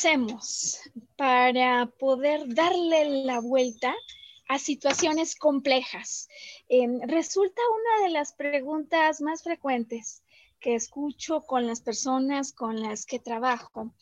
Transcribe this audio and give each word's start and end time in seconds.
Hacemos 0.00 0.80
para 1.16 1.84
poder 1.98 2.54
darle 2.54 3.24
la 3.26 3.38
vuelta 3.38 3.94
a 4.48 4.58
situaciones 4.58 5.36
complejas? 5.36 6.30
Em, 6.70 7.02
resulta 7.02 7.60
una 7.78 8.06
de 8.06 8.10
las 8.14 8.32
preguntas 8.32 9.20
más 9.20 9.42
frecuentes 9.42 10.22
que 10.58 10.74
escucho 10.74 11.42
con 11.42 11.66
las 11.66 11.82
personas 11.82 12.54
con 12.54 12.80
las 12.80 13.04
que 13.04 13.18
trabajo. 13.18 13.92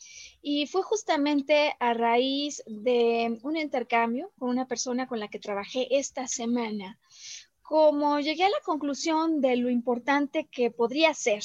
Y 0.41 0.67
fue 0.67 0.83
justamente 0.83 1.75
a 1.81 1.93
raíz 1.93 2.63
de 2.65 3.37
un 3.43 3.57
intercambio 3.57 4.31
con 4.39 4.51
una 4.51 4.69
persona 4.69 5.05
con 5.05 5.19
la 5.19 5.27
que 5.27 5.39
trabajé 5.39 5.97
esta 5.97 6.29
semana, 6.29 6.97
como 7.61 8.21
llegué 8.21 8.45
a 8.45 8.49
la 8.49 8.61
conclusión 8.63 9.41
de 9.41 9.57
lo 9.57 9.69
importante 9.69 10.47
que 10.49 10.71
podría 10.71 11.13
ser 11.13 11.43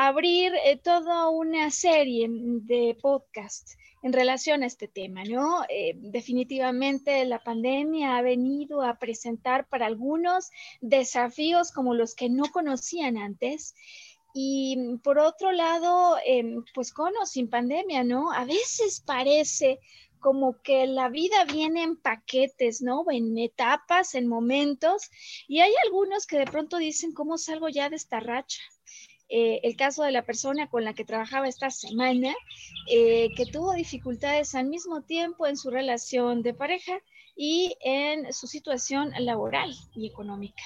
abrir 0.00 0.52
eh, 0.64 0.76
toda 0.76 1.28
una 1.28 1.72
serie 1.72 2.28
de 2.30 2.96
podcasts 3.02 3.76
en 4.04 4.12
relación 4.12 4.62
a 4.62 4.66
este 4.66 4.86
tema, 4.86 5.24
¿no? 5.24 5.64
Eh, 5.68 5.94
definitivamente 5.96 7.24
la 7.24 7.42
pandemia 7.42 8.16
ha 8.16 8.22
venido 8.22 8.82
a 8.82 9.00
presentar 9.00 9.66
para 9.66 9.86
algunos 9.86 10.50
desafíos 10.80 11.72
como 11.72 11.94
los 11.94 12.14
que 12.14 12.28
no 12.28 12.44
conocían 12.52 13.16
antes. 13.16 13.74
Y 14.32 14.98
por 15.02 15.18
otro 15.18 15.50
lado, 15.50 16.16
em, 16.24 16.62
pues 16.74 16.92
con 16.92 17.12
o 17.20 17.26
sin 17.26 17.50
pandemia, 17.50 18.04
¿no? 18.04 18.30
A 18.30 18.44
veces 18.44 19.02
parece 19.04 19.80
como 20.20 20.62
que 20.62 20.86
la 20.86 21.08
vida 21.08 21.44
viene 21.44 21.82
en 21.82 21.96
paquetes, 21.96 22.82
¿no? 22.82 23.04
En 23.10 23.36
etapas, 23.36 24.14
en 24.14 24.28
momentos, 24.28 25.10
y 25.48 25.58
hay 25.58 25.72
algunos 25.86 26.24
que 26.28 26.38
de 26.38 26.46
pronto 26.46 26.76
dicen, 26.76 27.12
¿cómo 27.12 27.36
salgo 27.36 27.68
ya 27.68 27.90
de 27.90 27.96
esta 27.96 28.20
racha? 28.20 28.60
Eh, 29.28 29.60
el 29.62 29.76
caso 29.76 30.02
de 30.02 30.12
la 30.12 30.24
persona 30.24 30.68
con 30.68 30.84
la 30.84 30.94
que 30.94 31.04
trabajaba 31.04 31.48
esta 31.48 31.70
semana, 31.70 32.34
eh, 32.90 33.28
que 33.36 33.46
tuvo 33.46 33.74
dificultades 33.74 34.54
al 34.54 34.66
mismo 34.66 35.02
tiempo 35.02 35.46
en 35.46 35.56
su 35.56 35.70
relación 35.70 36.42
de 36.42 36.54
pareja 36.54 37.00
y 37.40 37.76
en 37.80 38.32
su 38.32 38.48
situación 38.48 39.12
laboral 39.20 39.72
y 39.94 40.08
económica. 40.08 40.64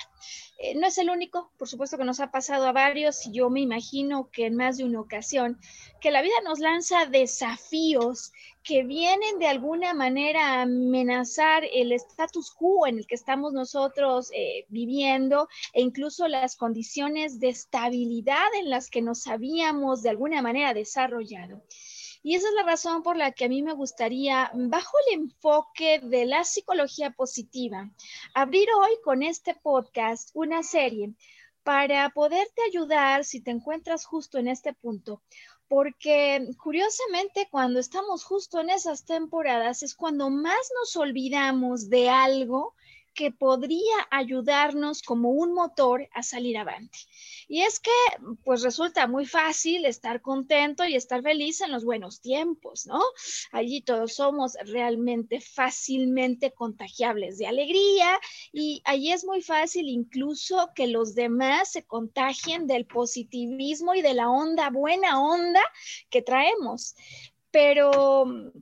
Eh, 0.58 0.74
no 0.74 0.86
es 0.86 0.96
el 0.96 1.10
único, 1.10 1.52
por 1.58 1.68
supuesto 1.68 1.98
que 1.98 2.04
nos 2.04 2.18
ha 2.20 2.30
pasado 2.30 2.66
a 2.66 2.72
varios 2.72 3.26
y 3.26 3.32
yo 3.32 3.50
me 3.50 3.60
imagino 3.60 4.30
que 4.30 4.46
en 4.46 4.56
más 4.56 4.78
de 4.78 4.84
una 4.84 5.00
ocasión, 5.00 5.60
que 6.00 6.10
la 6.10 6.22
vida 6.22 6.34
nos 6.44 6.60
lanza 6.60 7.04
desafíos 7.04 8.32
que 8.64 8.84
vienen 8.84 9.38
de 9.38 9.48
alguna 9.48 9.92
manera 9.92 10.46
a 10.46 10.62
amenazar 10.62 11.62
el 11.70 11.92
status 11.92 12.50
quo 12.52 12.86
en 12.86 12.98
el 12.98 13.06
que 13.06 13.16
estamos 13.16 13.52
nosotros 13.52 14.30
eh, 14.32 14.64
viviendo 14.68 15.48
e 15.74 15.82
incluso 15.82 16.26
las 16.26 16.56
condiciones 16.56 17.38
de 17.38 17.50
estabilidad 17.50 18.54
en 18.58 18.70
las 18.70 18.88
que 18.88 19.02
nos 19.02 19.26
habíamos 19.26 20.02
de 20.02 20.08
alguna 20.08 20.40
manera 20.40 20.72
desarrollado. 20.72 21.62
Y 22.22 22.36
esa 22.36 22.48
es 22.48 22.54
la 22.54 22.62
razón 22.62 23.02
por 23.02 23.16
la 23.16 23.32
que 23.32 23.46
a 23.46 23.48
mí 23.48 23.62
me 23.62 23.72
gustaría, 23.72 24.50
bajo 24.54 24.96
el 25.08 25.20
enfoque 25.20 26.00
de 26.04 26.24
la 26.24 26.44
psicología 26.44 27.10
positiva, 27.10 27.90
abrir 28.34 28.68
hoy 28.78 28.92
con 29.02 29.22
este 29.22 29.54
podcast 29.54 30.30
una 30.34 30.62
serie 30.62 31.14
para 31.64 32.10
poderte 32.10 32.62
ayudar 32.66 33.24
si 33.24 33.40
te 33.40 33.50
encuentras 33.50 34.04
justo 34.04 34.38
en 34.38 34.48
este 34.48 34.72
punto. 34.72 35.22
Porque 35.66 36.48
curiosamente 36.62 37.48
cuando 37.50 37.80
estamos 37.80 38.24
justo 38.24 38.60
en 38.60 38.70
esas 38.70 39.04
temporadas 39.04 39.82
es 39.82 39.94
cuando 39.94 40.30
más 40.30 40.70
nos 40.80 40.96
olvidamos 40.96 41.88
de 41.88 42.08
algo 42.08 42.74
que 43.14 43.30
podría 43.30 44.08
ayudarnos 44.10 45.02
como 45.02 45.30
un 45.30 45.52
motor 45.52 46.08
a 46.12 46.22
salir 46.22 46.58
adelante. 46.58 46.98
Y 47.48 47.62
es 47.62 47.80
que, 47.80 47.90
pues 48.44 48.62
resulta 48.62 49.06
muy 49.06 49.26
fácil 49.26 49.84
estar 49.84 50.22
contento 50.22 50.84
y 50.84 50.96
estar 50.96 51.22
feliz 51.22 51.60
en 51.60 51.70
los 51.70 51.84
buenos 51.84 52.20
tiempos, 52.20 52.86
¿no? 52.86 53.00
Allí 53.52 53.82
todos 53.82 54.14
somos 54.14 54.56
realmente 54.64 55.40
fácilmente 55.40 56.52
contagiables 56.52 57.38
de 57.38 57.46
alegría 57.46 58.18
y 58.52 58.82
allí 58.84 59.12
es 59.12 59.24
muy 59.24 59.42
fácil 59.42 59.88
incluso 59.88 60.70
que 60.74 60.86
los 60.86 61.14
demás 61.14 61.72
se 61.72 61.84
contagien 61.84 62.66
del 62.66 62.86
positivismo 62.86 63.94
y 63.94 64.02
de 64.02 64.14
la 64.14 64.30
onda, 64.30 64.70
buena 64.70 65.22
onda 65.22 65.62
que 66.10 66.22
traemos. 66.22 66.94
Pero 67.50 68.52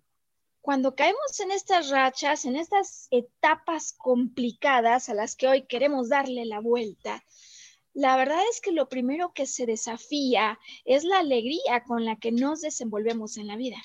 cuando 0.60 0.94
caemos 0.94 1.40
en 1.40 1.50
estas 1.50 1.88
rachas, 1.88 2.44
en 2.44 2.56
estas 2.56 3.08
etapas 3.10 3.92
complicadas 3.92 5.08
a 5.08 5.14
las 5.14 5.34
que 5.36 5.48
hoy 5.48 5.62
queremos 5.66 6.08
darle 6.08 6.44
la 6.44 6.60
vuelta, 6.60 7.24
la 7.92 8.16
verdad 8.16 8.40
es 8.50 8.60
que 8.60 8.72
lo 8.72 8.88
primero 8.88 9.32
que 9.32 9.46
se 9.46 9.66
desafía 9.66 10.58
es 10.84 11.04
la 11.04 11.18
alegría 11.18 11.82
con 11.86 12.04
la 12.04 12.16
que 12.16 12.30
nos 12.30 12.60
desenvolvemos 12.60 13.36
en 13.36 13.46
la 13.46 13.56
vida. 13.56 13.82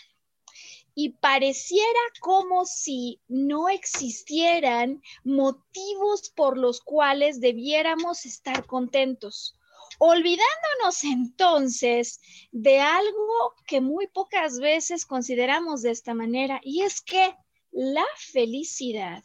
Y 0.93 1.09
pareciera 1.09 1.99
como 2.21 2.65
si 2.65 3.19
no 3.27 3.67
existieran 3.67 5.01
motivos 5.23 6.29
por 6.29 6.57
los 6.57 6.81
cuales 6.81 7.41
debiéramos 7.41 8.25
estar 8.25 8.65
contentos 8.65 9.57
olvidándonos 9.99 11.03
entonces 11.03 12.19
de 12.51 12.79
algo 12.79 13.53
que 13.67 13.81
muy 13.81 14.07
pocas 14.07 14.59
veces 14.59 15.05
consideramos 15.05 15.81
de 15.81 15.91
esta 15.91 16.13
manera, 16.13 16.59
y 16.63 16.81
es 16.81 17.01
que 17.01 17.35
la 17.71 18.05
felicidad 18.17 19.23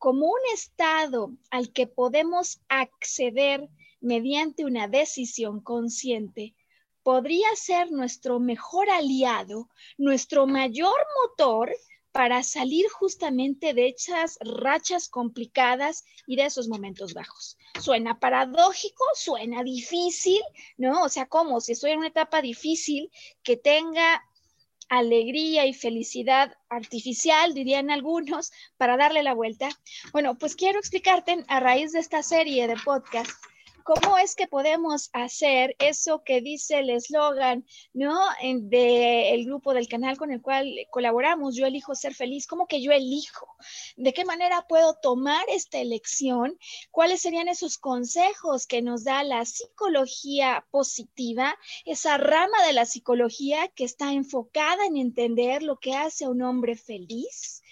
como 0.00 0.28
un 0.28 0.40
estado 0.54 1.32
al 1.50 1.72
que 1.72 1.86
podemos 1.86 2.62
acceder 2.70 3.68
mediante 4.00 4.64
una 4.64 4.88
decisión 4.88 5.60
consciente, 5.60 6.54
podría 7.02 7.48
ser 7.54 7.92
nuestro 7.92 8.40
mejor 8.40 8.88
aliado, 8.88 9.68
nuestro 9.98 10.46
mayor 10.46 10.94
motor 11.22 11.70
para 12.12 12.42
salir 12.42 12.88
justamente 12.88 13.74
de 13.74 13.88
esas 13.88 14.38
rachas 14.40 15.08
complicadas 15.08 16.04
y 16.26 16.36
de 16.36 16.46
esos 16.46 16.68
momentos 16.68 17.14
bajos. 17.14 17.56
Suena 17.80 18.18
paradójico, 18.18 19.04
suena 19.14 19.62
difícil, 19.62 20.40
¿no? 20.76 21.04
O 21.04 21.08
sea, 21.08 21.26
como 21.26 21.60
si 21.60 21.72
estoy 21.72 21.92
en 21.92 21.98
una 21.98 22.08
etapa 22.08 22.42
difícil 22.42 23.10
que 23.42 23.56
tenga 23.56 24.24
alegría 24.88 25.66
y 25.66 25.72
felicidad 25.72 26.52
artificial, 26.68 27.54
dirían 27.54 27.90
algunos, 27.90 28.50
para 28.76 28.96
darle 28.96 29.22
la 29.22 29.34
vuelta. 29.34 29.68
Bueno, 30.12 30.36
pues 30.36 30.56
quiero 30.56 30.80
explicarte 30.80 31.44
a 31.46 31.60
raíz 31.60 31.92
de 31.92 32.00
esta 32.00 32.24
serie 32.24 32.66
de 32.66 32.74
podcast 32.84 33.30
¿Cómo 33.84 34.18
es 34.18 34.34
que 34.34 34.46
podemos 34.46 35.10
hacer 35.12 35.76
eso 35.78 36.22
que 36.24 36.40
dice 36.40 36.78
el 36.80 36.90
eslogan, 36.90 37.64
¿no? 37.92 38.18
Del 38.42 39.44
grupo 39.44 39.74
del 39.74 39.88
canal 39.88 40.16
con 40.16 40.30
el 40.30 40.42
cual 40.42 40.66
colaboramos, 40.90 41.56
yo 41.56 41.66
elijo 41.66 41.94
ser 41.94 42.14
feliz, 42.14 42.46
¿cómo 42.46 42.66
que 42.66 42.82
yo 42.82 42.92
elijo? 42.92 43.46
¿De 43.96 44.12
qué 44.12 44.24
manera 44.24 44.66
puedo 44.68 44.94
tomar 44.94 45.44
esta 45.48 45.78
elección? 45.78 46.58
¿Cuáles 46.90 47.22
serían 47.22 47.48
esos 47.48 47.78
consejos 47.78 48.66
que 48.66 48.82
nos 48.82 49.04
da 49.04 49.22
la 49.22 49.44
psicología 49.44 50.66
positiva, 50.70 51.56
esa 51.84 52.16
rama 52.16 52.64
de 52.66 52.72
la 52.72 52.86
psicología 52.86 53.68
que 53.68 53.84
está 53.84 54.12
enfocada 54.12 54.86
en 54.86 54.96
entender 54.96 55.62
lo 55.62 55.78
que 55.78 55.94
hace 55.94 56.24
a 56.24 56.30
un 56.30 56.42
hombre 56.42 56.76
feliz? 56.76 57.62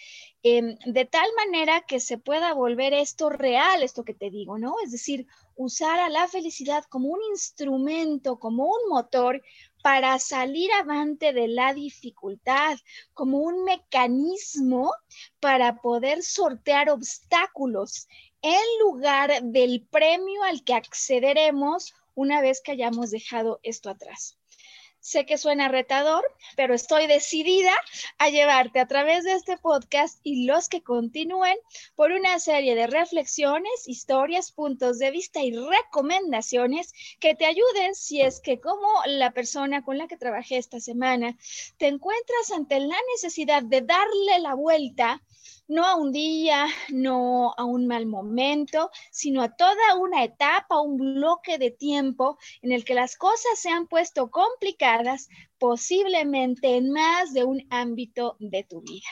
Em, 0.45 0.79
de 0.87 1.05
tal 1.05 1.29
manera 1.37 1.81
que 1.81 1.99
se 1.99 2.17
pueda 2.17 2.55
volver 2.55 2.95
esto 2.95 3.29
real, 3.29 3.83
esto 3.83 4.05
que 4.05 4.15
te 4.15 4.31
digo, 4.31 4.57
¿no? 4.57 4.77
Es 4.85 4.93
decir, 4.93 5.27
usar 5.59 5.99
a 5.99 6.09
la 6.09 6.29
felicidad 6.29 6.85
como 6.85 7.09
un 7.09 7.21
instrumento, 7.33 8.39
como 8.39 8.67
un 8.67 8.89
motor 8.89 9.43
para 9.83 10.19
salir 10.21 10.71
avante 10.73 11.33
de 11.33 11.49
la 11.49 11.75
dificultad, 11.75 12.79
como 13.13 13.39
un 13.39 13.65
mecanismo 13.65 14.93
para 15.41 15.81
poder 15.81 16.23
sortear 16.23 16.91
obstáculos 16.91 18.07
en 18.41 18.63
lugar 18.81 19.43
del 19.43 19.85
premio 19.91 20.45
al 20.45 20.63
que 20.63 20.75
accederemos 20.75 21.93
una 22.15 22.41
vez 22.41 22.61
que 22.61 22.73
hayamos 22.73 23.11
dejado 23.11 23.59
esto 23.65 23.91
atrás. 23.91 24.38
Sé 25.01 25.27
que 25.27 25.39
suena 25.39 25.69
retador, 25.69 26.25
pero 26.57 26.75
estoy 26.75 27.07
decidida 27.07 27.73
a 28.19 28.31
llevarte 28.31 28.81
a 28.81 28.87
través 28.87 29.25
de 29.25 29.33
este 29.33 29.57
podcast 29.57 30.19
y 30.23 30.47
los 30.47 30.69
que 30.69 30.83
continúen 30.83 31.57
por 31.95 32.13
una 32.13 32.39
serie 32.41 32.75
de 32.75 32.87
reflexiones, 32.87 33.87
historias, 33.87 34.53
puntos 34.53 34.99
de 34.99 35.11
vista 35.11 35.43
y 35.43 35.53
recomendaciones 35.57 36.93
que 37.21 37.35
te 37.35 37.47
ayuden 37.47 37.95
si 37.95 38.21
es 38.21 38.41
que 38.41 38.61
como 38.61 38.89
la 39.07 39.31
persona 39.33 39.83
con 39.83 39.99
la 39.99 40.09
que 40.09 40.17
trabajé 40.17 40.57
esta 40.57 40.81
semana 40.81 41.37
te 41.77 41.87
encuentras 41.87 42.51
ante 42.53 42.81
la 42.81 42.97
necesidad 43.15 43.63
de 43.63 43.83
darle 43.83 44.39
la 44.41 44.55
vuelta 44.55 45.23
no 45.67 45.85
a 45.85 45.97
un 45.97 46.13
día, 46.13 46.67
no 46.91 47.55
a 47.57 47.65
un 47.65 47.87
mal 47.87 48.07
momento, 48.07 48.91
sino 49.11 49.43
a 49.43 49.55
toda 49.55 49.97
una 49.99 50.25
etapa, 50.25 50.81
un 50.81 50.97
bloque 50.97 51.59
de 51.59 51.71
tiempo 51.71 52.39
en 52.63 52.73
el 52.73 52.85
que 52.85 52.95
las 52.95 53.17
cosas 53.17 53.59
se 53.59 53.71
han 53.71 53.87
puesto 53.87 54.31
complicadas, 54.31 55.29
posiblemente 55.59 56.77
en 56.77 56.91
más 56.91 57.33
de 57.33 57.45
un 57.45 57.67
ámbito 57.71 58.37
de 58.39 58.65
tu 58.65 58.81
vida. 58.81 59.09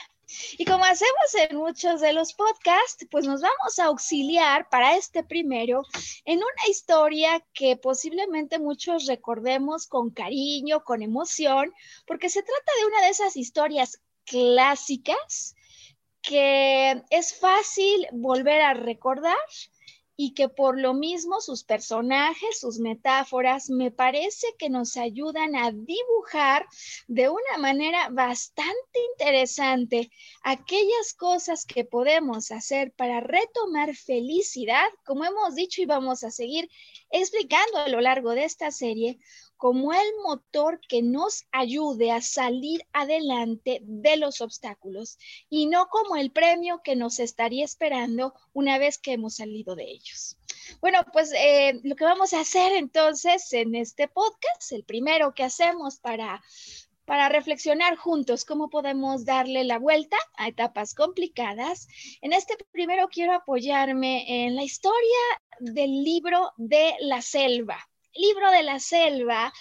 Y 0.57 0.65
como 0.65 0.83
hacemos 0.83 1.35
en 1.49 1.55
muchos 1.55 2.01
de 2.01 2.11
los 2.11 2.33
podcasts, 2.33 3.07
pues 3.09 3.25
nos 3.25 3.41
vamos 3.41 3.79
a 3.79 3.85
auxiliar 3.85 4.67
para 4.69 4.97
este 4.97 5.23
primero 5.23 5.83
en 6.25 6.39
una 6.39 6.69
historia 6.69 7.45
que 7.53 7.77
posiblemente 7.77 8.59
muchos 8.59 9.05
recordemos 9.05 9.87
con 9.87 10.09
cariño, 10.09 10.83
con 10.83 11.01
emoción, 11.01 11.73
porque 12.05 12.29
se 12.29 12.43
trata 12.43 12.71
de 12.79 12.85
una 12.87 13.01
de 13.03 13.09
esas 13.09 13.37
historias 13.37 14.01
clásicas 14.25 15.55
que 16.27 17.03
es 17.09 17.39
fácil 17.39 18.05
volver 18.11 18.61
a 18.61 18.73
recordar 18.73 19.37
y 20.19 20.33
que 20.33 20.49
por 20.49 20.79
lo 20.79 20.95
mismo 20.95 21.39
sus 21.39 21.63
personajes, 21.63 22.59
sus 22.59 22.79
metáforas, 22.79 23.69
me 23.69 23.91
parece 23.91 24.47
que 24.57 24.69
nos 24.69 24.97
ayudan 24.97 25.55
a 25.55 25.71
dibujar 25.71 26.65
de 27.07 27.29
una 27.29 27.57
manera 27.59 28.09
bastante 28.09 28.99
interesante 29.13 30.11
aquellas 30.43 31.13
cosas 31.15 31.65
que 31.65 31.85
podemos 31.85 32.51
hacer 32.51 32.91
para 32.93 33.21
retomar 33.21 33.95
felicidad, 33.95 34.87
como 35.05 35.23
hemos 35.23 35.53
dicho 35.53 35.83
y 35.83 35.85
vamos 35.85 36.23
a 36.23 36.31
seguir 36.31 36.67
explicando 37.11 37.77
a 37.77 37.87
lo 37.87 38.01
largo 38.01 38.31
de 38.31 38.43
esta 38.43 38.71
serie, 38.71 39.19
como 39.57 39.91
el 39.91 40.07
motor 40.23 40.79
que 40.87 41.01
nos 41.01 41.45
ayude 41.51 42.11
a 42.11 42.21
salir 42.21 42.85
adelante 42.93 43.79
de 43.83 44.17
los 44.17 44.41
obstáculos 44.41 45.17
y 45.49 45.65
no 45.65 45.87
como 45.87 46.15
el 46.15 46.31
premio 46.31 46.81
que 46.83 46.95
nos 46.95 47.19
estaría 47.19 47.65
esperando 47.65 48.33
una 48.53 48.77
vez 48.77 48.97
que 48.97 49.13
hemos 49.13 49.35
salido 49.35 49.75
de 49.75 49.89
ellos. 49.89 50.37
Bueno, 50.79 50.99
pues 51.11 51.33
eh, 51.33 51.79
lo 51.83 51.95
que 51.95 52.03
vamos 52.03 52.33
a 52.33 52.41
hacer 52.41 52.73
entonces 52.73 53.51
en 53.53 53.75
este 53.75 54.07
podcast, 54.07 54.71
el 54.71 54.83
primero 54.83 55.33
que 55.33 55.43
hacemos 55.43 55.97
para 55.97 56.41
para 57.05 57.29
reflexionar 57.29 57.95
juntos 57.95 58.43
cómo 58.43 58.69
podemos 58.69 59.23
darle 59.23 59.63
la 59.63 59.79
vuelta 59.79 60.17
a 60.35 60.49
etapas 60.49 60.93
complicadas. 60.93 61.87
En 62.19 62.33
este 62.33 62.57
primero 62.73 63.07
quiero 63.07 63.33
apoyarme 63.33 64.45
en 64.45 64.57
la 64.57 64.63
historia 64.63 64.97
del 65.61 66.03
libro 66.03 66.51
de 66.57 66.95
la 66.99 67.21
selva 67.21 67.79
libro 68.17 68.51
de 68.51 68.63
la 68.63 68.79
selva, 68.79 69.53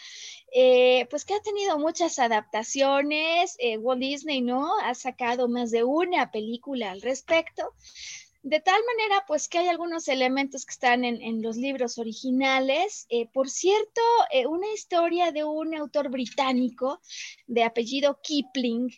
eh, 0.53 1.07
pues 1.11 1.25
que 1.25 1.35
ha 1.35 1.41
tenido 1.41 1.79
muchas 1.79 2.19
adaptaciones. 2.19 3.57
Eh, 3.59 3.79
Walt 3.79 4.01
Disney, 4.01 4.41
¿no? 4.41 4.79
Ha 4.79 4.95
sacado 4.95 5.49
más 5.49 5.71
de 5.71 5.85
una 5.85 6.31
película 6.31 6.91
al 6.91 7.03
respecto. 7.03 7.75
De 8.43 8.61
tal 8.61 8.81
manera, 8.87 9.25
pues 9.27 9.49
que 9.49 9.59
hay 9.59 9.69
algunos 9.69 10.07
elementos 10.07 10.65
que 10.65 10.73
están 10.73 11.05
en, 11.05 11.43
los 11.43 11.57
libros 11.57 11.99
originales. 11.99 13.07
Eh, 13.09 13.27
por 13.33 13.51
cierto, 13.51 14.01
una 14.49 14.73
historia 14.73 15.33
de 15.33 15.43
un 15.43 15.75
autor 15.75 16.11
británico 16.11 17.01
de 17.49 17.65
apellido 17.65 18.21
Kipling, 18.23 18.91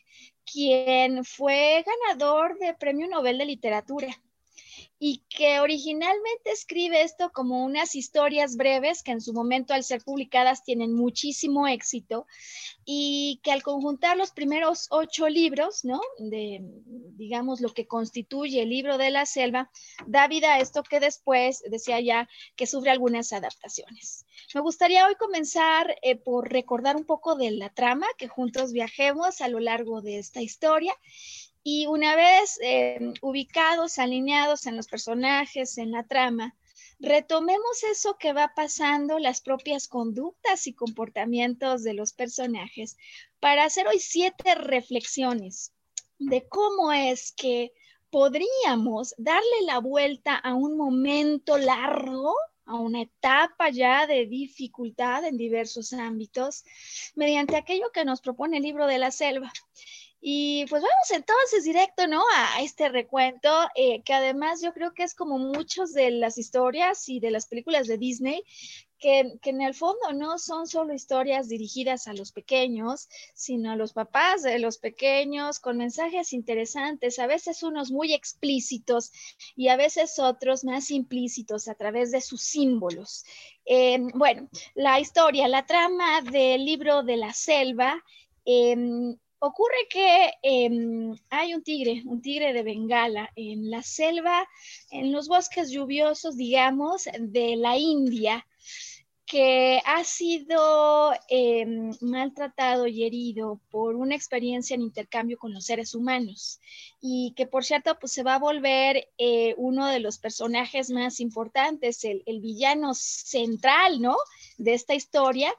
quien 0.44 1.24
fue 1.24 1.82
ganador 1.86 2.58
de 2.58 2.74
Premio 2.74 3.08
Nobel 3.08 3.38
de 3.38 3.46
Literatura 3.46 4.22
y 5.00 5.22
que 5.28 5.60
originalmente 5.60 6.50
escribe 6.50 7.02
esto 7.02 7.30
como 7.32 7.64
unas 7.64 7.94
historias 7.94 8.56
breves 8.56 9.02
que 9.02 9.12
en 9.12 9.20
su 9.20 9.32
momento 9.32 9.72
al 9.72 9.84
ser 9.84 10.02
publicadas 10.02 10.64
tienen 10.64 10.92
muchísimo 10.92 11.68
éxito 11.68 12.26
y 12.84 13.40
que 13.42 13.52
al 13.52 13.62
conjuntar 13.62 14.16
los 14.16 14.32
primeros 14.32 14.88
ocho 14.90 15.28
libros, 15.28 15.84
¿no? 15.84 16.00
De, 16.18 16.60
digamos, 17.16 17.60
lo 17.60 17.72
que 17.72 17.86
constituye 17.86 18.62
el 18.62 18.70
libro 18.70 18.98
de 18.98 19.10
la 19.10 19.26
selva, 19.26 19.70
da 20.06 20.26
vida 20.26 20.54
a 20.54 20.60
esto 20.60 20.82
que 20.82 20.98
después, 20.98 21.62
decía 21.70 22.00
ya, 22.00 22.28
que 22.56 22.66
sufre 22.66 22.90
algunas 22.90 23.32
adaptaciones. 23.32 24.24
Me 24.54 24.60
gustaría 24.62 25.06
hoy 25.06 25.14
comenzar 25.14 25.96
eh, 26.02 26.16
por 26.16 26.50
recordar 26.50 26.96
un 26.96 27.04
poco 27.04 27.36
de 27.36 27.50
la 27.52 27.70
trama, 27.70 28.06
que 28.16 28.26
juntos 28.26 28.72
viajemos 28.72 29.40
a 29.40 29.48
lo 29.48 29.60
largo 29.60 30.00
de 30.00 30.18
esta 30.18 30.40
historia 30.42 30.94
y 31.62 31.86
una 31.86 32.16
vez 32.16 32.58
eh, 32.62 33.12
ubicados, 33.20 33.98
alineados 33.98 34.66
en 34.66 34.76
los 34.76 34.86
personajes, 34.86 35.78
en 35.78 35.92
la 35.92 36.04
trama, 36.04 36.54
retomemos 36.98 37.82
eso 37.84 38.16
que 38.18 38.32
va 38.32 38.52
pasando, 38.54 39.18
las 39.18 39.40
propias 39.40 39.88
conductas 39.88 40.66
y 40.66 40.74
comportamientos 40.74 41.82
de 41.82 41.94
los 41.94 42.12
personajes, 42.12 42.96
para 43.40 43.64
hacer 43.64 43.86
hoy 43.86 44.00
siete 44.00 44.54
reflexiones 44.54 45.72
de 46.18 46.48
cómo 46.48 46.92
es 46.92 47.32
que 47.32 47.72
podríamos 48.10 49.14
darle 49.18 49.62
la 49.66 49.78
vuelta 49.78 50.34
a 50.34 50.54
un 50.54 50.76
momento 50.76 51.58
largo, 51.58 52.34
a 52.64 52.74
una 52.76 53.02
etapa 53.02 53.70
ya 53.70 54.06
de 54.06 54.26
dificultad 54.26 55.24
en 55.24 55.36
diversos 55.36 55.92
ámbitos, 55.92 56.64
mediante 57.14 57.56
aquello 57.56 57.90
que 57.92 58.04
nos 58.04 58.20
propone 58.20 58.58
el 58.58 58.62
libro 58.62 58.86
de 58.86 58.98
la 58.98 59.10
selva. 59.10 59.52
Y 60.20 60.66
pues 60.66 60.82
vamos 60.82 61.10
entonces 61.12 61.62
directo, 61.62 62.08
¿no? 62.08 62.22
A 62.34 62.60
este 62.62 62.88
recuento, 62.88 63.48
eh, 63.76 64.02
que 64.02 64.12
además 64.12 64.60
yo 64.60 64.72
creo 64.72 64.92
que 64.92 65.04
es 65.04 65.14
como 65.14 65.38
muchos 65.38 65.92
de 65.92 66.10
las 66.10 66.38
historias 66.38 67.08
y 67.08 67.20
de 67.20 67.30
las 67.30 67.46
películas 67.46 67.86
de 67.86 67.98
Disney, 67.98 68.42
que, 68.98 69.34
que, 69.40 69.50
en 69.50 69.62
el 69.62 69.74
fondo 69.74 70.12
no 70.12 70.40
son 70.40 70.66
solo 70.66 70.92
historias 70.92 71.48
dirigidas 71.48 72.08
a 72.08 72.14
los 72.14 72.32
pequeños, 72.32 73.08
sino 73.32 73.70
a 73.70 73.76
los 73.76 73.92
papás 73.92 74.42
de 74.42 74.58
los 74.58 74.78
pequeños, 74.78 75.60
con 75.60 75.76
mensajes 75.76 76.32
interesantes, 76.32 77.20
a 77.20 77.28
veces 77.28 77.62
unos 77.62 77.92
muy 77.92 78.12
explícitos 78.12 79.12
y 79.54 79.68
a 79.68 79.76
veces 79.76 80.18
otros 80.18 80.64
más 80.64 80.90
implícitos 80.90 81.68
a 81.68 81.76
través 81.76 82.10
de 82.10 82.20
sus 82.20 82.42
símbolos. 82.42 83.24
Eh, 83.64 84.00
bueno, 84.14 84.48
la 84.74 84.98
historia, 84.98 85.46
la 85.46 85.64
trama 85.64 86.22
del 86.22 86.64
libro 86.64 87.04
de 87.04 87.18
la 87.18 87.32
selva. 87.32 88.02
Eh, 88.44 89.14
Ocurre 89.40 89.86
que 89.88 90.32
em, 90.42 91.14
hay 91.30 91.54
un 91.54 91.62
tigre, 91.62 92.02
un 92.06 92.20
tigre 92.20 92.52
de 92.52 92.62
Bengala 92.64 93.30
en 93.36 93.70
la 93.70 93.82
selva, 93.82 94.48
en 94.90 95.12
los 95.12 95.28
bosques 95.28 95.70
lluviosos, 95.70 96.36
digamos, 96.36 97.08
de 97.20 97.54
la 97.56 97.76
India, 97.76 98.44
que 99.28 99.80
ha 99.84 100.02
sido 100.04 101.12
em, 101.28 101.92
maltratado 102.00 102.86
y 102.86 103.04
herido 103.04 103.60
por 103.70 103.94
una 103.94 104.16
experiencia 104.16 104.74
en 104.74 104.80
intercambio 104.82 105.38
con 105.38 105.52
los 105.52 105.66
seres 105.66 105.94
humanos 105.94 106.60
y 107.00 107.34
que 107.36 107.46
por 107.46 107.62
cierto 107.62 107.98
pues 108.00 108.12
se 108.12 108.22
va 108.22 108.36
a 108.36 108.38
volver 108.38 109.08
eh, 109.18 109.54
uno 109.58 109.86
de 109.86 110.00
los 110.00 110.18
personajes 110.18 110.90
más 110.90 111.20
importantes, 111.20 112.04
el, 112.04 112.22
el 112.24 112.40
villano 112.40 112.94
central, 112.94 114.00
¿no? 114.00 114.16
De 114.56 114.72
esta 114.72 114.94
historia 114.94 115.54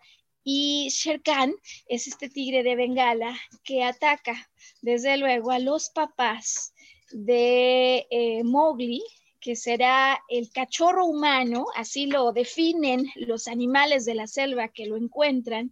y 0.51 0.89
Sher 0.89 1.22
Khan 1.22 1.53
es 1.88 2.08
este 2.08 2.27
tigre 2.27 2.63
de 2.63 2.75
Bengala 2.75 3.38
que 3.63 3.84
ataca, 3.84 4.50
desde 4.82 5.15
luego, 5.18 5.51
a 5.51 5.60
los 5.60 5.91
papás 5.91 6.74
de 7.12 8.08
eh, 8.10 8.44
Mowgli, 8.44 9.03
que 9.39 9.56
será 9.56 10.20
el 10.27 10.50
cachorro 10.50 11.06
humano, 11.06 11.68
así 11.75 12.08
lo 12.08 12.32
definen 12.32 13.06
los 13.15 13.48
animales 13.48 14.06
de 14.06 14.15
la 14.15 14.25
selva 14.25 14.70
que 14.70 14.88
lo 14.88 14.98
encuentran, 14.98 15.72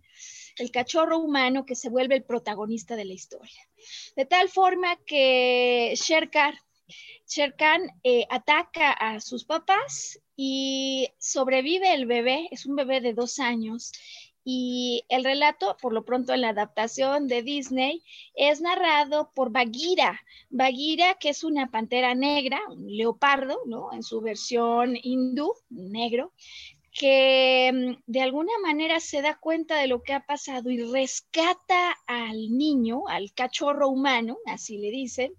el 0.59 0.69
cachorro 0.69 1.17
humano 1.17 1.65
que 1.65 1.75
se 1.75 1.89
vuelve 1.89 2.13
el 2.13 2.23
protagonista 2.23 2.95
de 2.95 3.05
la 3.05 3.15
historia. 3.15 3.67
De 4.15 4.25
tal 4.25 4.47
forma 4.47 4.95
que 5.07 5.95
Sher 5.95 6.29
Khan, 6.29 7.89
eh, 8.03 8.27
ataca 8.29 8.91
a 8.91 9.19
sus 9.21 9.43
papás 9.43 10.19
y 10.35 11.09
sobrevive 11.17 11.95
el 11.95 12.05
bebé, 12.05 12.47
es 12.51 12.67
un 12.67 12.75
bebé 12.75 13.01
de 13.01 13.15
dos 13.15 13.39
años, 13.39 13.91
y 14.49 15.03
el 15.09 15.25
relato, 15.25 15.75
por 15.81 15.91
lo 15.91 16.05
pronto 16.05 16.33
en 16.33 16.39
la 16.39 16.49
adaptación 16.51 17.27
de 17.27 17.43
Disney, 17.43 18.01
es 18.33 18.61
narrado 18.61 19.29
por 19.35 19.51
Bagheera. 19.51 20.21
Bagheera, 20.49 21.15
que 21.15 21.27
es 21.27 21.43
una 21.43 21.69
pantera 21.69 22.15
negra, 22.15 22.61
un 22.69 22.87
leopardo, 22.87 23.59
¿no? 23.65 23.91
En 23.91 24.03
su 24.03 24.21
versión 24.21 24.97
hindú, 25.03 25.51
negro, 25.69 26.31
que 26.93 27.71
mm, 27.73 28.03
de 28.09 28.21
alguna 28.21 28.53
manera 28.63 29.01
se 29.01 29.21
da 29.21 29.37
cuenta 29.37 29.79
de 29.79 29.87
lo 29.87 30.01
que 30.01 30.13
ha 30.13 30.25
pasado 30.25 30.71
y 30.71 30.81
rescata 30.81 31.97
al 32.07 32.57
niño, 32.57 33.05
al 33.09 33.33
cachorro 33.33 33.89
humano, 33.89 34.37
así 34.45 34.77
le 34.77 34.91
dicen, 34.91 35.33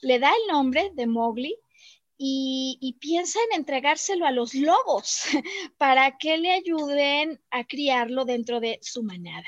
le 0.00 0.18
da 0.18 0.30
el 0.30 0.52
nombre 0.52 0.90
de 0.94 1.06
Mowgli 1.06 1.54
y, 2.20 2.96
piensa 3.00 3.38
en 3.48 3.60
entregárselo 3.60 4.26
a 4.26 4.32
los 4.32 4.52
lobos 4.52 5.22
para 5.78 6.18
que 6.18 6.36
le 6.36 6.50
ayuden 6.50 7.40
a 7.50 7.64
criarlo 7.64 8.24
dentro 8.24 8.58
de 8.58 8.80
su 8.82 9.04
manada. 9.04 9.46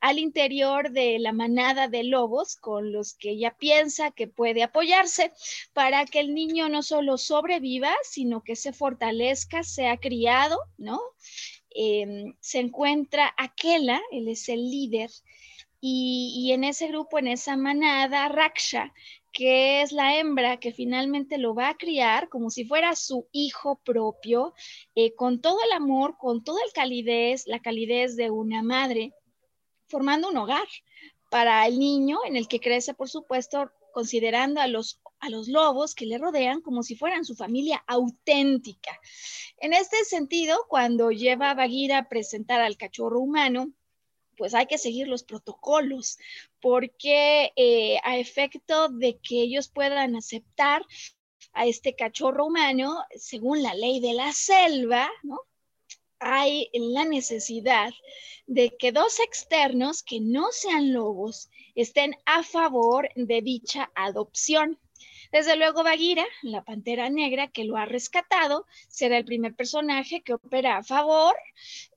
Al 0.00 0.18
interior 0.18 0.90
de 0.90 1.18
la 1.18 1.32
manada 1.32 1.88
de 1.88 2.04
lobos 2.04 2.56
con 2.56 2.92
los 2.92 3.14
que 3.14 3.30
ella 3.30 3.56
piensa 3.58 4.10
que 4.10 4.28
puede 4.28 4.62
apoyarse 4.62 5.32
para 5.72 6.04
que 6.04 6.20
el 6.20 6.34
niño 6.34 6.68
no 6.68 6.82
solo 6.82 7.16
sobreviva, 7.16 7.94
sino 8.02 8.42
que 8.42 8.56
se 8.56 8.74
fortalezca, 8.74 9.62
sea 9.64 9.96
criado, 9.96 10.58
¿no? 10.76 11.00
Em, 11.70 12.34
se 12.40 12.58
encuentra 12.58 13.34
Aquela, 13.38 14.02
él 14.10 14.28
es 14.28 14.50
el 14.50 14.70
líder, 14.70 15.10
y, 15.80 16.32
y, 16.36 16.52
en 16.52 16.62
ese 16.62 16.86
grupo, 16.88 17.18
en 17.18 17.26
esa 17.26 17.56
manada, 17.56 18.28
Raksha, 18.28 18.92
que 19.32 19.82
es 19.82 19.92
la 19.92 20.18
hembra 20.18 20.58
que 20.58 20.72
finalmente 20.72 21.38
lo 21.38 21.54
va 21.54 21.70
a 21.70 21.76
criar 21.76 22.28
como 22.28 22.50
si 22.50 22.64
fuera 22.64 22.94
su 22.94 23.28
hijo 23.32 23.80
propio, 23.82 24.54
eh, 24.94 25.14
con 25.14 25.40
todo 25.40 25.58
el 25.64 25.72
amor, 25.72 26.16
con 26.18 26.44
toda 26.44 26.60
el 26.64 26.72
calidez, 26.72 27.46
la 27.46 27.60
calidez 27.60 28.16
de 28.16 28.30
una 28.30 28.62
madre, 28.62 29.14
formando 29.88 30.28
un 30.28 30.36
hogar 30.36 30.66
para 31.30 31.66
el 31.66 31.78
niño 31.78 32.18
en 32.26 32.36
el 32.36 32.46
que 32.46 32.60
crece, 32.60 32.92
por 32.92 33.08
supuesto, 33.08 33.70
considerando 33.92 34.60
a 34.60 34.66
los, 34.66 35.00
a 35.18 35.30
los 35.30 35.48
lobos 35.48 35.94
que 35.94 36.06
le 36.06 36.18
rodean 36.18 36.60
como 36.60 36.82
si 36.82 36.94
fueran 36.94 37.24
su 37.24 37.34
familia 37.34 37.82
auténtica. 37.86 38.98
En 39.58 39.72
este 39.72 40.04
sentido, 40.04 40.66
cuando 40.68 41.10
lleva 41.10 41.50
a 41.50 41.54
Bagheera 41.54 41.98
a 41.98 42.08
presentar 42.08 42.60
al 42.60 42.76
cachorro 42.76 43.20
humano, 43.20 43.72
pues 44.42 44.54
hay 44.54 44.66
que 44.66 44.76
seguir 44.76 45.06
los 45.06 45.22
protocolos, 45.22 46.18
porque 46.60 47.52
eh, 47.54 47.98
a 48.02 48.18
efecto 48.18 48.88
de 48.88 49.20
que 49.20 49.40
ellos 49.40 49.68
puedan 49.68 50.16
aceptar 50.16 50.84
a 51.52 51.66
este 51.66 51.94
cachorro 51.94 52.46
humano, 52.46 53.04
según 53.14 53.62
la 53.62 53.72
ley 53.74 54.00
de 54.00 54.14
la 54.14 54.32
selva, 54.32 55.08
¿no? 55.22 55.38
hay 56.18 56.70
la 56.72 57.04
necesidad 57.04 57.92
de 58.48 58.76
que 58.76 58.90
dos 58.90 59.20
externos 59.20 60.02
que 60.02 60.18
no 60.18 60.48
sean 60.50 60.92
lobos 60.92 61.48
estén 61.76 62.16
a 62.26 62.42
favor 62.42 63.10
de 63.14 63.42
dicha 63.42 63.92
adopción. 63.94 64.76
Desde 65.30 65.54
luego, 65.54 65.84
Bagheera, 65.84 66.26
la 66.42 66.64
pantera 66.64 67.10
negra 67.10 67.46
que 67.46 67.62
lo 67.62 67.76
ha 67.76 67.84
rescatado, 67.84 68.66
será 68.88 69.18
el 69.18 69.24
primer 69.24 69.54
personaje 69.54 70.20
que 70.22 70.34
opera 70.34 70.78
a 70.78 70.82
favor 70.82 71.36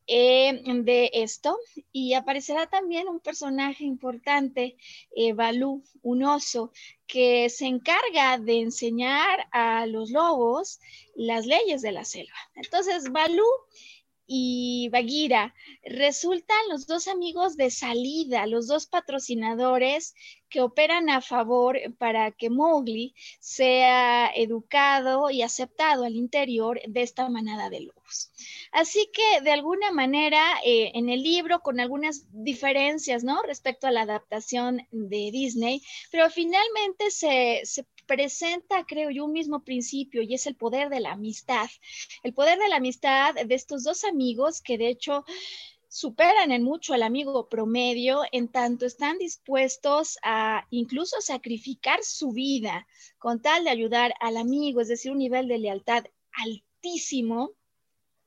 eh, 0.08 0.62
de 0.84 1.10
esto 1.14 1.58
y 1.92 2.14
aparecerá 2.14 2.68
también 2.68 3.08
un 3.08 3.20
personaje 3.20 3.84
importante, 3.84 4.78
eh, 5.16 5.34
Balú, 5.34 5.84
un 6.02 6.24
oso, 6.24 6.72
que 7.08 7.50
se 7.50 7.66
encarga 7.66 8.38
de 8.38 8.62
enseñar 8.62 9.48
a 9.52 9.86
los 9.86 10.12
lobos 10.12 10.80
las 11.16 11.46
leyes 11.46 11.82
de 11.82 11.92
la 11.92 12.06
selva. 12.06 12.36
Entonces, 12.56 13.12
Balú 13.12 13.46
y 14.28 14.90
Bagheera 14.92 15.54
resultan 15.84 16.58
los 16.70 16.88
dos 16.88 17.08
amigos 17.08 17.58
de 17.58 17.70
salida, 17.70 18.48
los 18.48 18.68
dos 18.68 18.88
patrocinadores 18.88 20.16
que 20.50 20.62
operan 20.62 21.10
a 21.10 21.22
favor 21.22 21.78
para 21.98 22.32
que 22.32 22.50
Mowgli 22.50 23.14
sea 23.40 24.32
educado 24.34 25.30
y 25.30 25.42
aceptado 25.42 26.06
al 26.06 26.16
interior 26.16 26.80
de 26.88 27.02
esta 27.02 27.30
manada 27.30 27.70
de 27.70 27.82
lobos. 27.82 28.32
Así 28.72 29.10
que 29.14 29.42
de 29.42 29.52
alguna 29.52 29.92
manera 29.92 30.42
eh, 30.64 30.92
en 30.96 31.10
el 31.10 31.24
libro 31.24 31.60
con 31.60 31.80
algunas 31.80 32.26
diferencias, 32.32 33.24
¿no? 33.24 33.42
Respecto 33.44 33.88
a 33.88 33.92
la 33.92 34.02
adaptación 34.02 34.88
de 34.92 35.30
Disney, 35.32 35.82
pero 36.12 36.30
finalmente 36.30 37.12
se, 37.12 37.62
se 37.64 37.86
presenta, 38.06 38.86
creo 38.86 39.10
yo, 39.10 39.26
un 39.26 39.32
mismo 39.32 39.64
principio 39.64 40.22
y 40.22 40.34
es 40.34 40.48
el 40.48 40.56
poder 40.56 40.90
de 40.90 41.00
la 41.00 41.14
amistad. 41.14 41.70
El 42.24 42.34
poder 42.34 42.60
de 42.60 42.70
la 42.70 42.78
amistad 42.78 43.34
de 43.36 43.56
estos 43.56 43.84
dos 43.84 44.04
amigos 44.04 44.62
que 44.62 44.78
de 44.78 44.90
hecho 44.90 45.26
superan 45.90 46.52
en 46.52 46.64
mucho 46.64 46.94
al 46.94 47.04
amigo 47.04 47.48
promedio 47.48 48.24
en 48.32 48.50
tanto 48.50 48.86
están 48.86 49.18
dispuestos 49.18 50.18
a 50.24 50.68
incluso 50.70 51.22
sacrificar 51.22 52.04
su 52.04 52.32
vida 52.34 52.86
con 53.18 53.42
tal 53.42 53.64
de 53.64 53.70
ayudar 53.70 54.14
al 54.20 54.38
amigo, 54.38 54.82
es 54.82 54.90
decir, 54.90 55.12
un 55.12 55.20
nivel 55.20 55.48
de 55.48 55.58
lealtad 55.58 56.04
altísimo 56.34 57.52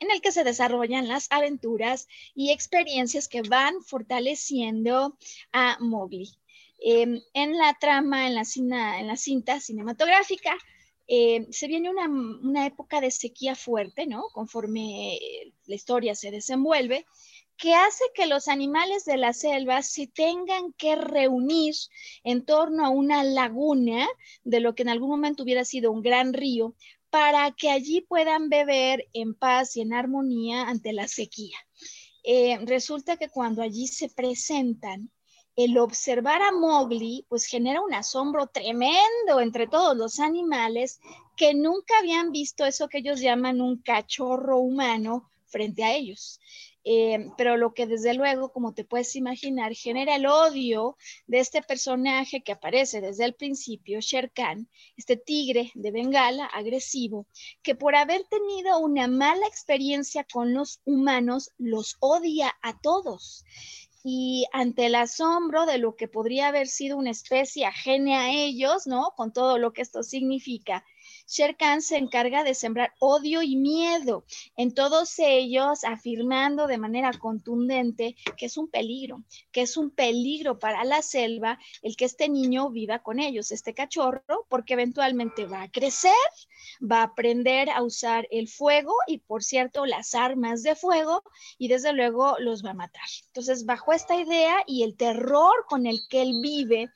en 0.01 0.11
el 0.11 0.21
que 0.21 0.33
se 0.33 0.45
desarrollan 0.45 1.09
las 1.09 1.27
aventuras 1.31 2.09
y 2.35 2.53
experiencias 2.53 3.29
que 3.29 3.43
van 3.43 3.83
fortaleciendo 3.83 5.19
a 5.53 5.77
Mowgli. 5.81 6.31
Em, 6.81 7.21
en 7.35 7.59
la 7.59 7.77
trama, 7.81 8.29
en 8.29 8.35
la, 8.35 9.17
cinta 9.17 9.61
cinematográfica, 9.61 10.57
em, 11.07 11.51
se 11.51 11.67
viene 11.67 11.91
una, 11.91 12.67
época 12.67 13.01
de 13.01 13.11
sequía 13.11 13.55
fuerte, 13.55 14.07
¿no? 14.07 14.25
Conforme 14.33 15.19
la 15.67 15.75
historia 15.75 16.15
se 16.15 16.31
desenvuelve, 16.31 17.05
que 17.57 17.75
hace 17.75 18.05
que 18.15 18.27
los 18.27 18.47
animales 18.47 19.05
de 19.05 19.17
la 19.17 19.33
selva 19.33 19.83
se 19.83 20.07
tengan 20.07 20.73
que 20.75 20.95
reunir 20.95 21.75
en 22.23 22.45
torno 22.45 22.87
a 22.87 22.91
una 22.91 23.25
laguna 23.25 24.09
de 24.45 24.61
lo 24.61 24.75
que 24.75 24.83
en 24.83 24.91
algún 24.91 25.11
momento 25.11 25.43
hubiera 25.43 25.65
sido 25.65 25.91
un 25.91 26.03
gran 26.03 26.33
río, 26.33 26.75
para 27.11 27.51
que 27.53 27.71
allí 27.71 28.03
puedan 28.03 28.49
beber 28.49 29.09
en 29.13 29.35
paz 29.35 29.77
y 29.77 29.81
en 29.81 29.93
armonía 29.93 30.69
ante 30.69 30.93
la 30.93 31.09
sequía. 31.09 31.57
Eh, 32.23 32.59
resulta 32.67 33.17
que 33.17 33.29
cuando 33.31 33.63
allí 33.63 33.87
se 33.87 34.09
presentan 34.09 35.11
el 35.59 35.77
observar 35.77 36.41
a 36.41 36.53
Mowgli 36.53 37.27
pues 37.29 37.45
genera 37.45 37.83
un 37.83 37.93
asombro 37.93 38.47
tremendo 38.47 39.41
entre 39.41 39.67
todos 39.67 39.97
los 39.97 40.21
animales 40.21 41.01
que 41.37 41.53
nunca 41.53 41.99
habían 41.99 42.31
visto 42.31 42.65
eso 42.65 42.89
que 42.89 42.99
ellos 42.99 43.21
llaman 43.21 43.61
un 43.61 43.79
cachorro 43.79 44.59
humano 44.59 45.33
frente 45.47 45.83
a 45.83 45.97
ellos. 45.97 46.39
Eh, 46.85 47.31
pero 47.37 47.57
lo 47.57 47.75
que 47.75 47.89
desde 47.89 48.15
luego, 48.15 48.53
como 48.53 48.73
te 48.73 48.85
puedes 48.85 49.17
imaginar, 49.17 49.75
genera 49.75 50.15
el 50.15 50.27
odio 50.27 50.97
de 51.27 51.41
este 51.41 51.61
personaje 51.61 52.41
que 52.43 52.53
aparece 52.53 53.01
desde 53.01 53.25
el 53.25 53.35
principio, 53.35 54.01
Sher 54.01 54.31
Khan, 54.31 54.69
este 54.97 55.17
tigre 55.17 55.73
de 55.75 55.91
Bengala 55.91 56.47
agresivo, 56.47 57.27
que 57.63 57.75
por 57.75 57.97
haber 57.97 58.23
tenido 58.31 58.79
una 58.79 59.09
mala 59.09 59.47
experiencia 59.49 60.25
con 60.25 60.55
los 60.55 60.81
humanos, 60.85 61.51
los 61.59 61.97
odia 61.99 62.57
a 62.63 62.81
todos 62.81 63.45
y 64.03 64.47
ante 64.53 64.87
el 64.87 64.95
asombro 64.95 65.67
de 65.67 65.79
lo 65.79 65.97
que 65.97 66.09
podría 66.09 66.49
haber 66.49 66.69
sido 66.69 66.97
una 66.97 67.11
especie 67.11 67.67
ajena 67.67 68.23
a 68.23 68.31
ellos, 68.31 68.87
¿no? 68.87 69.13
Con 69.17 69.33
todo 69.33 69.59
lo 69.59 69.73
que 69.73 69.83
esto 69.83 70.03
significa, 70.03 70.85
Sher 71.29 71.57
Khan 71.59 71.83
se 71.83 71.99
encarga 71.99 72.43
de 72.43 72.55
sembrar 72.55 72.95
odio 73.01 73.43
y 73.43 73.55
miedo 73.57 74.25
en 74.57 74.73
todos 74.73 75.19
ellos, 75.19 75.85
afirmando 75.85 76.67
de 76.67 76.79
manera 76.79 77.13
contundente 77.13 78.17
que 78.39 78.47
es 78.47 78.57
un 78.57 78.69
peligro, 78.69 79.23
que 79.53 79.61
es 79.61 79.77
un 79.77 79.91
peligro 79.91 80.59
para 80.59 80.85
la 80.85 81.03
selva 81.03 81.59
el 81.83 81.97
que 81.97 82.07
este 82.07 82.31
niño 82.31 82.71
viva 82.71 83.01
con 83.01 83.21
ellos, 83.21 83.53
este 83.53 83.75
cachorro, 83.75 84.47
porque 84.49 84.73
eventualmente 84.73 85.45
va 85.45 85.63
a 85.63 85.71
crecer, 85.71 86.13
va 86.81 87.01
a 87.01 87.05
aprender 87.05 87.69
a 87.69 87.83
usar 87.83 88.27
el 88.31 88.49
fuego 88.49 88.95
y, 89.07 89.19
por 89.19 89.45
cierto, 89.45 89.85
las 89.85 90.15
armas 90.15 90.63
de 90.63 90.77
fuego 90.77 91.23
y 91.59 91.69
desde 91.69 91.93
luego 91.93 92.37
los 92.39 92.65
va 92.65 92.71
a 92.71 92.75
matar. 92.75 93.03
Entonces, 93.27 93.67
bajo 93.67 93.93
esta 93.93 94.19
idea 94.19 94.63
y 94.67 94.83
el 94.83 94.97
terror 94.97 95.67
con 95.69 95.87
el 95.87 96.01
que 96.09 96.23
él 96.23 96.41
vive, 96.43 96.91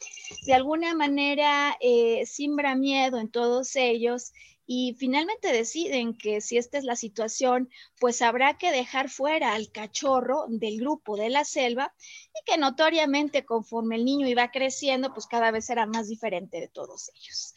de 0.47 0.55
alguna 0.55 0.95
manera 0.95 1.77
eh, 1.81 2.25
siembra 2.25 2.75
miedo 2.75 3.19
en 3.19 3.31
todos 3.31 3.77
ellos 3.77 4.22
y 4.67 4.95
finalmente 4.99 5.53
deciden 5.53 6.17
que 6.17 6.41
si 6.41 6.57
esta 6.57 6.79
es 6.79 6.85
la 6.85 6.97
situación, 6.97 7.69
pues 7.99 8.23
habrá 8.23 8.57
que 8.59 8.71
dejar 8.71 9.11
fuera 9.11 9.55
al 9.55 9.73
cachorro 9.73 10.45
del 10.49 10.79
grupo 10.79 11.17
de 11.17 11.31
la 11.31 11.45
selva 11.45 11.93
y 12.29 12.51
que 12.51 12.59
notoriamente 12.59 13.45
conforme 13.45 13.97
el 13.97 14.05
niño 14.05 14.29
iba 14.29 14.51
creciendo, 14.51 15.13
pues 15.13 15.27
cada 15.27 15.51
vez 15.51 15.69
era 15.69 15.87
más 15.87 16.09
diferente 16.09 16.61
de 16.61 16.69
todos 16.69 17.11
ellos. 17.15 17.55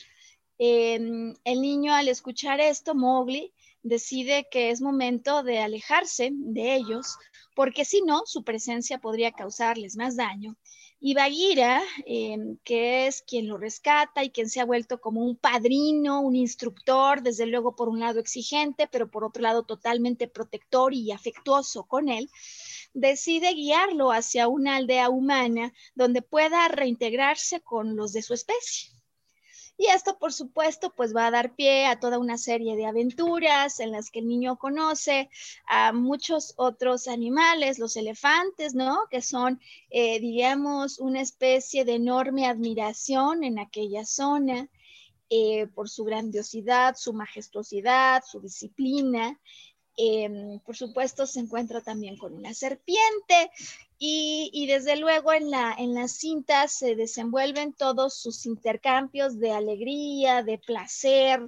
Em, 0.57 1.35
el 1.43 1.61
niño 1.61 1.93
al 1.93 2.07
escuchar 2.07 2.59
esto, 2.59 2.95
Mowgli, 2.95 3.53
decide 3.83 4.47
que 4.49 4.71
es 4.71 4.81
momento 4.81 5.43
de 5.43 5.59
alejarse 5.59 6.31
de 6.33 6.75
ellos, 6.75 7.17
porque 7.55 7.85
si 7.85 8.01
no, 8.01 8.23
su 8.25 8.43
presencia 8.43 8.99
podría 8.99 9.31
causarles 9.31 9.95
más 9.95 10.15
daño. 10.15 10.57
Y 11.07 11.13
Bagheera, 11.13 11.83
em, 12.07 12.57
que 12.63 13.05
es 13.05 13.21
quien 13.21 13.47
lo 13.47 13.59
rescata 13.59 14.23
y 14.23 14.31
quien 14.31 14.49
se 14.49 14.59
ha 14.59 14.65
vuelto 14.65 14.99
como 14.99 15.23
un 15.23 15.35
padrino, 15.35 16.19
un 16.19 16.35
instructor, 16.35 17.21
desde 17.21 17.45
luego 17.45 17.75
por 17.75 17.89
un 17.89 17.99
lado 17.99 18.19
exigente, 18.19 18.87
pero 18.91 19.11
por 19.11 19.23
otro 19.23 19.43
lado 19.43 19.61
totalmente 19.61 20.27
protector 20.27 20.95
y 20.95 21.11
afectuoso 21.11 21.83
con 21.83 22.09
él, 22.09 22.27
decide 22.95 23.53
guiarlo 23.53 24.11
hacia 24.11 24.47
una 24.47 24.77
aldea 24.77 25.11
humana 25.11 25.73
donde 25.93 26.23
pueda 26.23 26.67
reintegrarse 26.69 27.61
con 27.61 27.95
los 27.95 28.11
de 28.11 28.23
su 28.23 28.33
especie. 28.33 28.94
Y 29.77 29.87
esto, 29.87 30.17
por 30.17 30.31
supuesto, 30.31 30.93
pues 30.95 31.13
va 31.13 31.27
a 31.27 31.31
dar 31.31 31.53
pie 31.55 31.85
a 31.85 31.99
toda 31.99 32.17
una 32.17 32.37
serie 32.37 32.75
de 32.77 32.85
aventuras 32.85 33.79
en 33.79 33.91
las 33.91 34.09
que 34.09 34.19
el 34.19 34.27
niño 34.27 34.57
conoce 34.57 35.29
a 35.67 35.91
muchos 35.91 36.53
otros 36.55 37.07
animales, 37.07 37.77
los 37.77 37.97
elefantes, 37.97 38.73
¿no? 38.73 38.99
Que 39.11 39.21
son, 39.21 39.59
eh, 39.89 40.19
diríamos, 40.21 40.99
una 40.99 41.21
especie 41.21 41.83
de 41.83 41.95
enorme 41.95 42.47
admiración 42.47 43.43
en 43.43 43.59
aquella 43.59 44.05
zona. 44.05 44.69
Eh, 45.31 45.65
por 45.73 45.89
su 45.89 46.03
grandiosidad, 46.03 46.95
su 46.95 47.11
majestuosidad, 47.11 48.23
su 48.23 48.39
disciplina, 48.39 49.39
Em, 49.97 50.59
por 50.59 50.75
supuesto, 50.75 51.25
se 51.25 51.39
encuentra 51.39 51.81
también 51.81 52.17
con 52.17 52.33
una 52.33 52.53
serpiente 52.53 53.51
y, 53.97 54.65
desde 54.67 54.97
luego 54.97 55.31
en 55.31 55.49
la, 55.49 55.73
en 55.77 55.93
la 55.93 56.09
cinta 56.09 56.67
se 56.67 56.95
desenvuelven 56.95 57.71
todos 57.71 58.13
sus 58.13 58.45
intercambios 58.45 59.39
de 59.39 59.51
alegría, 59.51 60.43
de 60.43 60.57
placer 60.57 61.39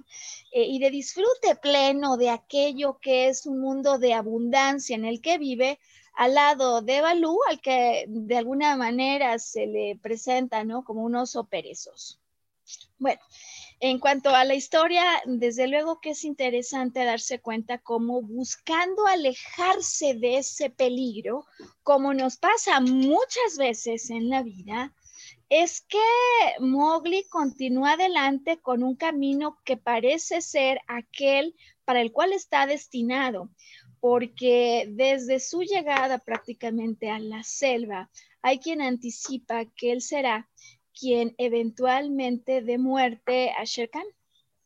eh, 0.54 0.64
y 0.64 0.80
de 0.80 0.90
disfrute 0.92 1.56
pleno 1.62 2.16
de 2.16 2.30
aquello 2.30 3.00
que 3.02 3.28
es 3.28 3.46
un 3.46 3.60
mundo 3.60 3.98
de 3.98 4.14
abundancia 4.14 4.96
en 4.96 5.04
el 5.04 5.20
que 5.20 5.38
vive 5.38 5.80
al 6.14 6.34
lado 6.34 6.82
de 6.82 7.02
Balú, 7.02 7.38
al 7.50 7.60
que 7.62 8.06
de 8.08 8.38
alguna 8.38 8.78
manera 8.78 9.38
se 9.40 9.68
le 9.68 10.00
presenta 10.02 10.64
¿no? 10.64 10.84
como 10.86 11.04
un 11.04 11.16
oso 11.16 11.44
perezoso. 11.44 12.18
Bueno, 13.00 13.22
en 13.80 14.00
cuanto 14.00 14.32
a 14.32 14.44
la 14.44 14.56
historia, 14.56 15.04
desde 15.26 15.68
luego 15.68 16.02
que 16.02 16.12
es 16.12 16.24
interesante 16.24 17.06
darse 17.06 17.40
cuenta 17.40 17.78
cómo 17.78 18.22
buscando 18.22 19.06
alejarse 19.06 20.16
de 20.16 20.38
ese 20.38 20.70
peligro, 20.70 21.46
como 21.84 22.14
nos 22.14 22.38
pasa 22.38 22.80
muchas 22.80 23.58
veces 23.58 24.10
en 24.10 24.30
la 24.30 24.42
vida, 24.42 24.94
es 25.50 25.82
que 25.82 25.98
Mowgli 26.60 27.24
continúa 27.30 27.94
adelante 27.94 28.60
con 28.60 28.84
un 28.84 28.96
camino 28.96 29.60
que 29.64 29.78
parece 29.78 30.42
ser 30.42 30.82
aquel 30.88 31.56
para 31.86 32.02
el 32.02 32.12
cual 32.12 32.34
está 32.34 32.66
destinado, 32.66 33.50
porque 34.00 34.88
desde 34.90 35.40
su 35.40 35.62
llegada 35.62 36.18
prácticamente 36.18 37.10
a 37.10 37.20
la 37.20 37.44
selva, 37.44 38.10
hay 38.42 38.60
quien 38.60 38.82
anticipa 38.82 39.66
que 39.66 39.92
él 39.92 40.02
será 40.02 40.50
quien 41.00 41.36
eventualmente 41.38 42.62
dé 42.62 42.78
muerte 42.78 43.52
a 43.52 43.64
Sherkan, 43.64 44.06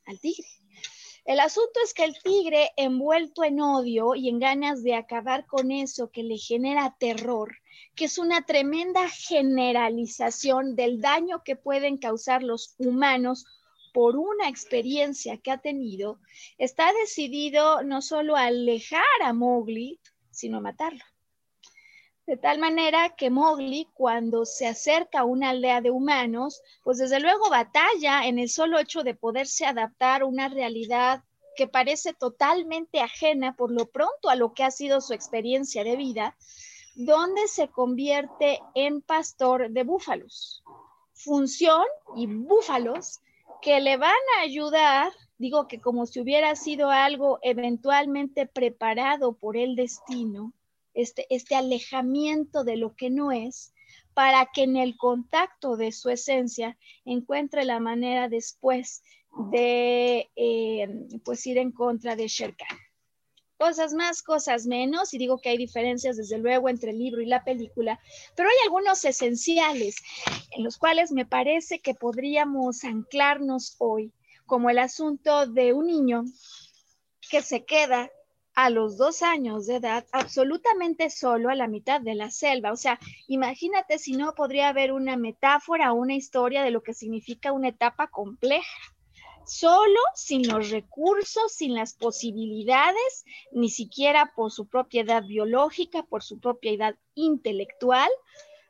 al 0.06 0.20
tigre. 0.20 0.48
El 1.26 1.40
asunto 1.40 1.80
es 1.84 1.94
que 1.94 2.04
el 2.04 2.16
tigre, 2.22 2.72
envuelto 2.78 3.44
en 3.44 3.62
odio 3.62 4.16
y 4.16 4.28
en 4.30 4.40
ganas 4.40 4.82
de 4.82 4.96
acabar 4.96 5.46
con 5.46 5.72
eso 5.72 6.10
que 6.10 6.24
le 6.24 6.38
genera 6.38 6.96
terror, 7.00 7.56
que 7.96 8.06
es 8.06 8.18
una 8.18 8.44
tremenda 8.46 9.08
generalización 9.08 10.76
del 10.76 11.00
daño 11.00 11.44
que 11.44 11.56
pueden 11.56 11.98
causar 11.98 12.42
los 12.42 12.74
humanos 12.80 13.46
por 13.94 14.18
una 14.18 14.50
experiencia 14.50 15.38
que 15.38 15.52
ha 15.52 15.58
tenido, 15.60 16.20
está 16.58 16.92
decidido 16.94 17.84
no 17.84 18.02
solo 18.02 18.36
a 18.36 18.46
alejar 18.46 19.04
a 19.24 19.34
Mowgli, 19.34 20.00
sino 20.32 20.58
a 20.58 20.62
matarlo. 20.62 21.04
De 22.32 22.38
tal 22.38 22.60
manera 22.60 23.10
que 23.10 23.30
Mowgli, 23.30 23.90
cuando 23.94 24.46
se 24.46 24.66
acerca 24.66 25.20
a 25.20 25.26
una 25.26 25.50
aldea 25.50 25.82
de 25.82 25.92
humanos, 25.92 26.62
pues 26.82 26.98
desde 26.98 27.20
luego 27.20 27.50
batalla 27.50 28.26
en 28.26 28.40
el 28.40 28.48
solo 28.48 28.80
hecho 28.80 29.04
de 29.04 29.14
poderse 29.14 29.66
adaptar 29.66 30.22
a 30.22 30.26
una 30.26 30.48
realidad 30.48 31.26
que 31.58 31.68
parece 31.68 32.14
totalmente 32.14 33.02
ajena 33.02 33.54
por 33.58 33.70
lo 33.70 33.88
pronto 33.88 34.30
a 34.30 34.38
lo 34.38 34.54
que 34.54 34.64
ha 34.64 34.72
sido 34.72 35.02
su 35.02 35.14
experiencia 35.14 35.84
de 35.84 35.98
vida, 35.98 36.38
donde 36.96 37.50
se 37.50 37.68
convierte 37.68 38.62
en 38.76 39.02
pastor 39.02 39.70
de 39.70 39.84
búfalos. 39.84 40.64
Función 41.12 41.84
y 42.16 42.28
búfalos 42.28 43.20
que 43.62 43.82
le 43.82 43.98
van 43.98 44.24
a 44.38 44.44
ayudar, 44.44 45.12
digo 45.38 45.68
que 45.68 45.82
como 45.82 46.06
si 46.06 46.22
hubiera 46.22 46.56
sido 46.56 46.92
algo 46.92 47.40
eventualmente 47.42 48.46
preparado 48.46 49.34
por 49.34 49.58
el 49.58 49.76
destino, 49.76 50.54
este, 50.94 51.26
este 51.30 51.56
alejamiento 51.56 52.64
de 52.64 52.78
lo 52.78 52.96
que 52.96 53.10
no 53.10 53.32
es, 53.32 53.74
para 54.14 54.48
que 54.54 54.64
en 54.64 54.78
el 54.78 54.98
contacto 54.98 55.78
de 55.78 55.92
su 55.92 56.10
esencia 56.10 56.78
encuentre 57.06 57.64
la 57.66 57.80
manera 57.80 58.28
después 58.28 59.04
de 59.52 60.30
eh, 60.36 60.88
pues 61.24 61.46
ir 61.48 61.58
en 61.58 61.72
contra 61.72 62.16
de 62.16 62.28
Sherkan. 62.28 62.78
Cosas 63.58 63.94
más, 63.94 64.24
cosas 64.24 64.66
menos, 64.66 65.14
y 65.14 65.20
digo 65.20 65.40
que 65.40 65.50
hay 65.50 65.58
diferencias 65.58 66.18
desde 66.18 66.40
luego 66.40 66.68
entre 66.68 66.92
el 66.92 66.98
libro 66.98 67.22
y 67.22 67.28
la 67.28 67.44
película, 67.44 68.00
pero 68.36 68.50
hay 68.50 68.56
algunos 68.64 69.06
esenciales 69.06 69.98
en 70.52 70.64
los 70.64 70.78
cuales 70.78 71.12
me 71.12 71.28
parece 71.28 71.80
que 71.80 71.94
podríamos 71.94 72.84
anclarnos 72.84 73.76
hoy, 73.78 74.12
como 74.48 74.72
el 74.72 74.80
asunto 74.80 75.46
de 75.46 75.74
un 75.74 75.88
niño 75.88 76.24
que 77.30 77.44
se 77.44 77.64
queda 77.64 78.10
a 78.56 78.70
los 78.70 78.98
dos 78.98 79.22
años 79.22 79.66
de 79.66 79.76
edad 79.76 80.06
absolutamente 80.12 81.10
solo 81.10 81.50
a 81.50 81.56
la 81.56 81.68
mitad 81.68 82.02
de 82.02 82.16
la 82.16 82.32
selva. 82.32 82.72
O 82.72 82.76
sea, 82.76 83.00
imagínate 83.28 83.98
si 83.98 84.14
no 84.14 84.34
podría 84.34 84.70
haber 84.70 84.92
una 84.92 85.16
metáfora 85.16 85.92
o 85.92 85.96
una 85.96 86.16
historia 86.16 86.64
de 86.64 86.72
lo 86.72 86.84
que 86.84 86.94
significa 86.94 87.52
una 87.52 87.70
etapa 87.70 88.08
compleja. 88.08 88.78
Solo, 89.46 90.00
sin 90.16 90.48
los 90.48 90.70
recursos, 90.70 91.52
sin 91.54 91.74
las 91.74 91.94
posibilidades, 91.94 93.26
ni 93.52 93.70
siquiera 93.70 94.34
por 94.36 94.52
su 94.52 94.68
propiedad 94.68 95.24
biológica, 95.24 96.04
por 96.04 96.24
su 96.24 96.40
propiedad 96.40 96.96
intelectual, 97.16 98.10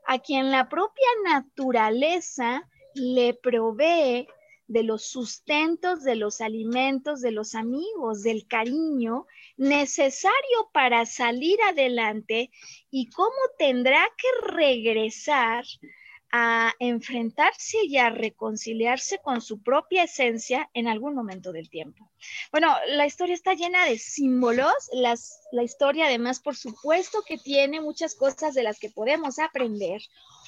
a 0.08 0.20
quien 0.20 0.50
la 0.52 0.70
propia 0.70 1.08
naturaleza 1.26 2.68
le 2.94 3.34
provee 3.34 4.28
de 4.72 4.84
los 4.84 5.06
sustentos, 5.06 6.04
de 6.04 6.16
los 6.16 6.40
alimentos, 6.40 7.20
de 7.20 7.32
los 7.32 7.56
amigos, 7.56 8.24
del 8.24 8.48
cariño 8.48 9.28
necesario 9.58 10.70
para 10.72 11.06
salir 11.06 11.62
adelante 11.64 12.52
y 12.90 13.10
cómo 13.10 13.36
tendrá 13.58 14.08
que 14.18 14.48
regresar 14.54 15.66
a 16.32 16.74
enfrentarse 16.80 17.80
y 17.84 17.98
a 17.98 18.10
reconciliarse 18.10 19.20
con 19.22 19.42
su 19.42 19.62
propia 19.62 20.04
esencia 20.04 20.70
en 20.74 20.88
algún 20.88 21.14
momento 21.14 21.52
del 21.52 21.70
tiempo. 21.70 22.10
Bueno, 22.52 22.74
la 22.88 23.06
historia 23.06 23.36
está 23.36 23.54
llena 23.54 23.86
de 23.86 23.98
símbolos, 23.98 24.74
la 24.94 25.64
historia 25.64 26.06
además 26.06 26.40
por 26.40 26.56
supuesto 26.56 27.24
que 27.28 27.38
tiene 27.38 27.82
muchas 27.82 28.16
cosas 28.16 28.54
de 28.54 28.64
las 28.64 28.80
que 28.80 28.90
podemos 28.90 29.40
aprender. 29.40 30.02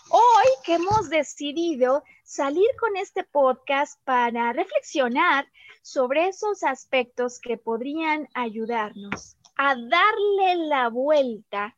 Hoy 0.10 0.48
que 0.64 0.76
hemos 0.76 1.10
decidido 1.10 2.04
salir 2.24 2.68
con 2.80 2.98
este 2.98 3.24
podcast 3.24 4.00
para 4.04 4.54
reflexionar 4.54 5.48
sobre 5.82 6.28
esos 6.28 6.64
aspectos 6.64 7.40
que 7.40 7.58
podrían 7.58 8.28
ayudarnos 8.34 9.38
a 9.58 9.76
darle 9.76 10.68
la 10.68 10.90
vuelta 10.90 11.76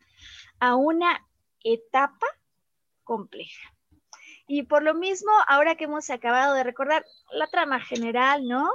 a 0.60 0.76
una 0.76 1.26
etapa 1.64 2.28
compleja. 3.04 3.74
Y 4.48 4.64
por 4.64 4.84
lo 4.84 4.94
mismo, 4.94 5.32
ahora 5.48 5.76
que 5.76 5.86
hemos 5.86 6.10
acabado 6.10 6.54
de 6.54 6.64
recordar 6.64 7.06
la 7.32 7.48
trama 7.48 7.80
general, 7.80 8.48
¿no? 8.48 8.70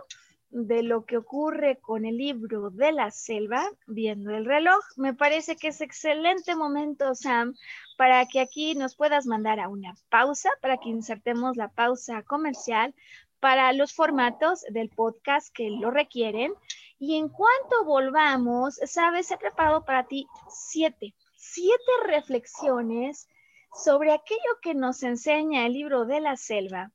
De 0.51 0.83
lo 0.83 1.05
que 1.05 1.17
ocurre 1.17 1.79
con 1.81 2.05
el 2.05 2.17
libro 2.17 2.71
de 2.71 2.91
la 2.91 3.13
selva, 3.13 3.65
viendo 3.87 4.35
el 4.35 4.45
reloj, 4.45 4.85
me 4.97 5.15
parece 5.15 5.55
que 5.55 5.69
es 5.69 5.81
excelente 5.81 6.57
momento, 6.57 7.15
Sam, 7.15 7.55
para 7.97 8.27
que 8.27 8.41
aquí 8.41 8.75
nos 8.75 8.97
puedas 8.97 9.27
mandar 9.27 9.61
a 9.61 9.69
una 9.69 9.95
pausa, 10.09 10.51
para 10.61 10.79
que 10.79 10.89
insertemos 10.89 11.57
la 11.57 11.69
pausa 11.69 12.25
comercial 12.25 12.95
para 13.39 13.73
los 13.73 13.93
formatos 13.93 14.63
del 14.71 14.89
podcast 14.89 15.55
que 15.55 15.71
lo 15.71 15.93
requieren. 15.93 16.53
Y 16.99 17.17
en 17.17 17.29
cuanto 17.29 17.85
volvamos, 17.85 18.75
sabes, 18.87 19.31
he 19.31 19.39
preparado 19.39 19.85
para 19.85 20.09
ti 20.09 20.27
siete, 20.49 21.15
siete 21.37 21.93
reflexiones 22.07 23.29
sobre 23.73 24.13
aquello 24.13 24.59
que 24.61 24.75
nos 24.75 25.05
enseña 25.05 25.65
el 25.65 25.75
libro 25.75 26.07
de 26.07 26.21
la 26.21 26.37
selva 26.37 26.91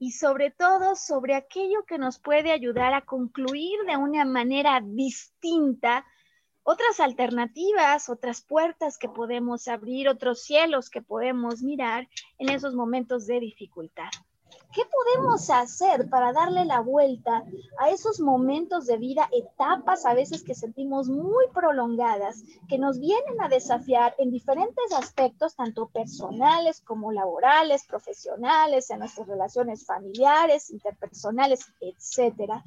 y 0.00 0.12
sobre 0.12 0.50
todo 0.50 0.96
sobre 0.96 1.34
aquello 1.34 1.84
que 1.86 1.98
nos 1.98 2.18
puede 2.18 2.52
ayudar 2.52 2.94
a 2.94 3.04
concluir 3.04 3.78
de 3.86 3.98
una 3.98 4.24
manera 4.24 4.80
distinta 4.82 6.06
otras 6.62 7.00
alternativas, 7.00 8.08
otras 8.08 8.40
puertas 8.40 8.96
que 8.96 9.10
podemos 9.10 9.68
abrir, 9.68 10.08
otros 10.08 10.42
cielos 10.42 10.88
que 10.88 11.02
podemos 11.02 11.62
mirar 11.62 12.08
en 12.38 12.48
esos 12.48 12.74
momentos 12.74 13.26
de 13.26 13.40
dificultad. 13.40 14.08
¿Qué 14.72 14.82
podemos 14.84 15.50
hacer 15.50 16.08
para 16.08 16.32
darle 16.32 16.64
la 16.64 16.80
vuelta 16.80 17.44
a 17.78 17.90
esos 17.90 18.20
momentos 18.20 18.86
de 18.86 18.98
vida, 18.98 19.28
etapas 19.32 20.06
a 20.06 20.14
veces 20.14 20.44
que 20.44 20.54
sentimos 20.54 21.08
muy 21.08 21.46
prolongadas, 21.52 22.44
que 22.68 22.78
nos 22.78 23.00
vienen 23.00 23.40
a 23.40 23.48
desafiar 23.48 24.14
en 24.18 24.30
diferentes 24.30 24.92
aspectos, 24.92 25.56
tanto 25.56 25.88
personales 25.88 26.80
como 26.82 27.10
laborales, 27.10 27.84
profesionales, 27.84 28.90
en 28.90 29.00
nuestras 29.00 29.26
relaciones 29.26 29.84
familiares, 29.84 30.70
interpersonales, 30.70 31.66
etcétera? 31.80 32.62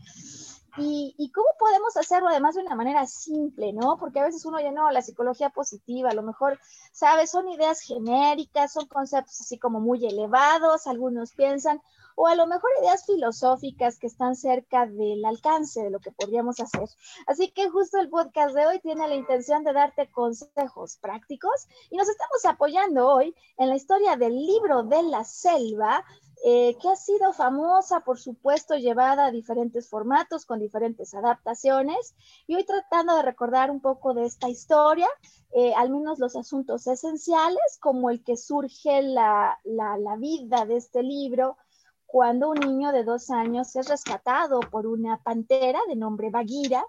Y, 0.77 1.31
cómo 1.33 1.47
podemos 1.59 1.95
hacerlo 1.97 2.29
además 2.29 2.55
de 2.55 2.61
una 2.61 2.75
manera 2.75 3.05
simple, 3.05 3.73
¿no? 3.73 3.97
Porque 3.99 4.19
a 4.19 4.23
veces 4.23 4.43
uno 4.45 4.59
ya 4.59 4.71
no, 4.71 4.89
la 4.89 5.03
psicología 5.03 5.51
positiva, 5.51 6.09
a 6.09 6.15
lo 6.15 6.23
mejor, 6.23 6.59
¿sabes? 6.91 7.29
Son 7.29 7.47
ideas 7.49 7.81
genéricas, 7.81 8.73
son 8.73 8.87
conceptos 8.87 9.39
así 9.39 9.59
como 9.59 9.79
muy 9.79 10.03
elevados, 10.05 10.87
algunos 10.87 11.33
piensan, 11.33 11.79
o 12.15 12.27
a 12.27 12.35
lo 12.35 12.47
mejor 12.47 12.69
ideas 12.81 13.05
filosóficas 13.05 13.99
que 13.99 14.07
están 14.07 14.35
cerca 14.35 14.85
del 14.85 15.23
alcance 15.25 15.83
de 15.83 15.89
lo 15.89 15.99
que 15.99 16.11
podríamos 16.11 16.59
hacer. 16.59 16.89
Así 17.27 17.51
que 17.51 17.69
justo 17.69 17.99
el 17.99 18.09
podcast 18.09 18.55
de 18.55 18.65
hoy 18.65 18.79
tiene 18.79 19.07
la 19.07 19.15
intención 19.15 19.63
de 19.63 19.73
darte 19.73 20.09
consejos 20.11 20.97
prácticos 20.97 21.67
y 21.89 21.97
nos 21.97 22.09
estamos 22.09 22.45
apoyando 22.45 23.07
hoy 23.07 23.35
en 23.57 23.69
la 23.69 23.75
historia 23.75 24.15
del 24.15 24.35
libro 24.35 24.83
de 24.83 25.03
la 25.03 25.23
selva 25.23 26.03
eh, 26.45 26.75
que 26.81 26.89
ha 26.89 26.95
sido 26.95 27.31
famosa, 27.33 28.01
por 28.01 28.19
supuesto, 28.19 28.75
llevada 28.75 29.25
a 29.27 29.31
diferentes 29.31 29.89
formatos, 29.89 30.45
con 30.45 30.59
diferentes 30.59 31.13
adaptaciones. 31.13 32.15
Y 32.47 32.55
hoy 32.55 32.65
tratando 32.65 33.15
de 33.15 33.21
recordar 33.21 33.71
un 33.71 33.81
poco 33.81 34.13
de 34.13 34.25
esta 34.25 34.49
historia, 34.49 35.07
eh, 35.51 35.73
al 35.75 35.89
menos 35.89 36.19
los 36.19 36.35
asuntos 36.35 36.87
esenciales, 36.87 37.77
como 37.79 38.09
el 38.09 38.23
que 38.23 38.37
surge 38.37 39.01
la, 39.03 39.59
la 39.63 40.15
vida 40.17 40.65
de 40.65 40.77
este 40.77 41.03
libro, 41.03 41.57
cuando 42.05 42.49
un 42.49 42.59
niño 42.59 42.91
de 42.91 43.03
dos 43.03 43.31
años 43.31 43.75
es 43.75 43.87
rescatado 43.89 44.59
por 44.59 44.85
una 44.85 45.23
pantera 45.23 45.79
de 45.87 45.95
nombre 45.95 46.29
Bagheera, 46.29 46.85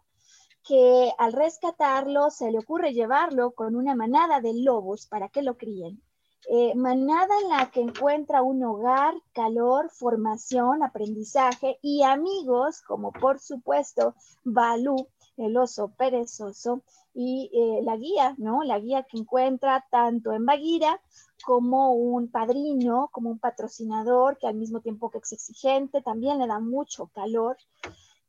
que 0.64 1.12
al 1.18 1.32
rescatarlo 1.32 2.30
se 2.30 2.50
le 2.50 2.58
ocurre 2.58 2.92
llevarlo 2.92 3.52
con 3.52 3.76
una 3.76 3.94
manada 3.94 4.40
de 4.40 4.54
lobos 4.54 5.06
para 5.06 5.28
que 5.28 5.42
lo 5.42 5.56
críen. 5.56 6.02
Eh, 6.50 6.74
manada 6.74 7.34
en 7.42 7.48
la 7.48 7.70
que 7.70 7.80
encuentra 7.80 8.42
un 8.42 8.62
hogar, 8.62 9.14
calor, 9.32 9.88
formación, 9.90 10.82
aprendizaje 10.82 11.78
y 11.80 12.02
amigos, 12.02 12.82
como 12.82 13.12
por 13.12 13.38
supuesto 13.38 14.14
Balú, 14.44 15.08
el 15.38 15.56
oso 15.56 15.88
perezoso, 15.96 16.82
y 17.14 17.50
eh, 17.54 17.82
la 17.82 17.96
guía, 17.96 18.34
¿no? 18.36 18.62
La 18.62 18.78
guía 18.78 19.04
que 19.04 19.16
encuentra 19.16 19.86
tanto 19.90 20.32
en 20.32 20.44
Baguira 20.44 21.00
como 21.46 21.94
un 21.94 22.28
padrino, 22.28 23.08
como 23.12 23.30
un 23.30 23.38
patrocinador, 23.38 24.36
que 24.36 24.46
al 24.46 24.56
mismo 24.56 24.80
tiempo 24.80 25.10
que 25.10 25.18
es 25.18 25.32
exigente, 25.32 26.02
también 26.02 26.38
le 26.38 26.46
da 26.46 26.58
mucho 26.58 27.06
calor. 27.14 27.56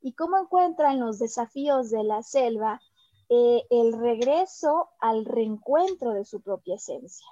Y 0.01 0.13
cómo 0.13 0.37
encuentra 0.37 0.93
en 0.93 0.99
los 0.99 1.19
desafíos 1.19 1.89
de 1.89 2.03
la 2.03 2.21
selva 2.23 2.79
eh, 3.27 3.63
el 3.71 3.93
regreso 3.93 4.89
al 4.99 5.25
reencuentro 5.25 6.13
de 6.13 6.25
su 6.25 6.41
propia 6.41 6.75
esencia 6.75 7.27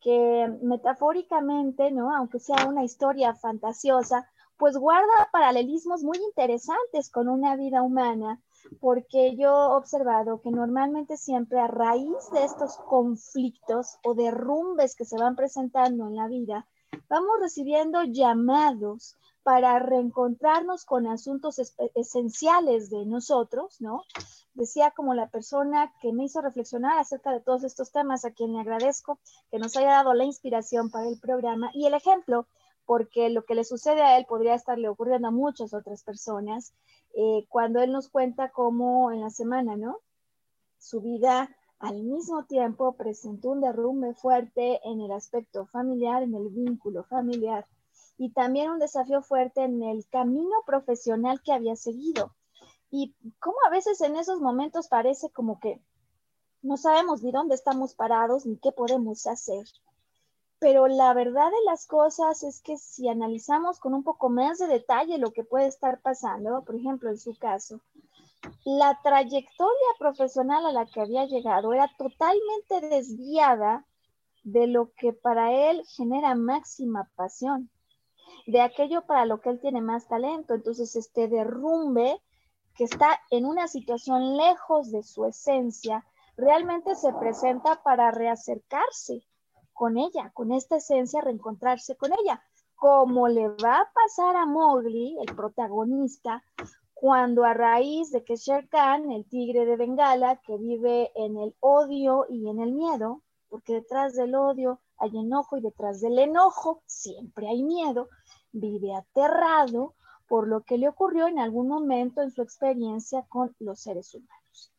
que 0.00 0.48
metafóricamente, 0.62 1.90
¿no? 1.90 2.14
Aunque 2.14 2.38
sea 2.38 2.66
una 2.68 2.84
historia 2.84 3.34
fantasiosa, 3.34 4.28
pues 4.56 4.76
guarda 4.76 5.28
paralelismos 5.32 6.02
muy 6.02 6.18
interesantes 6.18 7.10
con 7.10 7.28
una 7.28 7.56
vida 7.56 7.82
humana, 7.82 8.40
porque 8.80 9.36
yo 9.36 9.48
he 9.48 9.76
observado 9.76 10.40
que 10.40 10.50
normalmente 10.50 11.16
siempre 11.16 11.60
a 11.60 11.66
raíz 11.66 12.30
de 12.32 12.44
estos 12.44 12.76
conflictos 12.78 13.98
o 14.04 14.14
derrumbes 14.14 14.96
que 14.96 15.04
se 15.04 15.18
van 15.18 15.36
presentando 15.36 16.06
en 16.06 16.16
la 16.16 16.26
vida, 16.26 16.66
vamos 17.08 17.36
recibiendo 17.40 18.02
llamados 18.04 19.16
para 19.42 19.78
reencontrarnos 19.78 20.84
con 20.84 21.06
asuntos 21.06 21.60
esenciales 21.94 22.90
de 22.90 23.06
nosotros, 23.06 23.80
¿no? 23.80 24.02
Decía 24.56 24.90
como 24.90 25.12
la 25.12 25.28
persona 25.28 25.92
que 26.00 26.14
me 26.14 26.24
hizo 26.24 26.40
reflexionar 26.40 26.98
acerca 26.98 27.30
de 27.30 27.42
todos 27.42 27.62
estos 27.62 27.92
temas, 27.92 28.24
a 28.24 28.30
quien 28.30 28.54
le 28.54 28.60
agradezco 28.60 29.18
que 29.50 29.58
nos 29.58 29.76
haya 29.76 29.90
dado 29.90 30.14
la 30.14 30.24
inspiración 30.24 30.90
para 30.90 31.06
el 31.08 31.20
programa 31.20 31.70
y 31.74 31.84
el 31.84 31.92
ejemplo, 31.92 32.46
porque 32.86 33.28
lo 33.28 33.44
que 33.44 33.54
le 33.54 33.64
sucede 33.64 34.00
a 34.00 34.16
él 34.16 34.24
podría 34.26 34.54
estarle 34.54 34.88
ocurriendo 34.88 35.28
a 35.28 35.30
muchas 35.30 35.74
otras 35.74 36.02
personas, 36.02 36.72
eh, 37.14 37.44
cuando 37.50 37.80
él 37.80 37.92
nos 37.92 38.08
cuenta 38.08 38.48
cómo 38.48 39.12
en 39.12 39.20
la 39.20 39.28
semana, 39.28 39.76
¿no? 39.76 39.98
Su 40.78 41.02
vida 41.02 41.54
al 41.78 42.02
mismo 42.02 42.46
tiempo 42.46 42.96
presentó 42.96 43.50
un 43.50 43.60
derrumbe 43.60 44.14
fuerte 44.14 44.80
en 44.84 45.02
el 45.02 45.12
aspecto 45.12 45.66
familiar, 45.66 46.22
en 46.22 46.34
el 46.34 46.48
vínculo 46.48 47.04
familiar 47.04 47.66
y 48.16 48.30
también 48.30 48.70
un 48.70 48.78
desafío 48.78 49.20
fuerte 49.20 49.64
en 49.64 49.82
el 49.82 50.06
camino 50.08 50.56
profesional 50.64 51.42
que 51.42 51.52
había 51.52 51.76
seguido. 51.76 52.32
Y 52.90 53.14
cómo 53.38 53.56
a 53.66 53.70
veces 53.70 54.00
en 54.00 54.16
esos 54.16 54.40
momentos 54.40 54.88
parece 54.88 55.30
como 55.30 55.58
que 55.58 55.80
no 56.62 56.76
sabemos 56.76 57.22
ni 57.22 57.32
dónde 57.32 57.54
estamos 57.54 57.94
parados 57.94 58.46
ni 58.46 58.56
qué 58.58 58.72
podemos 58.72 59.26
hacer. 59.26 59.64
Pero 60.58 60.88
la 60.88 61.12
verdad 61.12 61.50
de 61.50 61.64
las 61.66 61.86
cosas 61.86 62.42
es 62.42 62.60
que 62.62 62.78
si 62.78 63.08
analizamos 63.08 63.78
con 63.78 63.94
un 63.94 64.02
poco 64.02 64.30
más 64.30 64.58
de 64.58 64.66
detalle 64.66 65.18
lo 65.18 65.32
que 65.32 65.44
puede 65.44 65.66
estar 65.66 66.00
pasando, 66.00 66.64
por 66.64 66.76
ejemplo, 66.76 67.10
en 67.10 67.18
su 67.18 67.36
caso, 67.38 67.80
la 68.64 68.98
trayectoria 69.02 69.88
profesional 69.98 70.64
a 70.66 70.72
la 70.72 70.86
que 70.86 71.00
había 71.00 71.26
llegado 71.26 71.72
era 71.72 71.90
totalmente 71.98 72.80
desviada 72.88 73.84
de 74.44 74.66
lo 74.66 74.92
que 74.92 75.12
para 75.12 75.52
él 75.70 75.84
genera 75.86 76.34
máxima 76.34 77.10
pasión 77.16 77.70
de 78.46 78.60
aquello 78.60 79.04
para 79.06 79.26
lo 79.26 79.40
que 79.40 79.50
él 79.50 79.60
tiene 79.60 79.80
más 79.80 80.08
talento. 80.08 80.54
Entonces, 80.54 80.94
este 80.96 81.28
derrumbe 81.28 82.20
que 82.76 82.84
está 82.84 83.20
en 83.30 83.44
una 83.46 83.68
situación 83.68 84.36
lejos 84.36 84.90
de 84.90 85.02
su 85.02 85.24
esencia, 85.24 86.04
realmente 86.36 86.94
se 86.94 87.12
presenta 87.14 87.82
para 87.82 88.10
reacercarse 88.10 89.26
con 89.72 89.98
ella, 89.98 90.30
con 90.34 90.52
esta 90.52 90.76
esencia, 90.76 91.20
reencontrarse 91.20 91.96
con 91.96 92.10
ella, 92.20 92.42
como 92.74 93.28
le 93.28 93.48
va 93.48 93.80
a 93.80 93.92
pasar 93.92 94.36
a 94.36 94.46
Mowgli, 94.46 95.16
el 95.18 95.34
protagonista, 95.34 96.42
cuando 96.94 97.44
a 97.44 97.54
raíz 97.54 98.10
de 98.10 98.24
que 98.24 98.36
Sher 98.36 98.68
Khan, 98.68 99.10
el 99.10 99.26
tigre 99.28 99.66
de 99.66 99.76
Bengala, 99.76 100.36
que 100.36 100.56
vive 100.56 101.12
en 101.14 101.36
el 101.36 101.54
odio 101.60 102.26
y 102.28 102.48
en 102.48 102.60
el 102.60 102.72
miedo, 102.72 103.22
porque 103.48 103.74
detrás 103.74 104.14
del 104.14 104.34
odio 104.34 104.80
hay 104.98 105.16
enojo 105.16 105.56
y 105.56 105.60
detrás 105.60 106.00
del 106.00 106.18
enojo 106.18 106.82
siempre 106.86 107.48
hay 107.48 107.62
miedo, 107.62 108.08
vive 108.52 108.94
aterrado 108.94 109.94
por 110.28 110.48
lo 110.48 110.62
que 110.62 110.78
le 110.78 110.88
ocurrió 110.88 111.26
en 111.26 111.38
algún 111.38 111.68
momento 111.68 112.22
en 112.22 112.30
su 112.30 112.42
experiencia 112.42 113.24
con 113.28 113.54
los 113.58 113.80
seres 113.80 114.14
humanos. 114.14 114.72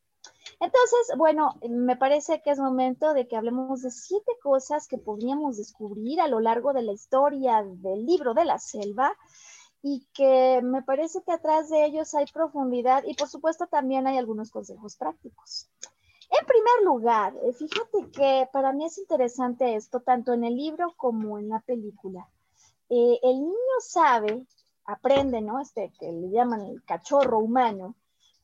Entonces, 0.59 1.15
bueno, 1.17 1.59
me 1.69 1.95
parece 1.95 2.41
que 2.41 2.51
es 2.51 2.59
momento 2.59 3.13
de 3.13 3.27
que 3.27 3.35
hablemos 3.35 3.81
de 3.81 3.91
siete 3.91 4.31
cosas 4.41 4.87
que 4.87 4.97
podríamos 4.97 5.57
descubrir 5.57 6.19
a 6.19 6.27
lo 6.27 6.39
largo 6.39 6.73
de 6.73 6.81
la 6.81 6.93
historia 6.93 7.63
del 7.63 8.05
libro 8.05 8.33
de 8.33 8.45
la 8.45 8.57
selva 8.57 9.13
y 9.83 10.07
que 10.13 10.61
me 10.63 10.81
parece 10.81 11.21
que 11.23 11.31
atrás 11.31 11.69
de 11.69 11.85
ellos 11.85 12.13
hay 12.15 12.25
profundidad 12.25 13.03
y 13.05 13.13
por 13.13 13.27
supuesto 13.27 13.67
también 13.67 14.07
hay 14.07 14.17
algunos 14.17 14.49
consejos 14.49 14.95
prácticos. 14.95 15.69
En 16.29 16.45
primer 16.45 16.83
lugar, 16.83 17.33
eh, 17.43 17.53
fíjate 17.53 18.11
que 18.11 18.49
para 18.51 18.73
mí 18.73 18.85
es 18.85 18.97
interesante 18.97 19.75
esto, 19.75 20.01
tanto 20.01 20.33
en 20.33 20.43
el 20.43 20.55
libro 20.55 20.93
como 20.97 21.39
en 21.39 21.49
la 21.49 21.61
película. 21.61 22.27
Eh, 22.89 23.19
el 23.21 23.39
niño 23.39 23.75
sabe, 23.79 24.45
aprende, 24.87 25.41
¿no? 25.41 25.59
Este 25.59 25.91
que 25.99 26.11
le 26.11 26.29
llaman 26.29 26.61
el 26.61 26.83
cachorro 26.83 27.39
humano, 27.39 27.95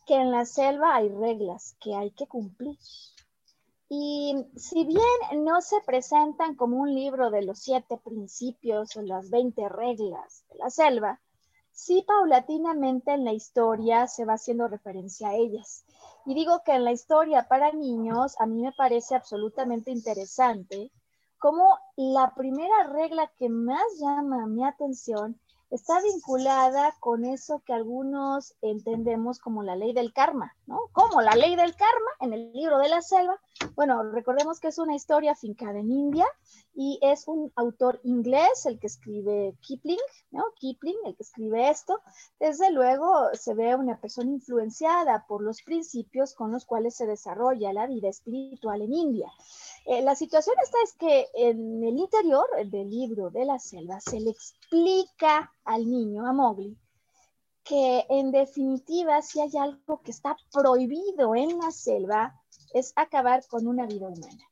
que 0.05 0.15
en 0.15 0.31
la 0.31 0.45
selva 0.45 0.95
hay 0.95 1.09
reglas 1.09 1.75
que 1.79 1.95
hay 1.95 2.11
que 2.11 2.27
cumplir. 2.27 2.77
Y 3.89 4.35
si 4.55 4.85
bien 4.85 5.43
no 5.43 5.61
se 5.61 5.79
presentan 5.85 6.55
como 6.55 6.77
un 6.77 6.93
libro 6.93 7.31
de 7.31 7.43
los 7.43 7.59
siete 7.59 7.97
principios 7.97 8.95
o 8.97 9.01
las 9.01 9.29
20 9.29 9.69
reglas 9.69 10.45
de 10.49 10.57
la 10.57 10.69
selva, 10.69 11.21
sí 11.71 12.03
paulatinamente 12.05 13.13
en 13.13 13.23
la 13.23 13.33
historia 13.33 14.07
se 14.07 14.25
va 14.25 14.33
haciendo 14.33 14.67
referencia 14.67 15.29
a 15.29 15.35
ellas. 15.35 15.85
Y 16.25 16.33
digo 16.33 16.61
que 16.65 16.73
en 16.73 16.83
la 16.83 16.91
historia 16.91 17.47
para 17.47 17.71
niños 17.71 18.35
a 18.39 18.45
mí 18.45 18.61
me 18.61 18.71
parece 18.73 19.15
absolutamente 19.15 19.91
interesante 19.91 20.91
como 21.37 21.77
la 21.95 22.33
primera 22.35 22.83
regla 22.87 23.31
que 23.37 23.49
más 23.49 23.83
llama 23.99 24.47
mi 24.47 24.63
atención 24.63 25.39
está 25.73 25.99
vinculada 26.01 26.95
con 26.99 27.25
eso 27.25 27.63
que 27.65 27.73
algunos 27.73 28.53
entendemos 28.61 29.39
como 29.39 29.63
la 29.63 29.75
ley 29.75 29.91
del 29.91 30.13
karma, 30.13 30.55
¿no? 30.67 30.81
Como 30.91 31.19
la 31.21 31.35
ley 31.35 31.55
del 31.55 31.75
karma 31.75 32.11
en 32.19 32.31
el 32.33 32.53
libro 32.53 32.77
de 32.77 32.89
la 32.89 33.01
selva. 33.01 33.39
Bueno, 33.75 34.03
recordemos 34.03 34.59
que 34.59 34.67
es 34.67 34.77
una 34.77 34.95
historia 34.95 35.33
fincada 35.33 35.79
en 35.79 35.91
India 35.91 36.27
y 36.75 36.99
es 37.01 37.27
un 37.27 37.51
autor 37.55 37.99
inglés 38.03 38.67
el 38.67 38.79
que 38.79 38.85
escribe 38.85 39.55
Kipling, 39.61 39.97
¿no? 40.29 40.43
Kipling, 40.57 40.97
el 41.05 41.15
que 41.15 41.23
escribe 41.23 41.67
esto. 41.67 41.99
Desde 42.39 42.71
luego 42.71 43.29
se 43.33 43.55
ve 43.55 43.75
una 43.75 43.99
persona 43.99 44.29
influenciada 44.29 45.25
por 45.27 45.41
los 45.41 45.63
principios 45.63 46.35
con 46.35 46.51
los 46.51 46.65
cuales 46.65 46.95
se 46.95 47.07
desarrolla 47.07 47.73
la 47.73 47.87
vida 47.87 48.09
espiritual 48.09 48.83
en 48.83 48.93
India. 48.93 49.31
Eh, 49.85 50.01
la 50.01 50.15
situación 50.15 50.55
esta 50.63 50.77
es 50.83 50.93
que 50.93 51.27
en 51.33 51.83
el 51.83 51.97
interior 51.97 52.45
del 52.65 52.89
libro 52.89 53.29
de 53.29 53.45
la 53.45 53.59
selva 53.59 53.99
se 53.99 54.19
le 54.19 54.31
explica 54.31 55.53
al 55.65 55.89
niño, 55.89 56.25
a 56.25 56.31
Mowgli, 56.31 56.77
que 57.63 58.05
en 58.09 58.31
definitiva 58.31 59.21
si 59.21 59.41
hay 59.41 59.51
algo 59.57 60.01
que 60.01 60.11
está 60.11 60.37
prohibido 60.51 61.35
en 61.35 61.57
la 61.57 61.71
selva 61.71 62.41
es 62.73 62.93
acabar 62.95 63.45
con 63.47 63.67
una 63.67 63.85
vida 63.85 64.07
humana. 64.07 64.43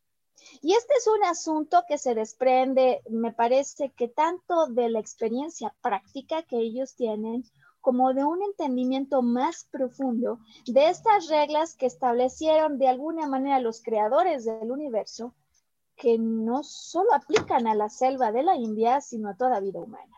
Y 0.61 0.73
este 0.73 0.93
es 0.95 1.07
un 1.07 1.23
asunto 1.23 1.83
que 1.87 1.97
se 1.97 2.13
desprende, 2.13 3.01
me 3.09 3.31
parece 3.31 3.91
que 3.91 4.07
tanto 4.07 4.67
de 4.67 4.89
la 4.89 4.99
experiencia 4.99 5.73
práctica 5.81 6.43
que 6.43 6.57
ellos 6.57 6.95
tienen, 6.95 7.43
como 7.81 8.13
de 8.13 8.23
un 8.23 8.41
entendimiento 8.41 9.21
más 9.21 9.67
profundo 9.71 10.39
de 10.65 10.89
estas 10.89 11.27
reglas 11.27 11.75
que 11.75 11.87
establecieron 11.87 12.77
de 12.77 12.87
alguna 12.87 13.27
manera 13.27 13.59
los 13.59 13.81
creadores 13.81 14.45
del 14.45 14.71
universo, 14.71 15.33
que 15.95 16.17
no 16.17 16.63
solo 16.63 17.13
aplican 17.13 17.67
a 17.67 17.75
la 17.75 17.89
selva 17.89 18.31
de 18.31 18.43
la 18.43 18.55
India, 18.55 19.01
sino 19.01 19.29
a 19.29 19.35
toda 19.35 19.59
vida 19.59 19.79
humana. 19.79 20.15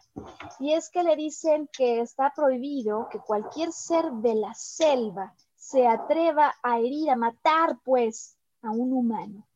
Y 0.59 0.73
es 0.73 0.89
que 0.89 1.03
le 1.03 1.15
dicen 1.15 1.67
que 1.75 2.01
está 2.01 2.31
prohibido 2.35 3.07
que 3.09 3.19
cualquier 3.19 3.71
ser 3.71 4.11
de 4.11 4.35
la 4.35 4.53
selva 4.53 5.33
se 5.55 5.87
atreva 5.87 6.53
a 6.61 6.79
herir, 6.79 7.09
a 7.09 7.15
matar, 7.15 7.79
pues, 7.83 8.37
a 8.61 8.69
un 8.71 8.93
humano 8.93 9.47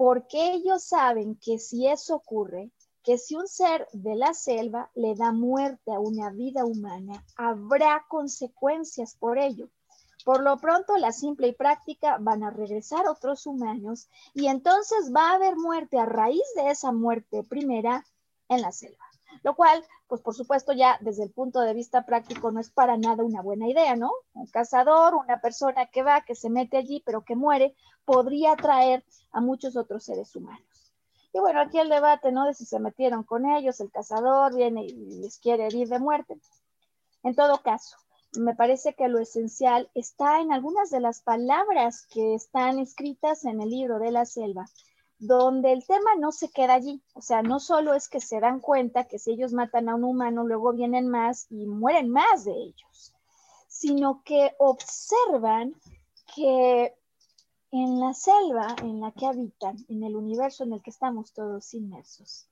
porque 0.00 0.54
ellos 0.54 0.82
saben 0.82 1.36
que 1.36 1.58
si 1.58 1.86
eso 1.86 2.14
ocurre, 2.14 2.70
si 3.18 3.34
un 3.34 3.48
ser 3.48 3.88
de 3.92 4.14
la 4.14 4.34
selva 4.34 4.90
le 4.94 5.14
da 5.14 5.32
muerte 5.32 5.92
a 5.92 6.00
una 6.00 6.30
vida 6.30 6.64
humana, 6.64 7.24
habrá 7.36 8.04
consecuencias 8.08 9.14
por 9.14 9.38
ello. 9.38 9.68
Por 10.24 10.42
lo 10.42 10.58
pronto, 10.58 10.96
la 10.98 11.12
simple 11.12 11.48
y 11.48 11.52
práctica 11.52 12.18
van 12.20 12.44
a 12.44 12.50
regresar 12.50 13.08
otros 13.08 13.46
humanos 13.46 14.08
y 14.34 14.48
entonces 14.48 15.12
va 15.14 15.30
a 15.30 15.34
haber 15.34 15.56
muerte 15.56 15.98
a 15.98 16.04
raíz 16.04 16.44
de 16.56 16.70
esa 16.70 16.92
muerte 16.92 17.42
primera 17.42 18.04
en 18.48 18.60
la 18.60 18.72
selva. 18.72 19.04
Lo 19.42 19.54
cual, 19.54 19.82
pues 20.08 20.20
por 20.20 20.34
supuesto 20.34 20.72
ya 20.72 20.98
desde 21.00 21.22
el 21.22 21.30
punto 21.30 21.60
de 21.60 21.72
vista 21.72 22.04
práctico 22.04 22.50
no 22.50 22.60
es 22.60 22.70
para 22.70 22.96
nada 22.96 23.24
una 23.24 23.40
buena 23.40 23.68
idea, 23.68 23.96
¿no? 23.96 24.10
Un 24.34 24.46
cazador, 24.46 25.14
una 25.14 25.40
persona 25.40 25.86
que 25.86 26.02
va, 26.02 26.22
que 26.22 26.34
se 26.34 26.50
mete 26.50 26.76
allí, 26.76 27.02
pero 27.06 27.24
que 27.24 27.36
muere, 27.36 27.74
podría 28.04 28.52
atraer 28.52 29.04
a 29.32 29.40
muchos 29.40 29.76
otros 29.76 30.04
seres 30.04 30.34
humanos. 30.36 30.69
Y 31.32 31.38
bueno, 31.38 31.60
aquí 31.60 31.78
el 31.78 31.88
debate, 31.88 32.32
¿no? 32.32 32.46
De 32.46 32.54
si 32.54 32.64
se 32.64 32.80
metieron 32.80 33.22
con 33.22 33.46
ellos, 33.46 33.80
el 33.80 33.90
cazador 33.90 34.54
viene 34.54 34.84
y 34.84 35.20
les 35.20 35.38
quiere 35.38 35.66
herir 35.66 35.88
de 35.88 35.98
muerte. 35.98 36.38
En 37.22 37.34
todo 37.34 37.62
caso, 37.62 37.96
me 38.38 38.54
parece 38.54 38.94
que 38.94 39.08
lo 39.08 39.18
esencial 39.18 39.90
está 39.94 40.40
en 40.40 40.52
algunas 40.52 40.90
de 40.90 41.00
las 41.00 41.20
palabras 41.20 42.06
que 42.06 42.34
están 42.34 42.78
escritas 42.78 43.44
en 43.44 43.60
el 43.60 43.70
libro 43.70 43.98
de 43.98 44.10
la 44.10 44.24
selva 44.24 44.66
donde 45.20 45.72
el 45.72 45.86
tema 45.86 46.16
no 46.18 46.32
se 46.32 46.50
queda 46.50 46.74
allí. 46.74 47.02
O 47.12 47.20
sea, 47.20 47.42
no 47.42 47.60
solo 47.60 47.94
es 47.94 48.08
que 48.08 48.20
se 48.20 48.40
dan 48.40 48.58
cuenta 48.58 49.04
que 49.04 49.18
si 49.18 49.32
ellos 49.32 49.52
matan 49.52 49.88
a 49.88 49.94
un 49.94 50.04
humano, 50.04 50.44
luego 50.44 50.72
vienen 50.72 51.08
más 51.08 51.46
y 51.50 51.66
mueren 51.66 52.08
más 52.08 52.44
de 52.44 52.52
ellos, 52.52 53.14
sino 53.68 54.22
que 54.24 54.54
observan 54.58 55.74
que 56.34 56.94
en 57.72 58.00
la 58.00 58.14
selva 58.14 58.74
en 58.82 59.00
la 59.00 59.12
que 59.12 59.26
habitan, 59.26 59.76
en 59.88 60.02
el 60.02 60.16
universo 60.16 60.64
en 60.64 60.72
el 60.72 60.82
que 60.82 60.90
estamos 60.90 61.32
todos 61.32 61.74
inmersos, 61.74 62.48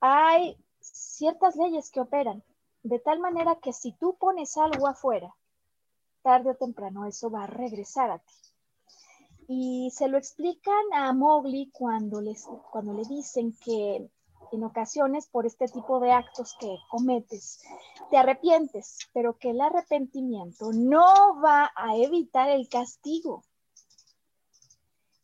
hay 0.00 0.56
ciertas 0.80 1.56
leyes 1.56 1.90
que 1.90 2.00
operan, 2.00 2.42
de 2.82 2.98
tal 2.98 3.20
manera 3.20 3.56
que 3.56 3.72
si 3.72 3.92
tú 3.92 4.16
pones 4.18 4.56
algo 4.56 4.86
afuera, 4.86 5.34
tarde 6.22 6.50
o 6.50 6.54
temprano 6.54 7.06
eso 7.06 7.30
va 7.30 7.44
a 7.44 7.46
regresar 7.46 8.10
a 8.10 8.18
ti 8.18 8.34
y 9.48 9.90
se 9.92 10.08
lo 10.08 10.18
explican 10.18 10.92
a 10.92 11.12
Mowgli 11.14 11.70
cuando, 11.72 12.20
les, 12.20 12.46
cuando 12.70 12.92
le 12.92 13.04
dicen 13.08 13.56
que 13.64 14.10
en 14.52 14.64
ocasiones 14.64 15.26
por 15.26 15.46
este 15.46 15.66
tipo 15.68 16.00
de 16.00 16.12
actos 16.12 16.54
que 16.60 16.76
cometes 16.90 17.62
te 18.10 18.18
arrepientes, 18.18 18.98
pero 19.14 19.38
que 19.38 19.50
el 19.50 19.60
arrepentimiento 19.62 20.70
no 20.72 21.40
va 21.42 21.70
a 21.74 21.96
evitar 21.96 22.50
el 22.50 22.68
castigo. 22.68 23.42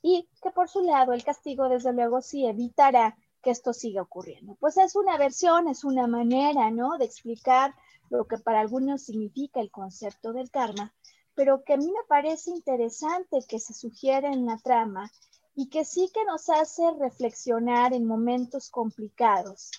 Y 0.07 0.29
que 0.43 0.51
por 0.51 0.69
su 0.69 0.83
lado 0.83 1.15
el 1.15 1.25
castigo 1.25 1.71
desde 1.71 1.95
luego 1.95 2.21
sí 2.21 2.45
evitará 2.45 3.17
que 3.43 3.51
esto 3.51 3.73
siga 3.73 4.03
ocurriendo. 4.03 4.55
Pues 4.61 4.77
es 4.77 4.97
una 4.97 5.17
versión, 5.17 5.67
es 5.67 5.83
una 5.83 6.07
manera, 6.07 6.71
¿no? 6.71 6.99
De 6.99 7.07
explicar 7.07 7.75
lo 8.11 8.27
que 8.27 8.37
para 8.37 8.61
algunos 8.61 9.05
significa 9.05 9.61
el 9.61 9.71
concepto 9.71 10.35
del 10.35 10.51
karma, 10.51 10.93
pero 11.35 11.65
que 11.65 11.73
a 11.73 11.77
mí 11.79 11.87
me 11.87 12.05
parece 12.07 12.51
interesante 12.51 13.39
que 13.49 13.59
se 13.59 13.73
sugiere 13.73 14.29
en 14.29 14.45
la 14.45 14.59
trama 14.59 15.11
y 15.55 15.71
que 15.71 15.87
sí 15.87 16.11
que 16.13 16.27
nos 16.27 16.51
hace 16.51 16.83
reflexionar 17.01 17.95
en 17.95 18.05
momentos 18.05 18.69
complicados 18.69 19.71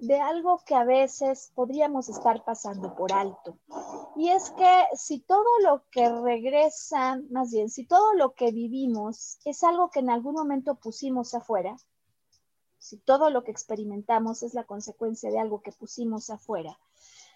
de 0.00 0.20
algo 0.20 0.62
que 0.64 0.74
a 0.74 0.84
veces 0.84 1.50
podríamos 1.54 2.08
estar 2.08 2.44
pasando 2.44 2.94
por 2.94 3.12
alto. 3.12 3.58
Y 4.16 4.30
es 4.30 4.50
que 4.50 4.84
si 4.94 5.20
todo 5.20 5.44
lo 5.62 5.82
que 5.90 6.08
regresa, 6.08 7.20
más 7.30 7.50
bien, 7.50 7.68
si 7.68 7.86
todo 7.86 8.14
lo 8.14 8.34
que 8.34 8.50
vivimos 8.50 9.38
es 9.44 9.62
algo 9.64 9.90
que 9.90 10.00
en 10.00 10.10
algún 10.10 10.34
momento 10.34 10.76
pusimos 10.76 11.34
afuera, 11.34 11.76
si 12.78 12.98
todo 12.98 13.30
lo 13.30 13.42
que 13.44 13.50
experimentamos 13.50 14.42
es 14.42 14.54
la 14.54 14.64
consecuencia 14.64 15.30
de 15.30 15.38
algo 15.38 15.60
que 15.60 15.72
pusimos 15.72 16.30
afuera, 16.30 16.78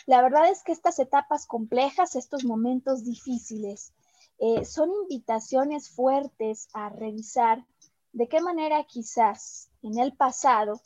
la 0.06 0.22
verdad 0.22 0.48
es 0.48 0.62
que 0.62 0.72
estas 0.72 0.98
etapas 0.98 1.46
complejas, 1.46 2.16
estos 2.16 2.44
momentos 2.44 3.04
difíciles, 3.04 3.92
eh, 4.38 4.64
son 4.64 4.90
invitaciones 5.02 5.90
fuertes 5.90 6.68
a 6.72 6.88
revisar 6.88 7.64
de 8.12 8.28
qué 8.28 8.40
manera 8.40 8.84
quizás 8.84 9.70
en 9.82 9.98
el 9.98 10.16
pasado, 10.16 10.80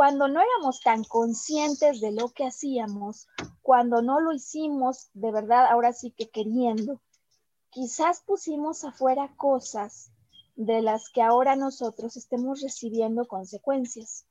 cuando 0.00 0.28
no 0.28 0.40
éramos 0.40 0.80
tan 0.80 1.04
conscientes 1.04 2.00
de 2.00 2.10
lo 2.10 2.30
que 2.30 2.46
hacíamos, 2.46 3.28
cuando 3.60 4.00
no 4.00 4.18
lo 4.18 4.32
hicimos 4.32 5.10
de 5.12 5.30
verdad, 5.30 5.66
ahora 5.66 5.92
sí 5.92 6.10
que 6.10 6.30
queriendo, 6.30 7.02
quizás 7.68 8.22
pusimos 8.22 8.82
afuera 8.82 9.30
cosas 9.36 10.10
de 10.56 10.80
las 10.80 11.10
que 11.10 11.20
ahora 11.20 11.54
nosotros 11.54 12.16
estemos 12.16 12.62
recibiendo 12.62 13.28
consecuencias. 13.28 14.24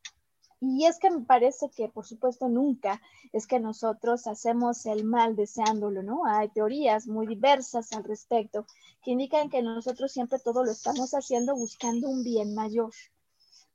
Y 0.59 0.87
es 0.87 0.97
que 0.97 1.11
me 1.11 1.21
parece 1.21 1.69
que, 1.69 1.87
por 1.87 2.07
supuesto, 2.07 2.49
nunca 2.49 2.99
es 3.31 3.45
que 3.45 3.59
nosotros 3.59 4.25
hacemos 4.25 4.87
el 4.87 5.03
mal 5.03 5.35
deseándolo, 5.35 6.01
¿no? 6.01 6.25
Hay 6.25 6.49
teorías 6.49 7.05
muy 7.05 7.27
diversas 7.27 7.93
al 7.93 8.05
respecto 8.05 8.65
que 9.03 9.11
indican 9.11 9.51
que 9.51 9.61
nosotros 9.61 10.11
siempre 10.11 10.39
todo 10.39 10.63
lo 10.63 10.71
estamos 10.71 11.13
haciendo 11.13 11.53
buscando 11.55 12.09
un 12.09 12.23
bien 12.23 12.55
mayor. 12.55 12.91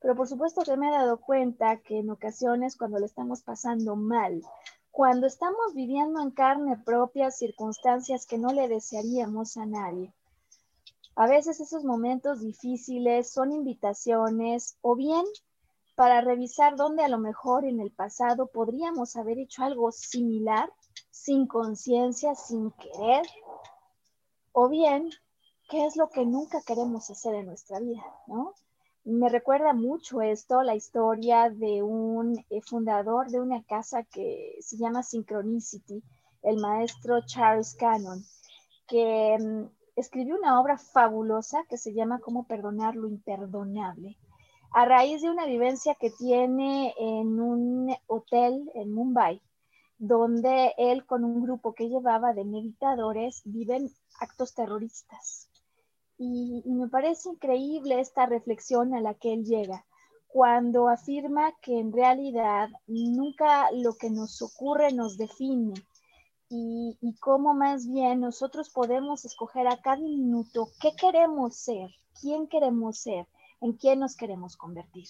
Pero 0.05 0.17
por 0.17 0.29
supuesto 0.29 0.61
que 0.65 0.77
me 0.77 0.89
he 0.89 0.93
dado 0.93 1.17
cuenta 1.17 1.79
que 1.79 2.01
en 2.01 2.11
ocasiones 2.11 2.77
cuando 2.77 2.99
lo 2.99 3.07
estamos 3.07 3.41
pasando 3.41 3.97
mal, 3.97 4.43
cuando 4.91 5.27
estamos 5.27 5.73
viviendo 5.73 6.21
en 6.21 6.31
carne 6.31 6.77
propia 6.77 7.31
circunstancias 7.31 8.27
que 8.27 8.37
no 8.37 8.53
le 8.53 8.69
desearíamos 8.69 9.57
a 9.57 9.65
nadie, 9.65 10.13
a 11.17 11.27
veces 11.27 11.59
esos 11.59 11.85
momentos 11.85 12.43
difíciles 12.43 13.31
son 13.31 13.51
invitaciones 13.51 14.77
o 14.83 14.95
bien 14.95 15.25
para 15.95 16.21
revisar 16.21 16.77
dónde 16.77 17.03
a 17.03 17.09
lo 17.09 17.17
mejor 17.17 17.65
en 17.65 17.81
el 17.81 17.91
pasado 17.91 18.49
podríamos 18.49 19.17
haber 19.17 19.39
hecho 19.39 19.65
algo 19.65 19.91
similar, 19.91 20.71
sin 21.11 21.47
conciencia, 21.47 22.35
sin 22.35 22.73
querer, 22.73 23.27
o 24.53 24.69
bien, 24.69 25.09
qué 25.71 25.87
es 25.87 25.97
lo 25.97 26.11
que 26.11 26.27
nunca 26.27 26.61
queremos 26.61 27.09
hacer 27.09 27.37
en 27.37 27.47
nuestra 27.47 27.81
vida, 27.81 28.05
¿no? 28.27 28.53
Me 29.05 29.29
recuerda 29.29 29.73
mucho 29.73 30.23
esto, 30.23 30.63
la 30.63 30.75
historia 30.75 31.51
de 31.51 31.83
un 31.83 32.39
eh, 32.51 32.61
fundador 32.63 33.31
de 33.31 33.41
una 33.41 33.63
casa 33.63 34.03
que 34.03 34.57
se 34.61 34.77
llama 34.77 35.03
Synchronicity, 35.03 36.03
el 36.43 36.59
maestro 36.59 37.21
Charles 37.27 37.75
Cannon, 37.75 38.23
que 38.87 39.37
mm, 39.39 39.65
escribió 39.97 40.37
una 40.37 40.61
obra 40.61 40.79
fabulosa 40.79 41.65
que 41.69 41.77
se 41.77 41.93
llama 41.93 42.21
Cómo 42.21 42.47
perdonar 42.47 42.97
lo 42.97 43.09
imperdonable 43.09 44.17
a 44.75 44.85
raíz 44.87 45.23
de 45.23 45.31
una 45.31 45.47
vivencia 45.47 45.95
que 45.95 46.11
tiene 46.11 46.95
en 46.99 47.39
un 47.39 47.95
hotel 48.09 48.69
en 48.75 48.93
Mumbai, 48.93 49.41
donde 49.99 50.75
él 50.77 51.07
con 51.07 51.25
un 51.25 51.43
grupo 51.43 51.75
que 51.75 51.89
llevaba 51.89 52.33
de 52.33 52.45
meditadores 52.45 53.43
viven 53.45 53.89
actos 54.19 54.53
terroristas. 54.53 55.49
Y, 56.19 56.63
me 56.67 56.89
parece 56.89 57.29
increíble 57.29 58.01
esta 58.01 58.27
reflexión 58.27 58.95
a 58.95 59.01
la 59.01 59.15
que 59.15 59.33
él 59.33 59.45
llega, 59.45 59.85
cuando 60.29 60.89
afirma 60.89 61.53
que 61.61 61.79
en 61.79 61.93
realidad 61.93 62.69
nunca 62.87 63.71
lo 63.73 63.95
que 63.95 64.11
nos 64.11 64.43
ocurre 64.43 64.93
nos 64.93 65.17
define, 65.17 65.75
y, 66.49 66.97
y, 67.01 67.15
cómo 67.17 67.55
más 67.55 67.87
bien 67.87 68.21
nosotros 68.21 68.71
podemos 68.71 69.25
escoger 69.25 69.67
a 69.67 69.81
cada 69.81 69.97
minuto 69.97 70.69
qué 70.81 70.95
queremos 70.97 71.57
ser, 71.57 71.91
quién 72.21 72.47
queremos 72.47 72.99
ser 72.99 73.27
en 73.61 73.73
quién 73.73 73.99
nos 74.01 74.15
queremos 74.15 74.57
convertir. 74.57 75.09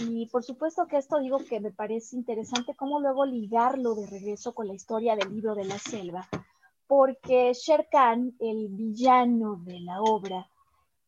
Y 0.00 0.26
por 0.26 0.42
supuesto 0.42 0.86
que 0.86 0.96
esto 0.96 1.18
digo 1.18 1.38
que 1.38 1.60
me 1.60 1.70
parece 1.70 2.16
interesante 2.16 2.74
cómo 2.74 3.00
luego 3.00 3.26
ligarlo 3.26 3.94
de 3.94 4.06
regreso 4.06 4.54
con 4.54 4.66
la 4.66 4.74
historia 4.74 5.14
del 5.14 5.34
libro 5.34 5.54
de 5.54 5.64
la 5.64 5.78
selva, 5.78 6.28
porque 6.86 7.52
Sher 7.54 7.88
Khan, 7.90 8.36
el 8.38 8.68
villano 8.68 9.56
de 9.64 9.80
la 9.80 10.00
obra, 10.00 10.48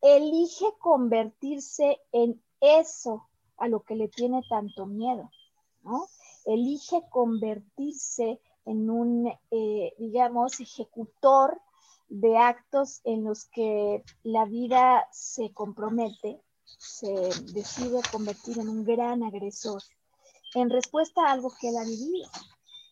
elige 0.01 0.67
convertirse 0.79 2.01
en 2.13 2.43
eso 2.61 3.29
a 3.57 3.69
lo 3.69 3.81
que 3.81 3.97
le 3.97 4.09
tiene 4.09 4.43
tanto 4.49 4.87
miedo, 4.87 5.31
¿no? 5.83 6.07
Elige 6.45 7.03
convertirse 7.11 8.41
en 8.65 8.91
un, 8.91 9.33
eh, 9.51 9.95
digamos, 9.99 10.61
ejecutor 10.61 11.61
de 12.09 12.39
actos 12.39 13.01
en 13.05 13.25
los 13.25 13.47
que 13.47 14.03
la 14.23 14.45
vida 14.45 15.09
se 15.13 15.53
compromete, 15.53 16.41
se 16.65 17.13
decide 17.53 18.01
convertir 18.11 18.59
en 18.59 18.69
un 18.69 18.85
gran 18.85 19.23
agresor 19.23 19.83
en 20.55 20.71
respuesta 20.71 21.23
a 21.23 21.33
algo 21.33 21.53
que 21.61 21.69
él 21.69 21.77
ha 21.77 21.85
vivido. 21.85 22.29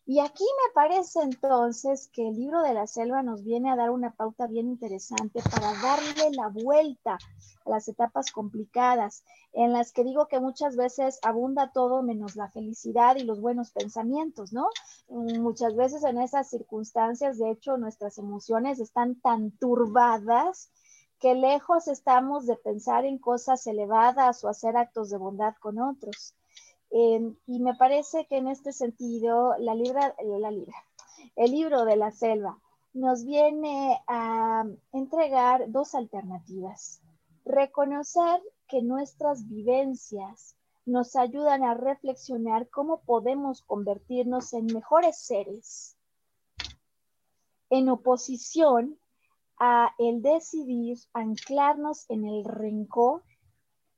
Y 0.08 0.20
aquí 0.20 0.44
me 0.44 0.72
parece 0.72 1.20
entonces 1.20 2.08
que 2.12 2.28
el 2.28 2.36
libro 2.36 2.62
de 2.62 2.74
la 2.74 2.86
selva 2.86 3.24
nos 3.24 3.42
viene 3.42 3.72
a 3.72 3.76
dar 3.76 3.90
una 3.90 4.12
pauta 4.12 4.46
bien 4.46 4.68
interesante 4.68 5.42
para 5.50 5.72
darle 5.82 6.30
la 6.30 6.46
vuelta 6.46 7.18
a 7.64 7.70
las 7.70 7.88
etapas 7.88 8.30
complicadas, 8.30 9.24
en 9.52 9.72
las 9.72 9.90
que 9.90 10.04
digo 10.04 10.28
que 10.28 10.38
muchas 10.38 10.76
veces 10.76 11.18
abunda 11.22 11.72
todo 11.72 12.04
menos 12.04 12.36
la 12.36 12.48
felicidad 12.48 13.16
y 13.16 13.24
los 13.24 13.40
buenos 13.40 13.72
pensamientos, 13.72 14.52
¿no? 14.52 14.68
Muchas 15.08 15.74
veces 15.74 16.04
en 16.04 16.20
esas 16.20 16.48
circunstancias, 16.48 17.36
de 17.38 17.50
hecho, 17.50 17.76
nuestras 17.76 18.16
emociones 18.18 18.78
están 18.78 19.16
tan 19.16 19.50
turbadas 19.58 20.70
que 21.18 21.34
lejos 21.34 21.88
estamos 21.88 22.46
de 22.46 22.54
pensar 22.54 23.04
en 23.06 23.18
cosas 23.18 23.66
elevadas 23.66 24.44
o 24.44 24.48
hacer 24.48 24.76
actos 24.76 25.10
de 25.10 25.16
bondad 25.16 25.54
con 25.58 25.80
otros. 25.80 26.36
Em, 26.98 27.36
y 27.46 27.60
me 27.60 27.74
parece 27.74 28.24
que 28.24 28.38
en 28.38 28.48
este 28.48 28.72
sentido, 28.72 29.54
la 29.58 29.74
libra, 29.74 30.14
la 30.24 30.50
libra, 30.50 30.82
el 31.36 31.50
libro 31.50 31.84
de 31.84 31.94
la 31.94 32.10
selva 32.10 32.58
nos 32.94 33.26
viene 33.26 34.00
a 34.06 34.64
entregar 34.94 35.70
dos 35.70 35.94
alternativas. 35.94 37.02
Reconocer 37.44 38.40
que 38.66 38.80
nuestras 38.80 39.46
vivencias 39.46 40.56
nos 40.86 41.16
ayudan 41.16 41.64
a 41.64 41.74
reflexionar 41.74 42.70
cómo 42.70 43.02
podemos 43.02 43.60
convertirnos 43.60 44.54
en 44.54 44.64
mejores 44.64 45.18
seres, 45.18 45.98
en 47.68 47.90
oposición 47.90 48.98
a 49.58 49.94
el 49.98 50.22
decidir 50.22 50.96
anclarnos 51.12 52.08
en 52.08 52.24
el 52.24 52.42
rencor 52.42 53.22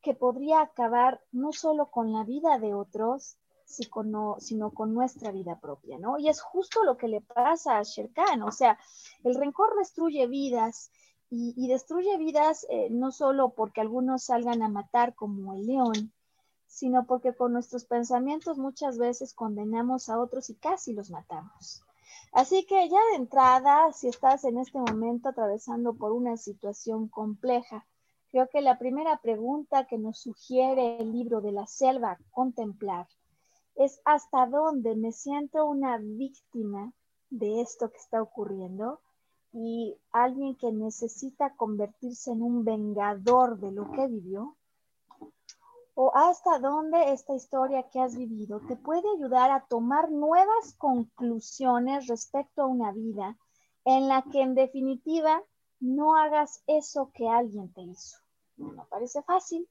que 0.08 0.14
podría 0.14 0.62
acabar 0.62 1.20
no 1.32 1.52
solo 1.52 1.90
con 1.90 2.14
la 2.14 2.24
vida 2.24 2.58
de 2.58 2.72
otros, 2.72 3.36
sino 3.66 4.70
con 4.72 4.94
nuestra 4.94 5.32
vida 5.32 5.60
propia, 5.60 5.98
¿no? 5.98 6.16
Y 6.16 6.30
es 6.30 6.40
justo 6.40 6.82
lo 6.82 6.96
que 6.96 7.08
le 7.08 7.20
pasa 7.20 7.76
a 7.76 7.82
Sherkan, 7.82 8.40
o 8.40 8.50
sea, 8.50 8.78
el 9.22 9.34
rencor 9.34 9.76
destruye 9.76 10.26
vidas 10.26 10.90
y, 11.28 11.68
destruye 11.68 12.16
vidas 12.16 12.66
eh, 12.70 12.88
no 12.90 13.12
solo 13.12 13.50
porque 13.50 13.82
algunos 13.82 14.22
salgan 14.22 14.62
a 14.62 14.70
matar 14.70 15.14
como 15.14 15.52
el 15.52 15.66
león, 15.66 16.14
sino 16.66 17.04
porque 17.04 17.34
con 17.34 17.52
nuestros 17.52 17.84
pensamientos 17.84 18.56
muchas 18.56 18.96
veces 18.96 19.34
condenamos 19.34 20.08
a 20.08 20.18
otros 20.18 20.48
y 20.48 20.54
casi 20.54 20.94
los 20.94 21.10
matamos. 21.10 21.82
Así 22.32 22.64
que 22.64 22.88
ya 22.88 23.00
de 23.10 23.16
entrada, 23.16 23.92
si 23.92 24.08
estás 24.08 24.44
en 24.44 24.56
este 24.56 24.78
momento 24.78 25.28
atravesando 25.28 25.92
por 25.92 26.12
una 26.12 26.38
situación 26.38 27.08
compleja, 27.08 27.84
Creo 28.30 28.48
que 28.48 28.60
la 28.60 28.78
primera 28.78 29.18
pregunta 29.22 29.86
que 29.86 29.96
nos 29.96 30.20
sugiere 30.20 30.98
el 31.00 31.12
libro 31.12 31.40
de 31.40 31.52
la 31.52 31.66
selva 31.66 32.18
contemplar 32.30 33.06
es 33.74 34.00
hasta 34.04 34.46
dónde 34.46 34.96
me 34.96 35.12
siento 35.12 35.64
una 35.64 35.98
víctima 35.98 36.92
de 37.30 37.60
esto 37.60 37.90
que 37.90 37.96
está 37.96 38.20
ocurriendo 38.20 39.00
y 39.52 39.96
alguien 40.12 40.56
que 40.56 40.72
necesita 40.72 41.54
convertirse 41.56 42.32
en 42.32 42.42
un 42.42 42.64
vengador 42.64 43.58
de 43.58 43.72
lo 43.72 43.90
que 43.92 44.06
vivió? 44.06 44.56
¿O 45.94 46.12
hasta 46.14 46.58
dónde 46.58 47.12
esta 47.12 47.34
historia 47.34 47.88
que 47.90 48.00
has 48.00 48.16
vivido 48.16 48.60
te 48.68 48.76
puede 48.76 49.02
ayudar 49.16 49.50
a 49.50 49.64
tomar 49.66 50.10
nuevas 50.10 50.74
conclusiones 50.76 52.06
respecto 52.08 52.62
a 52.62 52.66
una 52.66 52.92
vida 52.92 53.36
en 53.84 54.06
la 54.06 54.22
que 54.22 54.42
en 54.42 54.54
definitiva 54.54 55.42
no 55.80 56.16
hagas 56.16 56.62
eso 56.66 57.10
que 57.14 57.28
alguien 57.28 57.72
te 57.72 57.82
hizo. 57.82 58.18
No 58.56 58.86
parece 58.88 59.22
fácil, 59.22 59.68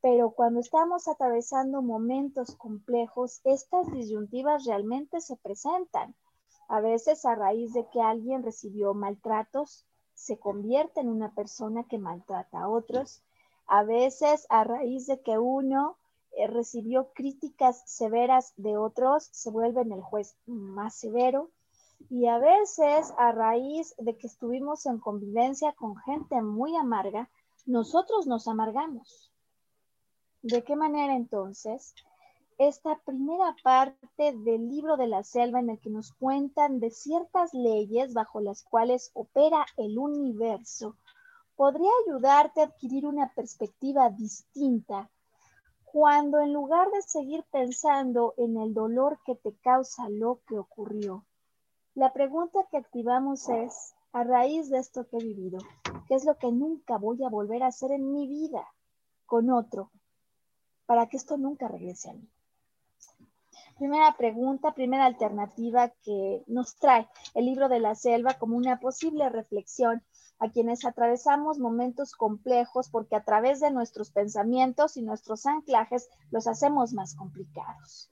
pero 0.00 0.30
cuando 0.30 0.60
estamos 0.60 1.08
atravesando 1.08 1.82
momentos 1.82 2.56
complejos, 2.56 3.40
estas 3.44 3.90
disyuntivas 3.92 4.64
realmente 4.64 5.20
se 5.20 5.36
presentan. 5.36 6.14
A 6.68 6.80
veces 6.80 7.24
a 7.24 7.34
raíz 7.34 7.72
de 7.72 7.86
que 7.88 8.00
alguien 8.00 8.42
recibió 8.42 8.94
maltratos, 8.94 9.86
se 10.14 10.38
convierte 10.38 11.00
en 11.00 11.08
una 11.08 11.34
persona 11.34 11.84
que 11.84 11.98
maltrata 11.98 12.60
a 12.60 12.68
otros. 12.68 13.22
A 13.66 13.84
veces 13.84 14.46
a 14.50 14.64
raíz 14.64 15.06
de 15.06 15.20
que 15.22 15.38
uno 15.38 15.96
eh, 16.32 16.46
recibió 16.46 17.12
críticas 17.12 17.82
severas 17.86 18.52
de 18.56 18.76
otros, 18.76 19.28
se 19.32 19.50
vuelve 19.50 19.80
en 19.82 19.92
el 19.92 20.02
juez 20.02 20.36
más 20.46 20.94
severo. 20.94 21.50
Y 22.08 22.26
a 22.26 22.38
veces, 22.38 23.12
a 23.18 23.32
raíz 23.32 23.94
de 23.98 24.16
que 24.16 24.26
estuvimos 24.26 24.86
en 24.86 24.98
convivencia 24.98 25.72
con 25.72 25.96
gente 25.96 26.40
muy 26.42 26.74
amarga, 26.76 27.30
nosotros 27.66 28.26
nos 28.26 28.48
amargamos. 28.48 29.30
¿De 30.42 30.64
qué 30.64 30.74
manera 30.74 31.14
entonces? 31.14 31.94
Esta 32.58 32.98
primera 33.04 33.54
parte 33.62 34.32
del 34.36 34.68
libro 34.68 34.96
de 34.96 35.06
la 35.06 35.22
selva 35.22 35.60
en 35.60 35.70
el 35.70 35.78
que 35.78 35.90
nos 35.90 36.12
cuentan 36.12 36.80
de 36.80 36.90
ciertas 36.90 37.54
leyes 37.54 38.12
bajo 38.14 38.40
las 38.40 38.62
cuales 38.62 39.10
opera 39.14 39.66
el 39.76 39.98
universo 39.98 40.96
podría 41.56 41.90
ayudarte 42.06 42.62
a 42.62 42.64
adquirir 42.64 43.04
una 43.04 43.32
perspectiva 43.34 44.08
distinta 44.08 45.10
cuando 45.84 46.40
en 46.40 46.52
lugar 46.54 46.90
de 46.90 47.02
seguir 47.02 47.44
pensando 47.50 48.32
en 48.38 48.56
el 48.56 48.72
dolor 48.72 49.18
que 49.26 49.34
te 49.34 49.52
causa 49.56 50.08
lo 50.08 50.40
que 50.46 50.58
ocurrió, 50.58 51.26
la 51.94 52.12
pregunta 52.12 52.60
que 52.70 52.76
activamos 52.76 53.48
es, 53.48 53.94
a 54.12 54.24
raíz 54.24 54.70
de 54.70 54.78
esto 54.78 55.06
que 55.08 55.18
he 55.18 55.24
vivido, 55.24 55.58
¿qué 56.06 56.14
es 56.14 56.24
lo 56.24 56.36
que 56.36 56.50
nunca 56.50 56.98
voy 56.98 57.22
a 57.24 57.28
volver 57.28 57.62
a 57.62 57.68
hacer 57.68 57.92
en 57.92 58.12
mi 58.12 58.26
vida 58.26 58.66
con 59.26 59.50
otro 59.50 59.90
para 60.86 61.08
que 61.08 61.16
esto 61.16 61.36
nunca 61.36 61.68
regrese 61.68 62.10
a 62.10 62.14
mí? 62.14 62.28
Primera 63.78 64.14
pregunta, 64.16 64.74
primera 64.74 65.06
alternativa 65.06 65.88
que 66.02 66.44
nos 66.46 66.76
trae 66.76 67.08
el 67.34 67.46
libro 67.46 67.68
de 67.68 67.80
la 67.80 67.94
selva 67.94 68.34
como 68.34 68.56
una 68.56 68.78
posible 68.78 69.28
reflexión 69.28 70.04
a 70.38 70.50
quienes 70.50 70.84
atravesamos 70.84 71.58
momentos 71.58 72.12
complejos 72.12 72.88
porque 72.88 73.16
a 73.16 73.24
través 73.24 73.60
de 73.60 73.70
nuestros 73.70 74.10
pensamientos 74.10 74.96
y 74.96 75.02
nuestros 75.02 75.46
anclajes 75.46 76.08
los 76.30 76.46
hacemos 76.46 76.92
más 76.92 77.14
complicados. 77.14 78.09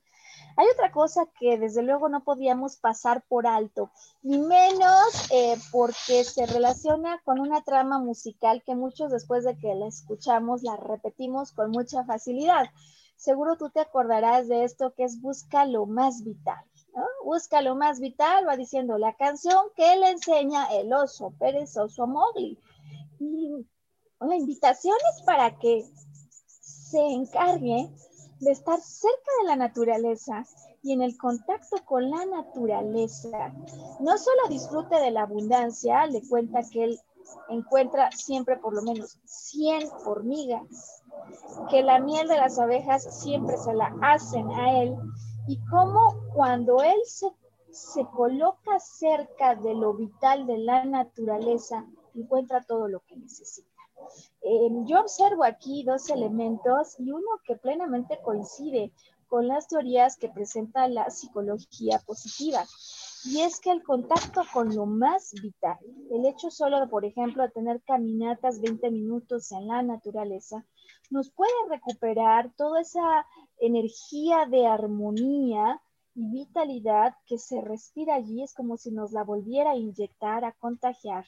Hay 0.59 0.67
otra 0.75 0.91
cosa 0.91 1.25
que 1.39 1.57
desde 1.57 1.85
luego 1.85 2.09
no 2.09 2.25
podíamos 2.25 2.79
pasar 2.79 3.23
por 3.29 3.47
alto, 3.47 3.93
ni 4.23 4.39
menos 4.39 5.31
eh, 5.31 5.57
porque 5.71 6.25
se 6.25 6.47
relaciona 6.47 7.23
con 7.25 7.39
una 7.39 7.63
trama 7.63 8.01
musical 8.01 8.65
que 8.67 8.75
muchos 8.75 9.13
después 9.13 9.45
de 9.45 9.57
que 9.57 9.73
la 9.77 9.87
escuchamos 9.87 10.65
la 10.65 10.75
repetimos 10.75 11.53
con 11.53 11.71
mucha 11.71 12.03
facilidad. 12.03 12.67
Seguro 13.17 13.57
tú 13.57 13.71
te 13.71 13.79
acordarás 13.79 14.49
de 14.49 14.65
esto 14.65 14.95
que 14.95 15.05
es 15.05 15.21
Busca 15.21 15.65
lo 15.65 15.87
más 15.87 16.25
vital. 16.25 16.65
¿no? 16.93 17.05
Busca 17.25 17.63
lo 17.63 17.77
más 17.77 18.01
vital, 18.01 18.49
va 18.49 18.57
diciendo 18.57 18.99
la 18.99 19.15
canción 19.15 19.67
que 19.77 19.95
le 19.95 20.11
enseña 20.11 20.67
el 20.75 20.93
oso 20.93 21.33
perezoso 21.39 22.03
a 22.03 22.07
Mowgli. 22.07 22.59
Y 23.21 23.65
la 24.19 24.35
invitación 24.35 24.97
es 25.15 25.23
para 25.23 25.57
que 25.57 25.85
se 26.61 26.99
encargue 26.99 27.93
de 28.41 28.51
estar 28.51 28.81
cerca 28.81 29.31
de 29.43 29.49
la 29.49 29.57
naturaleza 29.57 30.45
y 30.83 30.93
en 30.93 31.03
el 31.03 31.17
contacto 31.17 31.77
con 31.85 32.09
la 32.11 32.25
naturaleza, 32.27 33.53
no 34.01 34.17
solo 34.17 34.49
disfrute 34.49 34.97
de 34.97 35.11
la 35.11 35.23
abundancia, 35.23 36.07
le 36.07 36.27
cuenta 36.29 36.61
que 36.71 36.85
él 36.85 37.01
encuentra 37.49 38.11
siempre 38.13 38.57
por 38.57 38.75
lo 38.75 38.83
menos 38.83 39.19
100 39.25 39.89
hormigas, 40.05 41.03
que 41.71 41.83
la 41.83 41.99
miel 41.99 42.29
de 42.29 42.37
las 42.37 42.59
abejas 42.59 43.23
siempre 43.23 43.57
se 43.57 43.75
la 43.75 43.95
hacen 44.03 44.51
a 44.53 44.83
él 44.83 44.97
y 45.47 45.59
cómo 45.67 46.15
cuando 46.35 46.83
él 46.83 46.99
se, 47.05 47.29
se 47.71 48.05
coloca 48.07 48.79
cerca 48.79 49.55
de 49.55 49.75
lo 49.75 49.95
vital 49.95 50.47
de 50.47 50.59
la 50.59 50.85
naturaleza, 50.85 51.87
encuentra 52.15 52.63
todo 52.63 52.89
lo 52.89 53.01
que 53.01 53.17
necesita. 53.17 53.68
Eh, 54.43 54.69
yo 54.87 55.01
observo 55.01 55.45
aquí 55.45 55.85
dos 55.85 56.09
elementos 56.11 56.99
y 56.99 57.11
uno 57.11 57.27
que 57.45 57.57
plenamente 57.57 58.19
coincide 58.23 58.93
con 59.29 59.47
las 59.47 59.69
teorías 59.69 60.17
que 60.17 60.29
presenta 60.29 60.89
la 60.89 61.11
psicología 61.11 62.01
positiva. 62.07 62.65
Y 63.25 63.41
es 63.41 63.61
que 63.61 63.71
el 63.71 63.83
contacto 63.83 64.43
con 64.53 64.75
lo 64.75 64.87
más 64.87 65.33
vital, 65.43 65.77
el 66.11 66.25
hecho 66.25 66.51
solo, 66.51 66.89
por 66.89 67.05
ejemplo, 67.05 67.43
de 67.43 67.51
tener 67.51 67.83
caminatas 67.83 68.61
20 68.61 68.91
minutos 68.91 69.53
en 69.53 69.67
la 69.69 69.83
naturaleza, 69.83 70.65
nos 71.11 71.31
puede 71.31 71.53
recuperar 71.69 72.53
toda 72.57 72.81
esa 72.81 73.27
energía 73.59 74.47
de 74.47 74.67
armonía 74.67 75.81
y 76.15 76.31
vitalidad 76.31 77.15
que 77.27 77.39
se 77.39 77.61
respira 77.61 78.15
allí. 78.15 78.43
Es 78.43 78.55
como 78.55 78.77
si 78.77 78.93
nos 78.93 79.13
la 79.13 79.25
volviera 79.25 79.73
a 79.73 79.77
inyectar, 79.77 80.45
a 80.45 80.53
contagiar 80.53 81.27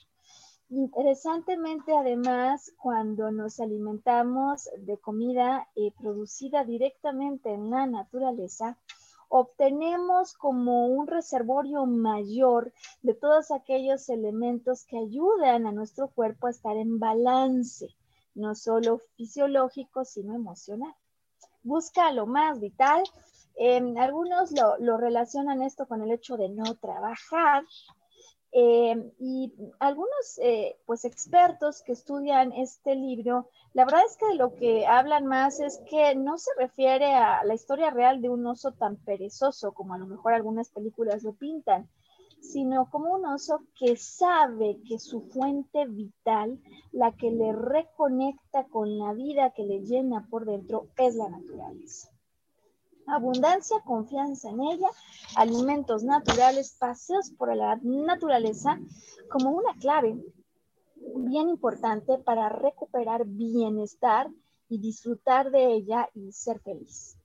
Interesantemente, 0.73 1.93
además, 1.97 2.73
cuando 2.81 3.33
nos 3.33 3.59
alimentamos 3.59 4.71
de 4.79 4.99
comida 4.99 5.67
eh, 5.75 5.93
producida 5.99 6.63
directamente 6.63 7.53
en 7.53 7.71
la 7.71 7.87
naturaleza, 7.87 8.79
obtenemos 9.29 10.33
como 10.35 10.87
un 10.87 11.09
reservorio 11.09 11.87
mayor 11.87 12.73
de 13.03 13.15
todos 13.15 13.51
aquellos 13.51 14.09
elementos 14.11 14.85
que 14.85 14.97
ayudan 14.97 15.67
a 15.67 15.73
nuestro 15.73 16.07
cuerpo 16.07 16.47
a 16.47 16.51
estar 16.51 16.77
en 16.77 17.01
balance, 17.01 17.89
no 18.37 18.55
solo 18.55 19.01
fisiológico, 19.17 20.05
sino 20.05 20.37
emocional. 20.37 20.95
Busca 21.65 22.13
lo 22.13 22.27
más 22.27 22.61
vital. 22.61 23.03
Em, 23.57 23.99
algunos 23.99 24.53
lo, 24.53 24.79
lo 24.79 24.99
relacionan 24.99 25.63
esto 25.63 25.89
con 25.89 26.01
el 26.01 26.13
hecho 26.13 26.37
de 26.37 26.49
no 26.49 26.77
trabajar, 26.77 27.65
eh, 28.53 29.13
y 29.21 29.53
algunos 29.79 30.39
eh, 30.43 30.77
pues 30.85 31.05
expertos 31.05 31.83
que 31.83 31.93
estudian 31.93 32.53
este 32.53 32.97
libro, 32.97 33.49
la 33.75 33.85
verdad 33.85 34.03
es 34.05 34.17
que 34.17 34.35
lo 34.35 34.55
que 34.57 34.87
hablan 34.87 35.27
más 35.27 35.61
es 35.61 35.79
que 35.89 36.17
no 36.17 36.37
se 36.37 36.51
refiere 36.59 37.15
a 37.15 37.45
la 37.45 37.55
historia 37.55 37.91
real 37.91 38.21
de 38.21 38.29
un 38.29 38.45
oso 38.47 38.73
tan 38.73 38.97
perezoso 38.97 39.73
como 39.73 39.95
a 39.95 39.99
lo 39.99 40.07
mejor 40.07 40.33
algunas 40.33 40.71
películas 40.71 41.23
lo 41.23 41.35
pintan, 41.35 41.89
sino 42.41 42.91
como 42.91 43.15
un 43.15 43.25
oso 43.27 43.63
que 43.79 43.97
sabe 43.97 44.81
que 44.89 44.99
su 44.99 45.21
fuente 45.21 45.87
vital, 45.87 46.59
la 46.91 47.13
que 47.13 47.31
le 47.31 47.53
reconecta 47.53 48.65
con 48.65 48.99
la 48.99 49.13
vida 49.13 49.51
que 49.51 49.63
le 49.63 49.81
llena 49.81 50.27
por 50.29 50.45
dentro, 50.45 50.89
es 50.97 51.15
la 51.15 51.29
naturaleza 51.29 52.11
abundancia, 53.13 53.77
confianza 53.85 54.51
en 54.51 54.61
ella, 54.61 54.89
alimentos 55.37 56.03
naturales, 56.05 56.77
paseos 56.79 57.31
por 57.31 57.55
la 57.55 57.79
naturaleza 57.83 58.79
como 59.29 59.51
una 59.51 59.75
clave 59.79 60.17
bien 61.17 61.49
importante 61.49 62.19
para 62.19 62.49
recuperar 62.49 63.25
bienestar 63.27 64.29
y 64.69 64.79
disfrutar 64.79 65.51
de 65.51 65.73
ella 65.73 66.09
y 66.15 66.33
ser 66.33 66.61
feliz. 66.61 67.17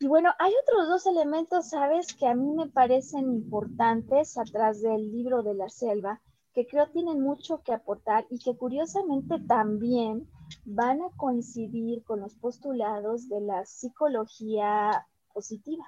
Y 0.00 0.06
bueno, 0.06 0.30
hay 0.38 0.52
otros 0.62 0.88
dos 0.88 1.06
elementos, 1.06 1.70
sabes, 1.70 2.14
que 2.14 2.26
a 2.26 2.34
mí 2.34 2.52
me 2.54 2.68
parecen 2.68 3.32
importantes 3.32 4.36
atrás 4.36 4.82
del 4.82 5.10
libro 5.10 5.42
de 5.42 5.54
la 5.54 5.68
selva, 5.68 6.20
que 6.52 6.66
creo 6.66 6.88
tienen 6.90 7.20
mucho 7.20 7.62
que 7.62 7.72
aportar 7.72 8.26
y 8.28 8.38
que 8.38 8.56
curiosamente 8.56 9.40
también 9.40 10.28
van 10.64 11.02
a 11.02 11.10
coincidir 11.16 12.02
con 12.04 12.20
los 12.20 12.34
postulados 12.34 13.28
de 13.28 13.40
la 13.40 13.64
psicología 13.64 15.06
positiva. 15.32 15.84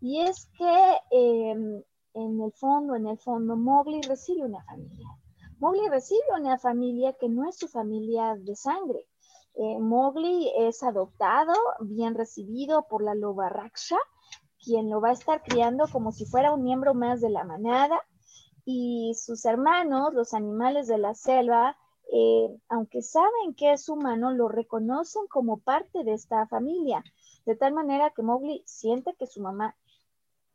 Y 0.00 0.20
es 0.20 0.46
que 0.56 0.98
em, 1.10 1.82
en 2.14 2.40
el 2.40 2.52
fondo, 2.52 2.96
en 2.96 3.06
el 3.06 3.18
fondo, 3.18 3.56
Mowgli 3.56 4.00
recibe 4.02 4.44
una 4.44 4.62
familia. 4.64 5.08
Mowgli 5.58 5.88
recibe 5.88 6.22
una 6.38 6.58
familia 6.58 7.12
que 7.20 7.28
no 7.28 7.48
es 7.48 7.58
su 7.58 7.68
familia 7.68 8.34
de 8.34 8.56
sangre. 8.56 9.06
Eh, 9.54 9.78
Mowgli 9.78 10.50
es 10.56 10.82
adoptado, 10.82 11.52
bien 11.80 12.14
recibido 12.14 12.86
por 12.88 13.02
la 13.02 13.14
loba 13.14 13.50
Raksha, 13.50 13.98
quien 14.64 14.88
lo 14.88 15.00
va 15.00 15.10
a 15.10 15.12
estar 15.12 15.42
criando 15.42 15.86
como 15.92 16.12
si 16.12 16.24
fuera 16.24 16.52
un 16.52 16.62
miembro 16.62 16.94
más 16.94 17.20
de 17.20 17.30
la 17.30 17.44
manada. 17.44 18.00
Y 18.64 19.12
sus 19.14 19.44
hermanos, 19.44 20.14
los 20.14 20.34
animales 20.34 20.86
de 20.86 20.98
la 20.98 21.14
selva, 21.14 21.76
eh, 22.12 22.58
aunque 22.68 23.02
saben 23.02 23.54
que 23.56 23.72
es 23.72 23.88
humano, 23.88 24.32
lo 24.32 24.48
reconocen 24.48 25.26
como 25.28 25.58
parte 25.58 26.02
de 26.02 26.14
esta 26.14 26.46
familia, 26.48 27.04
de 27.46 27.56
tal 27.56 27.72
manera 27.72 28.10
que 28.10 28.22
Mowgli 28.22 28.62
siente 28.66 29.14
que 29.14 29.26
su 29.26 29.40
mamá 29.40 29.76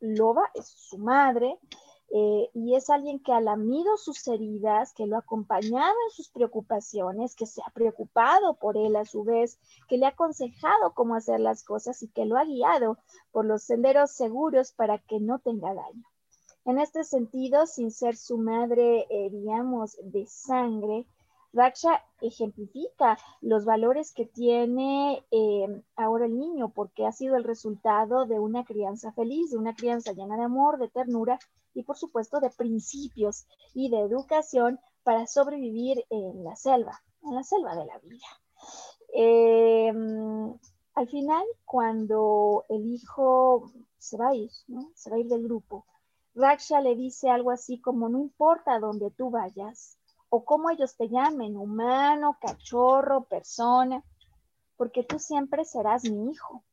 loba 0.00 0.42
es 0.54 0.66
su 0.66 0.98
madre 0.98 1.58
eh, 2.10 2.50
y 2.54 2.74
es 2.74 2.90
alguien 2.90 3.18
que 3.20 3.32
ha 3.32 3.40
lamido 3.40 3.96
sus 3.96 4.28
heridas, 4.28 4.92
que 4.92 5.06
lo 5.06 5.16
ha 5.16 5.20
acompañado 5.20 5.94
en 6.08 6.10
sus 6.14 6.28
preocupaciones, 6.28 7.34
que 7.34 7.46
se 7.46 7.62
ha 7.62 7.70
preocupado 7.70 8.54
por 8.54 8.76
él 8.76 8.94
a 8.96 9.04
su 9.04 9.24
vez, 9.24 9.58
que 9.88 9.96
le 9.96 10.06
ha 10.06 10.10
aconsejado 10.10 10.94
cómo 10.94 11.14
hacer 11.14 11.40
las 11.40 11.64
cosas 11.64 12.02
y 12.02 12.08
que 12.08 12.26
lo 12.26 12.36
ha 12.36 12.44
guiado 12.44 12.98
por 13.32 13.44
los 13.44 13.62
senderos 13.64 14.12
seguros 14.12 14.72
para 14.72 14.98
que 14.98 15.20
no 15.20 15.38
tenga 15.38 15.74
daño. 15.74 16.04
En 16.64 16.78
este 16.78 17.04
sentido, 17.04 17.66
sin 17.66 17.90
ser 17.90 18.16
su 18.16 18.38
madre, 18.38 19.06
eh, 19.08 19.30
digamos, 19.30 19.96
de 20.02 20.26
sangre, 20.26 21.06
Raksha 21.52 22.02
ejemplifica 22.20 23.18
los 23.40 23.64
valores 23.64 24.12
que 24.12 24.26
tiene 24.26 25.24
eh, 25.30 25.82
ahora 25.96 26.26
el 26.26 26.38
niño 26.38 26.70
porque 26.70 27.06
ha 27.06 27.12
sido 27.12 27.36
el 27.36 27.44
resultado 27.44 28.26
de 28.26 28.38
una 28.38 28.64
crianza 28.64 29.12
feliz, 29.12 29.50
de 29.50 29.58
una 29.58 29.74
crianza 29.74 30.12
llena 30.12 30.36
de 30.36 30.44
amor, 30.44 30.78
de 30.78 30.88
ternura 30.88 31.38
y 31.74 31.82
por 31.82 31.96
supuesto 31.96 32.40
de 32.40 32.50
principios 32.50 33.46
y 33.74 33.90
de 33.90 34.00
educación 34.00 34.80
para 35.02 35.26
sobrevivir 35.26 36.04
en 36.10 36.44
la 36.44 36.56
selva, 36.56 37.02
en 37.22 37.34
la 37.34 37.42
selva 37.42 37.76
de 37.76 37.86
la 37.86 37.98
vida. 37.98 38.26
Em, 39.12 40.58
al 40.94 41.08
final, 41.08 41.44
cuando 41.64 42.64
el 42.68 42.86
hijo 42.86 43.70
se 43.98 44.16
va 44.16 44.28
a 44.28 44.34
ir, 44.34 44.50
se 44.94 45.10
va 45.10 45.16
a 45.16 45.18
ir 45.18 45.28
del 45.28 45.44
grupo, 45.44 45.86
Raksha 46.34 46.80
le 46.82 46.94
dice 46.94 47.30
algo 47.30 47.50
así 47.50 47.80
como, 47.80 48.08
no 48.08 48.18
importa 48.18 48.78
dónde 48.78 49.10
tú 49.10 49.30
vayas, 49.30 49.98
o 50.28 50.44
como 50.44 50.70
ellos 50.70 50.96
te 50.96 51.08
llamen, 51.08 51.56
humano, 51.56 52.38
cachorro, 52.40 53.24
persona, 53.24 54.04
porque 54.76 55.02
tú 55.04 55.18
siempre 55.18 55.64
serás 55.64 56.04
mi 56.04 56.30
hijo. 56.30 56.64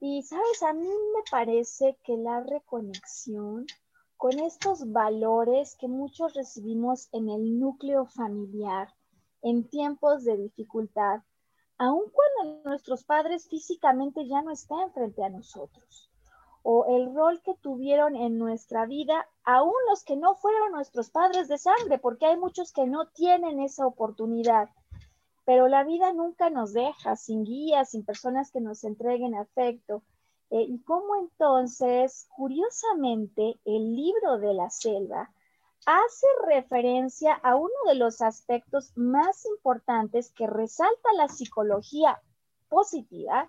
Y 0.00 0.22
sabes, 0.22 0.62
a 0.62 0.72
mí 0.72 0.86
me 0.88 1.22
parece 1.30 1.98
que 2.04 2.16
la 2.16 2.40
reconexión 2.40 3.66
con 4.16 4.38
estos 4.40 4.90
valores 4.92 5.76
que 5.76 5.88
muchos 5.88 6.34
recibimos 6.34 7.08
en 7.12 7.28
el 7.28 7.58
núcleo 7.58 8.06
familiar, 8.06 8.88
en 9.42 9.68
tiempos 9.68 10.24
de 10.24 10.36
dificultad, 10.36 11.22
aun 11.78 12.04
cuando 12.10 12.62
nuestros 12.64 13.04
padres 13.04 13.48
físicamente 13.48 14.26
ya 14.26 14.42
no 14.42 14.50
están 14.50 14.92
frente 14.92 15.22
a 15.24 15.28
nosotros 15.28 16.07
o 16.70 16.84
el 16.84 17.14
rol 17.14 17.40
que 17.40 17.54
tuvieron 17.54 18.14
en 18.14 18.36
nuestra 18.36 18.84
vida, 18.84 19.26
aún 19.42 19.72
los 19.88 20.04
que 20.04 20.16
no 20.16 20.34
fueron 20.34 20.72
nuestros 20.72 21.08
padres 21.08 21.48
de 21.48 21.56
sangre, 21.56 21.96
porque 21.96 22.26
hay 22.26 22.36
muchos 22.36 22.72
que 22.72 22.84
no 22.84 23.06
tienen 23.06 23.58
esa 23.58 23.86
oportunidad. 23.86 24.68
Pero 25.46 25.66
la 25.68 25.82
vida 25.82 26.12
nunca 26.12 26.50
nos 26.50 26.74
deja 26.74 27.16
sin 27.16 27.44
guías, 27.44 27.92
sin 27.92 28.04
personas 28.04 28.50
que 28.50 28.60
nos 28.60 28.84
entreguen 28.84 29.34
afecto. 29.34 30.02
Eh, 30.50 30.60
y 30.60 30.82
cómo 30.82 31.16
entonces, 31.16 32.28
curiosamente, 32.36 33.58
el 33.64 33.96
libro 33.96 34.36
de 34.36 34.52
la 34.52 34.68
selva 34.68 35.30
hace 35.86 36.26
referencia 36.48 37.32
a 37.32 37.56
uno 37.56 37.72
de 37.86 37.94
los 37.94 38.20
aspectos 38.20 38.92
más 38.94 39.46
importantes 39.46 40.32
que 40.32 40.46
resalta 40.46 41.14
la 41.16 41.28
psicología 41.28 42.20
positiva, 42.68 43.48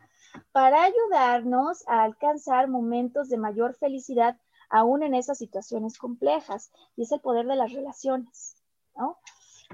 para 0.51 0.84
ayudarnos 0.84 1.88
a 1.88 2.03
alcanzar 2.03 2.67
momentos 2.67 3.30
de 3.30 3.38
mayor 3.38 3.75
felicidad 3.75 4.38
aún 4.69 5.03
en 5.03 5.15
esas 5.15 5.38
situaciones 5.38 5.97
complejas, 5.97 6.71
y 6.95 7.03
es 7.03 7.11
el 7.11 7.21
poder 7.21 7.47
de 7.47 7.55
las 7.55 7.73
relaciones, 7.73 8.55
¿no? 8.95 9.17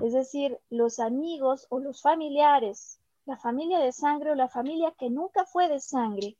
Es 0.02 0.14
decir, 0.14 0.60
los 0.70 1.00
amigos 1.00 1.68
o 1.70 1.80
los 1.80 2.02
familiares, 2.02 3.00
la 3.26 3.38
familia 3.38 3.80
de 3.80 3.92
sangre 3.92 4.32
o 4.32 4.36
la 4.36 4.50
familia 4.50 4.94
que 4.98 5.10
nunca 5.10 5.46
fue 5.46 5.68
de 5.68 5.80
sangre, 5.80 6.38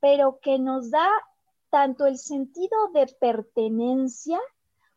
pero 0.00 0.38
que 0.40 0.58
nos 0.58 0.90
da 0.90 1.08
tanto 1.70 2.06
el 2.06 2.18
sentido 2.18 2.88
de 2.92 3.06
pertenencia 3.20 4.38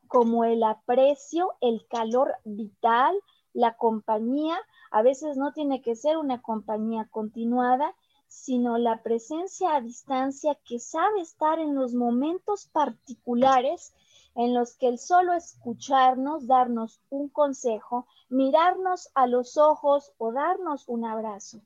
como 0.08 0.44
el 0.44 0.64
aprecio, 0.64 1.54
el 1.62 1.86
calor 1.88 2.36
vital, 2.44 3.16
la 3.54 3.76
compañía. 3.76 4.58
A 4.92 5.02
veces 5.02 5.38
no 5.38 5.54
tiene 5.54 5.82
que 5.82 5.96
ser 5.96 6.18
una 6.18 6.42
compañía 6.42 7.08
continuada, 7.12 7.94
sino 8.30 8.78
la 8.78 9.02
presencia 9.02 9.76
a 9.76 9.82
distancia 9.82 10.58
que 10.64 10.80
sabe 10.80 11.22
estar 11.22 11.60
en 11.60 11.76
los 11.76 11.94
momentos 11.94 12.68
particulares 12.68 13.94
en 14.36 14.54
los 14.54 14.78
que 14.78 14.88
el 14.88 15.00
solo 15.00 15.34
escucharnos, 15.34 16.48
darnos 16.48 17.02
un 17.10 17.28
consejo, 17.28 18.08
mirarnos 18.30 19.10
a 19.16 19.28
los 19.28 19.58
ojos 19.58 20.14
o 20.18 20.32
darnos 20.32 20.88
un 20.88 21.04
abrazo. 21.04 21.60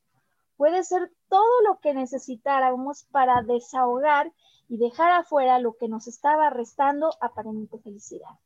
Puede 0.57 0.84
ser 0.84 1.11
todo 1.30 1.61
lo 1.68 1.80
que 1.80 1.93
necesitáramos 1.93 3.03
para 3.11 3.43
desahogar 3.43 4.32
y 4.70 4.78
dejar 4.78 5.11
afuera 5.11 5.59
lo 5.59 5.76
que 5.76 5.89
nos 5.89 6.07
estaba 6.07 6.49
restando 6.49 7.11
aparente 7.20 7.78
felicidad. 7.80 8.39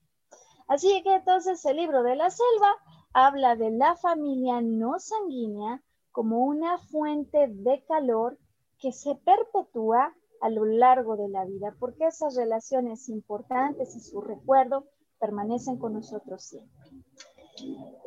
Así 0.68 1.01
que 1.03 1.15
entonces 1.15 1.63
el 1.65 1.78
libro 1.78 2.03
de 2.03 2.15
la 2.15 2.30
selva 2.30 2.76
habla 3.13 3.55
de 3.55 3.72
la 3.72 3.95
familia 3.95 4.59
no 4.61 4.99
sanguínea 4.99 5.82
como 6.18 6.45
una 6.45 6.80
fuente 6.80 7.47
de 7.47 7.86
calor 7.88 8.39
que 8.80 8.91
se 8.91 9.13
perpetúa 9.24 10.15
a 10.41 10.49
lo 10.49 10.65
largo 10.65 11.15
de 11.15 11.30
la 11.30 11.45
vida, 11.45 11.76
porque 11.80 12.07
esas 12.07 12.36
relaciones 12.36 13.07
importantes 13.07 13.95
y 13.95 13.99
su 13.99 14.20
recuerdo 14.22 14.86
permanecen 15.20 15.78
con 15.78 15.93
nosotros 15.93 16.41
siempre. 16.41 16.89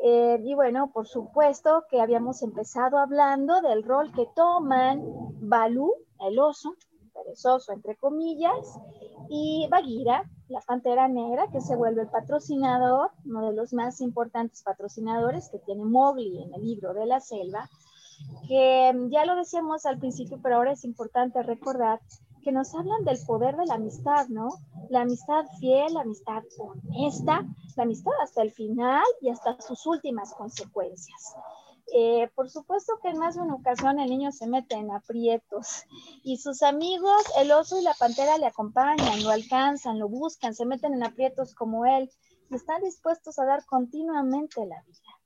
Eh, 0.03 0.43
y 0.45 0.55
bueno, 0.57 0.91
por 0.93 1.07
supuesto 1.07 1.85
que 1.89 2.01
habíamos 2.01 2.43
empezado 2.43 2.99
hablando 2.99 3.61
del 3.61 3.85
rol 3.85 4.11
que 4.13 4.27
toman 4.35 5.05
Balú, 5.43 5.95
el 6.19 6.41
oso, 6.41 6.75
perezoso 7.15 7.73
entre 7.73 7.95
comillas, 7.95 8.77
y 9.29 9.69
Bagheera, 9.71 10.29
la 10.49 10.61
Pantera 10.63 11.07
Negra, 11.07 11.47
que 11.53 11.61
se 11.61 11.77
vuelve 11.77 12.03
el 12.03 12.09
patrocinador, 12.09 13.13
uno 13.25 13.49
de 13.49 13.55
los 13.55 13.73
más 13.73 14.01
importantes 14.01 14.65
patrocinadores 14.65 15.49
que 15.49 15.61
tiene 15.61 15.85
Mowgli 15.85 16.43
en 16.43 16.55
el 16.55 16.63
libro 16.63 16.93
de 16.93 17.07
la 17.07 17.21
selva, 17.21 17.71
que 18.49 18.93
ya 19.11 19.25
lo 19.25 19.37
decíamos 19.37 19.87
al 19.87 19.99
principio, 19.99 20.39
pero 20.43 20.57
ahora 20.57 20.73
es 20.73 20.85
importante 20.85 21.43
recordar 21.43 22.01
que 22.43 22.53
nos 22.53 22.75
hablan 22.75 23.05
del 23.05 23.19
poder 23.27 23.57
de 23.57 23.67
la 23.67 23.75
amistad, 23.75 24.29
¿no? 24.29 24.49
La 24.89 25.03
amistad 25.03 25.45
fiel, 25.59 25.95
la 25.95 26.01
amistad 26.01 26.43
honesta, 26.59 27.45
la 27.77 27.83
amistad 27.83 28.13
hasta 28.23 28.43
el 28.43 28.51
final 28.51 29.05
y 29.21 29.29
hasta 29.29 29.61
sus 29.61 29.87
últimas 29.87 30.35
consecuencias. 30.35 31.35
Eh, 31.93 32.31
por 32.37 32.49
supuesto 32.49 32.99
que 33.03 33.09
en 33.09 33.19
más 33.19 33.35
de 33.35 33.43
una 33.43 33.55
ocasión 33.55 33.99
el 33.99 34.09
niño 34.09 34.31
se 34.31 34.47
mete 34.47 34.77
en 34.77 34.93
aprietos 34.93 35.85
y 36.23 36.37
sus 36.37 36.63
amigos, 36.63 37.23
el 37.37 37.51
oso 37.51 37.81
y 37.81 37.83
la 37.83 37.95
pantera 37.95 38.39
le 38.39 38.47
acompañan, 38.47 39.23
lo 39.25 39.31
alcanzan, 39.31 39.99
lo 39.99 40.09
buscan, 40.09 40.55
se 40.55 40.67
meten 40.67 40.95
en 40.95 41.03
aprietos 41.03 41.55
como 41.55 41.87
él 41.87 42.09
y 42.49 42.55
están 42.55 42.83
dispuestos 42.83 43.39
a 43.39 43.45
dar 43.45 43.65
continuamente 43.65 44.65
la 44.67 44.81
vida. 44.83 45.20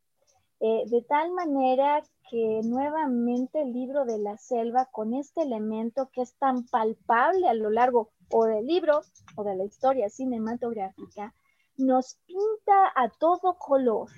Eh, 0.61 0.85
de 0.87 1.03
tal 1.03 1.33
manera 1.33 2.03
que 2.31 2.61
nuevamente 2.65 3.63
el 3.63 3.73
libro 3.73 4.05
de 4.05 4.19
la 4.19 4.37
selva, 4.39 4.87
con 4.87 5.15
este 5.15 5.43
elemento 5.43 6.09
que 6.13 6.23
es 6.23 6.35
tan 6.37 6.65
palpable 6.67 7.49
a 7.49 7.55
lo 7.55 7.71
largo 7.71 8.13
o 8.31 8.47
del 8.47 8.67
libro 8.67 9.03
o 9.37 9.45
de 9.45 9.57
la 9.57 9.65
historia 9.65 10.09
cinematográfica, 10.09 11.35
nos 11.77 12.17
pinta 12.27 12.93
a 12.95 13.09
todo 13.11 13.59
color 13.59 14.09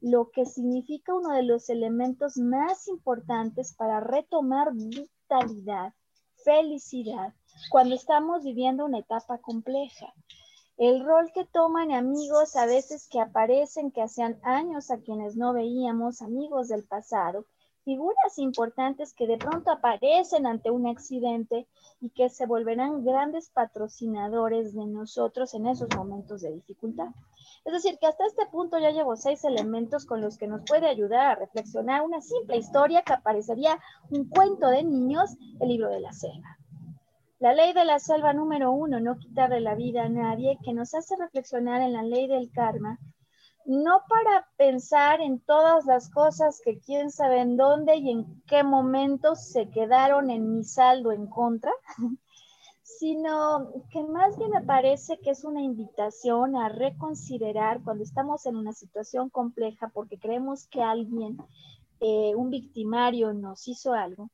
lo 0.00 0.30
que 0.30 0.44
significa 0.44 1.14
uno 1.14 1.34
de 1.34 1.42
los 1.42 1.70
elementos 1.70 2.36
más 2.36 2.88
importantes 2.88 3.74
para 3.74 4.00
retomar 4.00 4.74
vitalidad, 4.74 5.94
felicidad, 6.44 7.32
cuando 7.70 7.94
estamos 7.94 8.44
viviendo 8.44 8.84
una 8.84 8.98
etapa 8.98 9.38
compleja. 9.38 10.12
El 10.76 11.04
rol 11.04 11.30
que 11.32 11.44
toman 11.44 11.92
amigos 11.92 12.56
a 12.56 12.66
veces 12.66 13.06
que 13.08 13.20
aparecen, 13.20 13.92
que 13.92 14.02
hacían 14.02 14.40
años 14.42 14.90
a 14.90 14.98
quienes 14.98 15.36
no 15.36 15.52
veíamos, 15.52 16.20
amigos 16.20 16.66
del 16.66 16.82
pasado, 16.82 17.46
figuras 17.84 18.38
importantes 18.38 19.14
que 19.14 19.28
de 19.28 19.36
pronto 19.36 19.70
aparecen 19.70 20.46
ante 20.46 20.72
un 20.72 20.88
accidente 20.88 21.68
y 22.00 22.10
que 22.10 22.28
se 22.28 22.46
volverán 22.46 23.04
grandes 23.04 23.50
patrocinadores 23.50 24.74
de 24.74 24.86
nosotros 24.86 25.54
en 25.54 25.68
esos 25.68 25.88
momentos 25.94 26.40
de 26.40 26.52
dificultad. 26.52 27.08
Es 27.64 27.72
decir, 27.72 27.96
que 28.00 28.08
hasta 28.08 28.26
este 28.26 28.46
punto 28.46 28.76
ya 28.80 28.90
llevo 28.90 29.14
seis 29.14 29.44
elementos 29.44 30.04
con 30.06 30.20
los 30.20 30.38
que 30.38 30.48
nos 30.48 30.62
puede 30.66 30.88
ayudar 30.88 31.26
a 31.26 31.34
reflexionar 31.36 32.02
una 32.02 32.20
simple 32.20 32.56
historia 32.56 33.02
que 33.02 33.12
aparecería 33.12 33.78
un 34.10 34.28
cuento 34.28 34.66
de 34.70 34.82
niños, 34.82 35.36
el 35.60 35.68
libro 35.68 35.88
de 35.88 36.00
la 36.00 36.12
selva. 36.12 36.58
La 37.44 37.52
ley 37.52 37.74
de 37.74 37.84
la 37.84 37.98
selva 37.98 38.32
número 38.32 38.72
uno, 38.72 39.00
no 39.00 39.18
quitarle 39.18 39.60
la 39.60 39.74
vida 39.74 40.04
a 40.04 40.08
nadie, 40.08 40.58
que 40.64 40.72
nos 40.72 40.94
hace 40.94 41.14
reflexionar 41.14 41.82
en 41.82 41.92
la 41.92 42.02
ley 42.02 42.26
del 42.26 42.50
karma, 42.50 42.98
no 43.66 44.00
para 44.08 44.48
pensar 44.56 45.20
en 45.20 45.40
todas 45.40 45.84
las 45.84 46.08
cosas 46.08 46.62
que 46.64 46.78
quién 46.78 47.10
sabe 47.10 47.42
en 47.42 47.58
dónde 47.58 47.96
y 47.96 48.12
en 48.12 48.42
qué 48.46 48.62
momentos 48.62 49.46
se 49.46 49.68
quedaron 49.68 50.30
en 50.30 50.56
mi 50.56 50.64
saldo 50.64 51.12
en 51.12 51.26
contra, 51.26 51.70
sino 52.82 53.74
que 53.90 54.02
más 54.04 54.38
bien 54.38 54.52
me 54.52 54.62
parece 54.62 55.18
que 55.18 55.28
es 55.28 55.44
una 55.44 55.60
invitación 55.60 56.56
a 56.56 56.70
reconsiderar 56.70 57.82
cuando 57.82 58.04
estamos 58.04 58.46
en 58.46 58.56
una 58.56 58.72
situación 58.72 59.28
compleja 59.28 59.90
porque 59.92 60.18
creemos 60.18 60.66
que 60.68 60.82
alguien, 60.82 61.36
eh, 62.00 62.34
un 62.36 62.48
victimario, 62.48 63.34
nos 63.34 63.68
hizo 63.68 63.92
algo, 63.92 64.30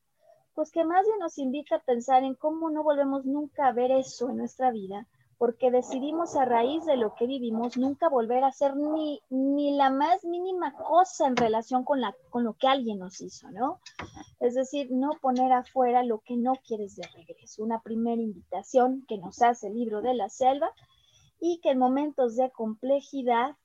pues 0.60 0.72
que 0.72 0.84
más 0.84 1.06
bien 1.06 1.18
nos 1.20 1.38
invita 1.38 1.76
a 1.76 1.82
pensar 1.82 2.22
en 2.22 2.34
cómo 2.34 2.68
no 2.68 2.82
volvemos 2.82 3.24
nunca 3.24 3.66
a 3.66 3.72
ver 3.72 3.90
eso 3.90 4.28
en 4.28 4.36
nuestra 4.36 4.70
vida 4.70 5.06
porque 5.38 5.70
decidimos 5.70 6.36
a 6.36 6.44
raíz 6.44 6.84
de 6.84 6.98
lo 6.98 7.14
que 7.14 7.26
vivimos 7.26 7.78
nunca 7.78 8.10
volver 8.10 8.44
a 8.44 8.48
hacer 8.48 8.76
ni, 8.76 9.22
ni 9.30 9.74
la 9.74 9.88
más 9.88 10.22
mínima 10.22 10.74
cosa 10.74 11.26
en 11.28 11.36
relación 11.36 11.82
con, 11.82 12.02
la, 12.02 12.14
con 12.28 12.44
lo 12.44 12.52
que 12.52 12.68
alguien 12.68 12.98
nos 12.98 13.22
hizo, 13.22 13.50
¿no? 13.50 13.80
Es 14.38 14.54
decir, 14.54 14.88
no 14.90 15.12
poner 15.22 15.50
afuera 15.50 16.02
lo 16.02 16.18
que 16.18 16.36
no 16.36 16.52
quieres 16.56 16.94
de 16.94 17.08
regreso. 17.14 17.64
Una 17.64 17.80
primera 17.80 18.20
invitación 18.20 19.06
que 19.08 19.16
nos 19.16 19.40
hace 19.40 19.68
el 19.68 19.76
libro 19.76 20.02
de 20.02 20.12
la 20.12 20.28
selva 20.28 20.70
y 21.40 21.60
que 21.62 21.70
en 21.70 21.78
momentos 21.78 22.36
de 22.36 22.50
complejidad 22.50 23.56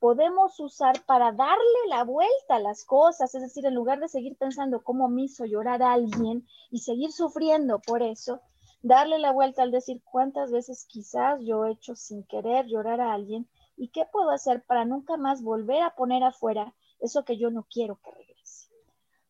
podemos 0.00 0.58
usar 0.58 1.04
para 1.04 1.30
darle 1.30 1.88
la 1.88 2.04
vuelta 2.04 2.56
a 2.56 2.58
las 2.58 2.84
cosas, 2.84 3.34
es 3.34 3.42
decir, 3.42 3.66
en 3.66 3.74
lugar 3.74 4.00
de 4.00 4.08
seguir 4.08 4.36
pensando 4.36 4.82
cómo 4.82 5.08
me 5.08 5.24
hizo 5.24 5.44
llorar 5.44 5.82
a 5.82 5.92
alguien 5.92 6.46
y 6.70 6.78
seguir 6.78 7.12
sufriendo 7.12 7.80
por 7.80 8.02
eso, 8.02 8.40
darle 8.82 9.18
la 9.18 9.30
vuelta 9.30 9.62
al 9.62 9.70
decir 9.70 10.02
cuántas 10.02 10.50
veces 10.50 10.86
quizás 10.88 11.38
yo 11.42 11.66
he 11.66 11.72
hecho 11.72 11.94
sin 11.94 12.24
querer 12.24 12.66
llorar 12.66 13.00
a 13.02 13.12
alguien 13.12 13.46
y 13.76 13.88
qué 13.88 14.06
puedo 14.10 14.30
hacer 14.30 14.64
para 14.64 14.86
nunca 14.86 15.18
más 15.18 15.42
volver 15.42 15.82
a 15.82 15.94
poner 15.94 16.24
afuera 16.24 16.74
eso 16.98 17.24
que 17.24 17.36
yo 17.36 17.50
no 17.50 17.66
quiero 17.70 18.00
que 18.02 18.10
regrese. 18.10 18.70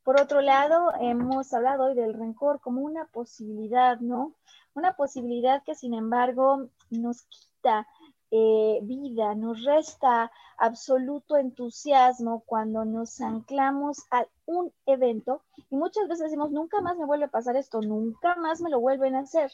Por 0.05 0.21
otro 0.21 0.41
lado, 0.41 0.93
hemos 1.01 1.53
hablado 1.53 1.87
hoy 1.87 1.95
del 1.95 2.15
rencor 2.15 2.61
como 2.61 2.81
una 2.81 3.07
posibilidad, 3.07 3.99
¿no? 3.99 4.35
Una 4.75 4.95
posibilidad 4.95 5.63
que 5.65 5.75
sin 5.75 5.95
embargo 5.95 6.69
nos 6.91 7.23
quita 7.23 7.87
eh, 8.31 8.79
vida, 8.83 9.35
nos 9.35 9.65
resta 9.65 10.31
absoluto 10.57 11.37
entusiasmo 11.37 12.45
cuando 12.47 12.85
nos 12.85 13.21
anclamos 13.21 14.05
a 14.11 14.27
un 14.47 14.73
evento 14.87 15.43
y 15.71 15.77
muchas 15.77 16.07
veces 16.09 16.25
decimos, 16.25 16.51
nunca 16.51 16.81
más 16.81 16.97
me 16.97 17.07
vuelve 17.07 17.25
a 17.25 17.31
pasar 17.31 17.57
esto, 17.57 17.81
nunca 17.81 18.37
más 18.37 18.61
me 18.61 18.71
lo 18.71 18.81
vuelven 18.81 19.15
a 19.15 19.21
hacer. 19.21 19.51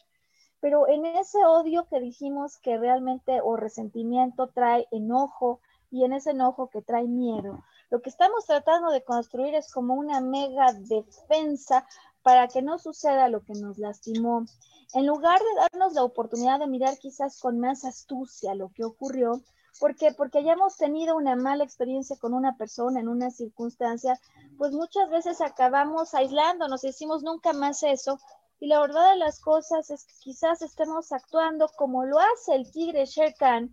Pero 0.60 0.88
en 0.88 1.04
ese 1.06 1.38
odio 1.44 1.86
que 1.88 2.00
dijimos 2.00 2.58
que 2.58 2.78
realmente 2.78 3.40
o 3.42 3.56
resentimiento 3.56 4.48
trae 4.48 4.88
enojo 4.90 5.60
y 5.90 6.04
en 6.04 6.12
ese 6.12 6.30
enojo 6.30 6.68
que 6.68 6.82
trae 6.82 7.06
miedo, 7.06 7.62
lo 7.90 8.02
que 8.02 8.10
estamos 8.10 8.46
tratando 8.46 8.90
de 8.90 9.04
construir 9.04 9.54
es 9.54 9.72
como 9.72 9.94
una 9.94 10.20
mega 10.20 10.72
defensa 10.72 11.86
para 12.26 12.48
que 12.48 12.60
no 12.60 12.76
suceda 12.80 13.28
lo 13.28 13.44
que 13.44 13.52
nos 13.52 13.78
lastimó 13.78 14.46
en 14.94 15.06
lugar 15.06 15.38
de 15.38 15.60
darnos 15.60 15.92
la 15.92 16.02
oportunidad 16.02 16.58
de 16.58 16.66
mirar 16.66 16.98
quizás 16.98 17.38
con 17.38 17.60
más 17.60 17.84
astucia 17.84 18.56
lo 18.56 18.70
que 18.70 18.82
ocurrió, 18.82 19.44
¿por? 19.78 19.94
Porque 20.16 20.42
ya 20.42 20.54
hemos 20.54 20.76
tenido 20.76 21.14
una 21.14 21.36
mala 21.36 21.62
experiencia 21.62 22.16
con 22.16 22.34
una 22.34 22.56
persona 22.56 22.98
en 22.98 23.06
una 23.06 23.30
circunstancia, 23.30 24.18
pues 24.58 24.72
muchas 24.72 25.08
veces 25.08 25.40
acabamos 25.40 26.14
aislándonos 26.14 26.82
y 26.82 26.88
decimos 26.88 27.22
nunca 27.22 27.52
más 27.52 27.84
eso. 27.84 28.18
Y 28.58 28.66
la 28.66 28.80
verdad 28.80 29.12
de 29.12 29.18
las 29.18 29.38
cosas 29.38 29.88
es 29.90 30.04
que 30.04 30.14
quizás 30.18 30.62
estemos 30.62 31.12
actuando 31.12 31.68
como 31.76 32.06
lo 32.06 32.18
hace 32.18 32.56
el 32.56 32.68
tigre 32.72 33.06
Sher 33.06 33.36
Khan, 33.38 33.72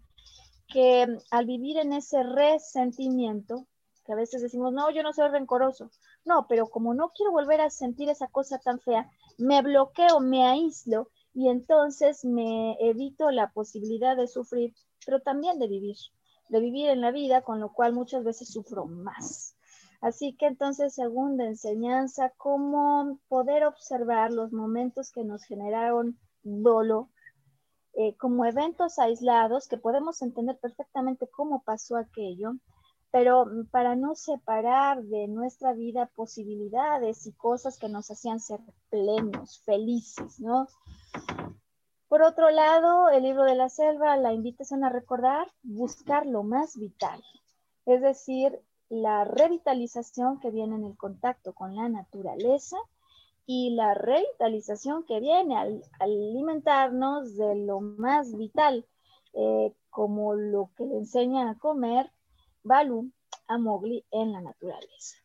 que 0.67 1.07
al 1.31 1.45
vivir 1.47 1.79
en 1.79 1.91
ese 1.91 2.21
resentimiento, 2.21 3.65
que 4.05 4.13
a 4.13 4.15
veces 4.15 4.43
decimos, 4.43 4.73
no, 4.73 4.91
yo 4.91 5.01
no 5.01 5.11
soy 5.11 5.29
rencoroso. 5.29 5.89
No, 6.25 6.47
pero 6.47 6.67
como 6.67 6.93
no 6.93 7.09
quiero 7.09 7.31
volver 7.31 7.61
a 7.61 7.69
sentir 7.69 8.09
esa 8.09 8.27
cosa 8.27 8.59
tan 8.59 8.79
fea, 8.79 9.09
me 9.37 9.61
bloqueo, 9.61 10.19
me 10.19 10.45
aíslo 10.45 11.09
y 11.33 11.49
entonces 11.49 12.23
me 12.23 12.77
evito 12.79 13.31
la 13.31 13.51
posibilidad 13.51 14.15
de 14.15 14.27
sufrir, 14.27 14.73
pero 15.05 15.19
también 15.21 15.59
de 15.59 15.67
vivir, 15.67 15.97
de 16.49 16.59
vivir 16.59 16.89
en 16.89 17.01
la 17.01 17.11
vida, 17.11 17.41
con 17.41 17.59
lo 17.59 17.73
cual 17.73 17.93
muchas 17.93 18.23
veces 18.23 18.51
sufro 18.51 18.85
más. 18.85 19.57
Así 20.01 20.35
que 20.35 20.47
entonces, 20.47 20.95
segunda 20.95 21.45
enseñanza, 21.45 22.33
cómo 22.37 23.19
poder 23.29 23.65
observar 23.65 24.31
los 24.31 24.51
momentos 24.51 25.11
que 25.11 25.23
nos 25.23 25.43
generaron 25.45 26.19
dolor 26.43 27.07
eh, 27.95 28.15
como 28.17 28.45
eventos 28.45 28.97
aislados, 28.97 29.67
que 29.67 29.77
podemos 29.77 30.21
entender 30.21 30.57
perfectamente 30.59 31.27
cómo 31.27 31.63
pasó 31.63 31.95
aquello, 31.95 32.53
pero 33.13 33.45
para 33.69 33.95
no 33.95 34.15
separar 34.15 35.03
de 35.03 35.27
nuestra 35.27 35.73
vida 35.73 36.09
posibilidades 36.15 37.27
y 37.27 37.31
cosas 37.33 37.77
que 37.77 37.87
nos 37.87 38.09
hacían 38.09 38.39
ser 38.39 38.59
plenos, 38.89 39.61
felices, 39.65 40.39
¿no? 40.39 40.67
Por 42.07 42.23
otro 42.23 42.49
lado, 42.49 43.09
el 43.09 43.21
libro 43.21 43.43
de 43.43 43.53
la 43.53 43.69
selva 43.69 44.17
la 44.17 44.33
invitación 44.33 44.83
a 44.83 44.89
recordar, 44.89 45.45
buscar 45.61 46.25
lo 46.25 46.41
más 46.41 46.75
vital, 46.75 47.23
es 47.85 48.01
decir, 48.01 48.59
la 48.89 49.25
revitalización 49.25 50.39
que 50.39 50.49
viene 50.49 50.75
en 50.77 50.85
el 50.85 50.97
contacto 50.97 51.53
con 51.53 51.75
la 51.75 51.89
naturaleza 51.89 52.77
y 53.45 53.75
la 53.75 53.93
revitalización 53.93 55.05
que 55.05 55.19
viene 55.19 55.55
al, 55.55 55.83
alimentarnos 55.99 57.37
de 57.37 57.57
lo 57.57 57.79
más 57.79 58.35
vital, 58.35 58.87
eh, 59.33 59.71
como 59.91 60.33
lo 60.33 60.71
que 60.75 60.87
le 60.87 60.97
enseña 60.97 61.51
a 61.51 61.59
comer 61.59 62.09
Balú 62.63 63.11
a 63.47 63.57
Mowgli 63.57 64.05
en 64.11 64.31
la 64.31 64.41
naturaleza. 64.41 65.17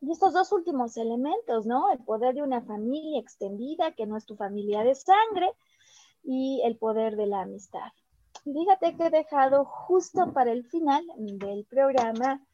Y 0.00 0.12
estos 0.12 0.34
dos 0.34 0.52
últimos 0.52 0.96
elementos, 0.96 1.66
¿no? 1.66 1.90
El 1.90 1.98
poder 2.04 2.34
de 2.34 2.42
una 2.42 2.62
familia 2.62 3.18
extendida, 3.18 3.92
que 3.92 4.06
no 4.06 4.16
es 4.16 4.26
tu 4.26 4.36
familia 4.36 4.82
de 4.84 4.94
sangre, 4.94 5.50
y 6.22 6.60
el 6.64 6.76
poder 6.76 7.16
de 7.16 7.26
la 7.26 7.42
amistad. 7.42 7.92
Fíjate 8.44 8.96
que 8.96 9.06
he 9.06 9.10
dejado 9.10 9.64
justo 9.64 10.32
para 10.32 10.52
el 10.52 10.64
final 10.64 11.04
del 11.16 11.64
programa 11.64 12.44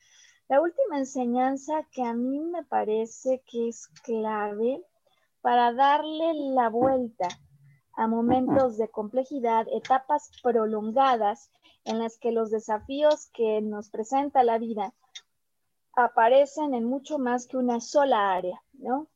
la 0.49 0.61
última 0.61 0.99
enseñanza 0.99 1.87
que 1.91 2.03
a 2.03 2.13
mí 2.13 2.41
me 2.41 2.63
parece 2.65 3.43
que 3.47 3.69
es 3.69 3.89
clave 4.05 4.85
para 5.41 5.73
darle 5.73 6.35
la 6.55 6.69
vuelta 6.69 7.29
a 7.95 8.07
momentos 8.07 8.77
de 8.77 8.89
complejidad, 8.89 9.67
etapas 9.73 10.31
prolongadas 10.43 11.51
en 11.85 11.99
las 11.99 12.19
que 12.19 12.33
los 12.33 12.51
desafíos 12.51 13.29
que 13.33 13.61
nos 13.61 13.91
presenta 13.91 14.45
la 14.45 14.59
vida 14.59 14.95
aparecen 15.95 16.75
en 16.75 16.85
mucho 16.85 17.19
más 17.19 17.47
que 17.47 17.57
una 17.57 17.81
sola 17.81 18.33
área, 18.33 18.63
¿no? 18.75 19.09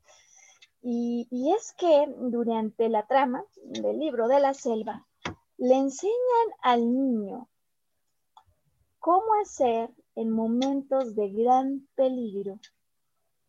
Y, 0.82 1.26
y, 1.30 1.52
es 1.52 1.72
que 1.72 2.06
durante 2.16 2.88
la 2.88 3.06
trama 3.06 3.44
del 3.64 3.98
libro 3.98 4.28
de 4.28 4.40
la 4.40 4.54
selva, 4.54 5.06
le 5.56 5.74
enseñan 5.74 6.48
al 6.62 6.92
niño 6.92 7.48
cómo 8.98 9.34
hacer 9.42 9.90
en 10.14 10.30
momentos 10.30 11.14
de 11.14 11.28
gran 11.30 11.88
peligro 11.94 12.58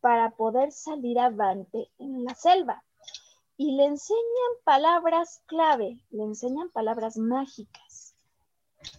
para 0.01 0.31
poder 0.31 0.71
salir 0.71 1.19
avante 1.19 1.89
en 1.97 2.23
la 2.23 2.35
selva. 2.35 2.83
Y 3.57 3.75
le 3.75 3.85
enseñan 3.85 4.53
palabras 4.63 5.41
clave, 5.47 5.99
le 6.11 6.23
enseñan 6.23 6.69
palabras 6.69 7.17
mágicas. 7.17 7.86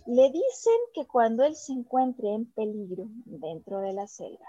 Le 0.07 0.31
dicen 0.31 0.81
que 0.95 1.07
cuando 1.07 1.45
él 1.45 1.55
se 1.55 1.73
encuentre 1.73 2.33
en 2.33 2.47
peligro 2.53 3.07
dentro 3.25 3.81
de 3.81 3.93
la 3.93 4.07
selva, 4.07 4.49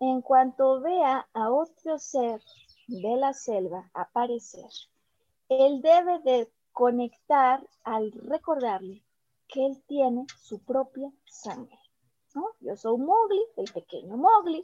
en 0.00 0.20
cuanto 0.20 0.80
vea 0.80 1.28
a 1.32 1.50
otro 1.50 1.98
ser 1.98 2.40
de 2.88 3.16
la 3.16 3.32
selva 3.32 3.90
aparecer, 3.94 4.70
él 5.48 5.80
debe 5.80 6.18
de 6.20 6.50
conectar 6.72 7.66
al 7.84 8.12
recordarle 8.12 9.02
que 9.48 9.64
él 9.66 9.82
tiene 9.86 10.26
su 10.42 10.58
propia 10.58 11.10
sangre. 11.26 11.78
¿no? 12.34 12.46
Yo 12.60 12.76
soy 12.76 12.98
Mowgli, 12.98 13.44
el 13.56 13.72
pequeño 13.72 14.16
Mowgli, 14.16 14.62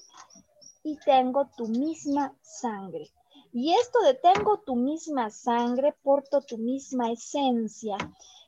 y 0.82 0.98
tengo 1.04 1.48
tu 1.56 1.68
misma 1.68 2.34
sangre. 2.42 3.10
Y 3.52 3.72
esto 3.74 4.00
de 4.00 4.14
tengo 4.14 4.58
tu 4.60 4.76
misma 4.76 5.30
sangre, 5.30 5.94
porto 6.02 6.40
tu 6.40 6.58
misma 6.58 7.10
esencia, 7.12 7.96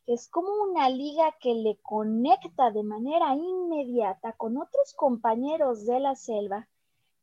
es 0.07 0.29
como 0.29 0.49
una 0.63 0.89
liga 0.89 1.37
que 1.41 1.55
le 1.55 1.79
conecta 1.83 2.71
de 2.71 2.83
manera 2.83 3.35
inmediata 3.35 4.33
con 4.33 4.57
otros 4.57 4.95
compañeros 4.95 5.87
de 5.87 6.01
la 6.01 6.17
selva 6.17 6.69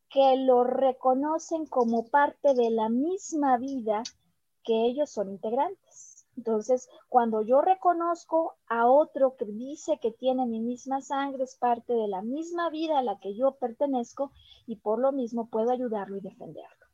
que 0.09 0.37
lo 0.37 0.63
reconocen 0.63 1.65
como 1.65 2.07
parte 2.07 2.53
de 2.53 2.71
la 2.71 2.89
misma 2.89 3.57
vida 3.57 4.03
que 4.63 4.85
ellos 4.85 5.09
son 5.09 5.29
integrantes. 5.29 6.27
Entonces, 6.37 6.89
cuando 7.09 7.41
yo 7.41 7.61
reconozco 7.61 8.55
a 8.67 8.87
otro 8.87 9.35
que 9.35 9.45
dice 9.45 9.99
que 9.99 10.11
tiene 10.11 10.45
mi 10.45 10.61
misma 10.61 11.01
sangre, 11.01 11.43
es 11.43 11.57
parte 11.57 11.93
de 11.93 12.07
la 12.07 12.21
misma 12.21 12.69
vida 12.69 12.99
a 12.99 13.03
la 13.03 13.19
que 13.19 13.35
yo 13.35 13.55
pertenezco 13.55 14.31
y 14.65 14.77
por 14.77 14.99
lo 14.99 15.11
mismo 15.11 15.49
puedo 15.49 15.71
ayudarlo 15.71 16.15
y 16.15 16.21
defenderlo. 16.21 16.85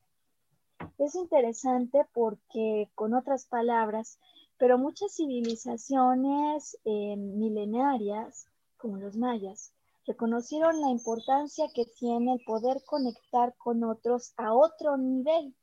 Es 0.98 1.14
interesante 1.16 2.08
porque, 2.14 2.90
con 2.96 3.14
otras 3.14 3.46
palabras, 3.46 4.20
pero 4.58 4.78
muchas 4.78 5.14
civilizaciones 5.14 6.78
eh, 6.86 7.16
milenarias, 7.18 8.48
como 8.78 8.98
los 8.98 9.18
mayas, 9.18 9.74
reconocieron 10.06 10.80
la 10.82 10.90
importancia 10.90 11.66
que 11.74 11.86
tiene 11.86 12.34
el 12.34 12.44
poder 12.46 12.84
conectar 12.86 13.56
con 13.58 13.84
otros 13.84 14.34
a 14.38 14.54
otro 14.54 14.98
nivel. 14.98 15.56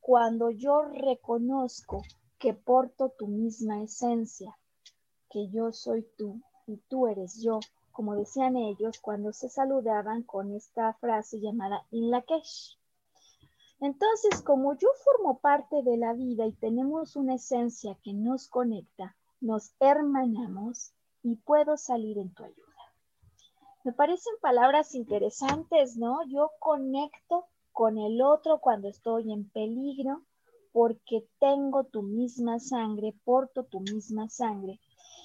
Cuando 0.00 0.50
yo 0.50 0.82
reconozco 0.82 2.02
que 2.38 2.54
porto 2.54 3.12
tu 3.18 3.26
misma 3.26 3.82
esencia, 3.82 4.56
que 5.30 5.48
yo 5.48 5.72
soy 5.72 6.06
tú 6.16 6.40
y 6.66 6.78
tú 6.88 7.06
eres 7.06 7.40
yo, 7.42 7.60
como 7.92 8.14
decían 8.14 8.56
ellos 8.56 8.98
cuando 9.00 9.32
se 9.32 9.48
saludaban 9.48 10.22
con 10.22 10.54
esta 10.54 10.94
frase 10.94 11.40
llamada 11.40 11.86
In 11.90 12.10
Lakesh. 12.10 12.78
Entonces, 13.82 14.42
como 14.42 14.74
yo 14.74 14.86
formo 15.02 15.40
parte 15.40 15.82
de 15.82 15.96
la 15.96 16.12
vida 16.12 16.46
y 16.46 16.52
tenemos 16.52 17.16
una 17.16 17.34
esencia 17.34 17.98
que 18.04 18.12
nos 18.12 18.46
conecta, 18.46 19.16
nos 19.40 19.74
hermanamos 19.80 20.92
y 21.24 21.34
puedo 21.34 21.76
salir 21.76 22.16
en 22.18 22.32
tu 22.32 22.44
ayuda. 22.44 22.94
Me 23.82 23.92
parecen 23.92 24.34
palabras 24.40 24.94
interesantes, 24.94 25.96
¿no? 25.96 26.24
Yo 26.28 26.52
conecto 26.60 27.48
con 27.72 27.98
el 27.98 28.22
otro 28.22 28.60
cuando 28.60 28.86
estoy 28.86 29.32
en 29.32 29.50
peligro, 29.50 30.22
porque 30.70 31.26
tengo 31.40 31.82
tu 31.82 32.02
misma 32.02 32.60
sangre, 32.60 33.16
porto 33.24 33.64
tu 33.64 33.80
misma 33.80 34.28
sangre. 34.28 34.78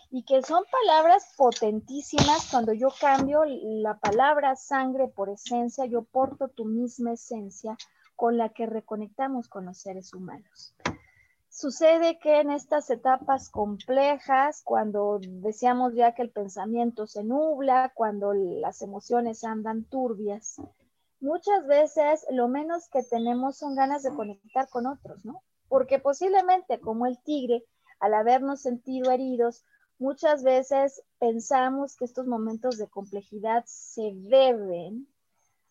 Y 0.09 0.23
que 0.23 0.41
son 0.41 0.63
palabras 0.71 1.31
potentísimas 1.37 2.49
cuando 2.49 2.73
yo 2.73 2.87
cambio 2.99 3.43
la 3.45 3.99
palabra 3.99 4.55
sangre 4.55 5.09
por 5.09 5.29
esencia, 5.29 5.85
yo 5.85 6.01
porto 6.01 6.47
tu 6.47 6.65
misma 6.65 7.13
esencia 7.13 7.77
con 8.17 8.35
la 8.35 8.49
que 8.49 8.65
reconectamos 8.65 9.47
con 9.47 9.65
los 9.65 9.77
seres 9.77 10.13
humanos. 10.13 10.75
Sucede 11.49 12.19
que 12.19 12.41
en 12.41 12.51
estas 12.51 12.89
etapas 12.89 13.49
complejas, 13.49 14.61
cuando 14.63 15.19
decíamos 15.21 15.93
ya 15.93 16.13
que 16.13 16.23
el 16.23 16.31
pensamiento 16.31 17.07
se 17.07 17.23
nubla, 17.23 17.93
cuando 17.95 18.33
las 18.33 18.81
emociones 18.81 19.43
andan 19.43 19.85
turbias, 19.85 20.61
muchas 21.19 21.65
veces 21.67 22.25
lo 22.31 22.47
menos 22.47 22.89
que 22.89 23.03
tenemos 23.03 23.57
son 23.57 23.75
ganas 23.75 24.03
de 24.03 24.13
conectar 24.13 24.67
con 24.69 24.87
otros, 24.87 25.23
¿no? 25.23 25.41
Porque 25.69 25.99
posiblemente 25.99 26.79
como 26.79 27.05
el 27.05 27.17
tigre, 27.23 27.63
al 27.99 28.13
habernos 28.13 28.61
sentido 28.61 29.11
heridos, 29.11 29.63
muchas 29.99 30.43
veces 30.43 31.01
pensamos 31.19 31.95
que 31.95 32.05
estos 32.05 32.27
momentos 32.27 32.77
de 32.77 32.87
complejidad 32.87 33.63
se 33.65 34.11
deben 34.13 35.07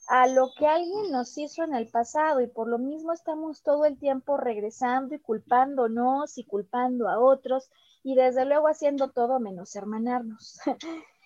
a 0.08 0.26
lo 0.26 0.50
que 0.56 0.66
alguien 0.66 1.10
nos 1.10 1.36
hizo 1.36 1.64
en 1.64 1.74
el 1.74 1.88
pasado 1.88 2.40
y 2.40 2.46
por 2.46 2.68
lo 2.68 2.78
mismo 2.78 3.12
estamos 3.12 3.62
todo 3.62 3.84
el 3.84 3.98
tiempo 3.98 4.36
regresando 4.36 5.14
y 5.14 5.18
culpándonos 5.18 6.38
y 6.38 6.44
culpando 6.44 7.08
a 7.08 7.18
otros 7.18 7.70
y 8.02 8.14
desde 8.14 8.44
luego 8.44 8.68
haciendo 8.68 9.10
todo 9.10 9.40
menos 9.40 9.74
hermanarnos. 9.74 10.58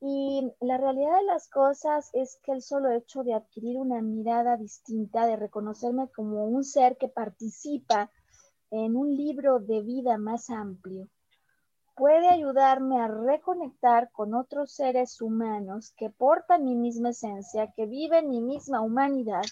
Y 0.00 0.52
la 0.60 0.78
realidad 0.78 1.16
de 1.18 1.24
las 1.24 1.48
cosas 1.48 2.10
es 2.12 2.38
que 2.44 2.52
el 2.52 2.62
solo 2.62 2.92
hecho 2.92 3.24
de 3.24 3.34
adquirir 3.34 3.78
una 3.78 4.00
mirada 4.00 4.56
distinta, 4.56 5.26
de 5.26 5.34
reconocerme 5.34 6.08
como 6.14 6.44
un 6.44 6.62
ser 6.62 6.96
que 6.98 7.08
participa 7.08 8.08
en 8.70 8.94
un 8.94 9.16
libro 9.16 9.58
de 9.58 9.82
vida 9.82 10.16
más 10.16 10.50
amplio, 10.50 11.08
puede 11.98 12.28
ayudarme 12.28 13.00
a 13.00 13.08
reconectar 13.08 14.12
con 14.12 14.32
otros 14.32 14.70
seres 14.70 15.20
humanos 15.20 15.92
que 15.96 16.10
portan 16.10 16.64
mi 16.64 16.76
misma 16.76 17.10
esencia, 17.10 17.72
que 17.72 17.86
viven 17.86 18.30
mi 18.30 18.40
misma 18.40 18.80
humanidad, 18.80 19.42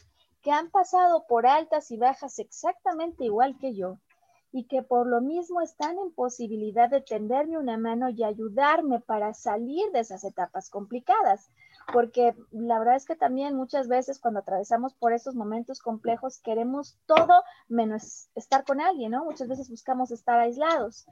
que 0.42 0.53
han 0.53 0.70
pasado 0.70 1.26
por 1.26 1.44
altas 1.44 1.90
y 1.90 1.97
bajas 1.97 2.38
exactamente 2.38 3.24
igual 3.24 3.59
que 3.59 3.74
yo 3.74 3.99
y 4.53 4.68
que 4.68 4.82
por 4.82 5.09
lo 5.09 5.20
mismo 5.20 5.61
están 5.61 5.99
en 5.99 6.12
posibilidad 6.12 6.88
de 6.88 7.01
tenderme 7.01 7.59
una 7.59 7.76
mano 7.78 8.11
y 8.11 8.22
ayudarme 8.22 9.01
para 9.01 9.34
salir 9.34 9.90
de 9.92 9.99
esas 9.99 10.22
etapas 10.22 10.70
complicadas. 10.70 11.51
Porque 11.92 12.34
la 12.53 12.78
verdad 12.78 12.94
es 12.94 13.07
que 13.07 13.16
también 13.16 13.57
muchas 13.57 13.88
veces 13.88 14.20
cuando 14.20 14.40
atravesamos 14.40 14.94
por 14.94 15.12
esos 15.12 15.34
momentos 15.34 15.80
complejos 15.80 16.38
queremos 16.38 16.97
todo 17.07 17.42
menos 17.68 18.28
estar 18.36 18.64
con 18.64 18.80
alguien, 18.80 19.11
¿no? 19.11 19.24
Muchas 19.24 19.49
veces 19.49 19.68
buscamos 19.68 20.12
estar 20.12 20.38
aislados. 20.38 21.07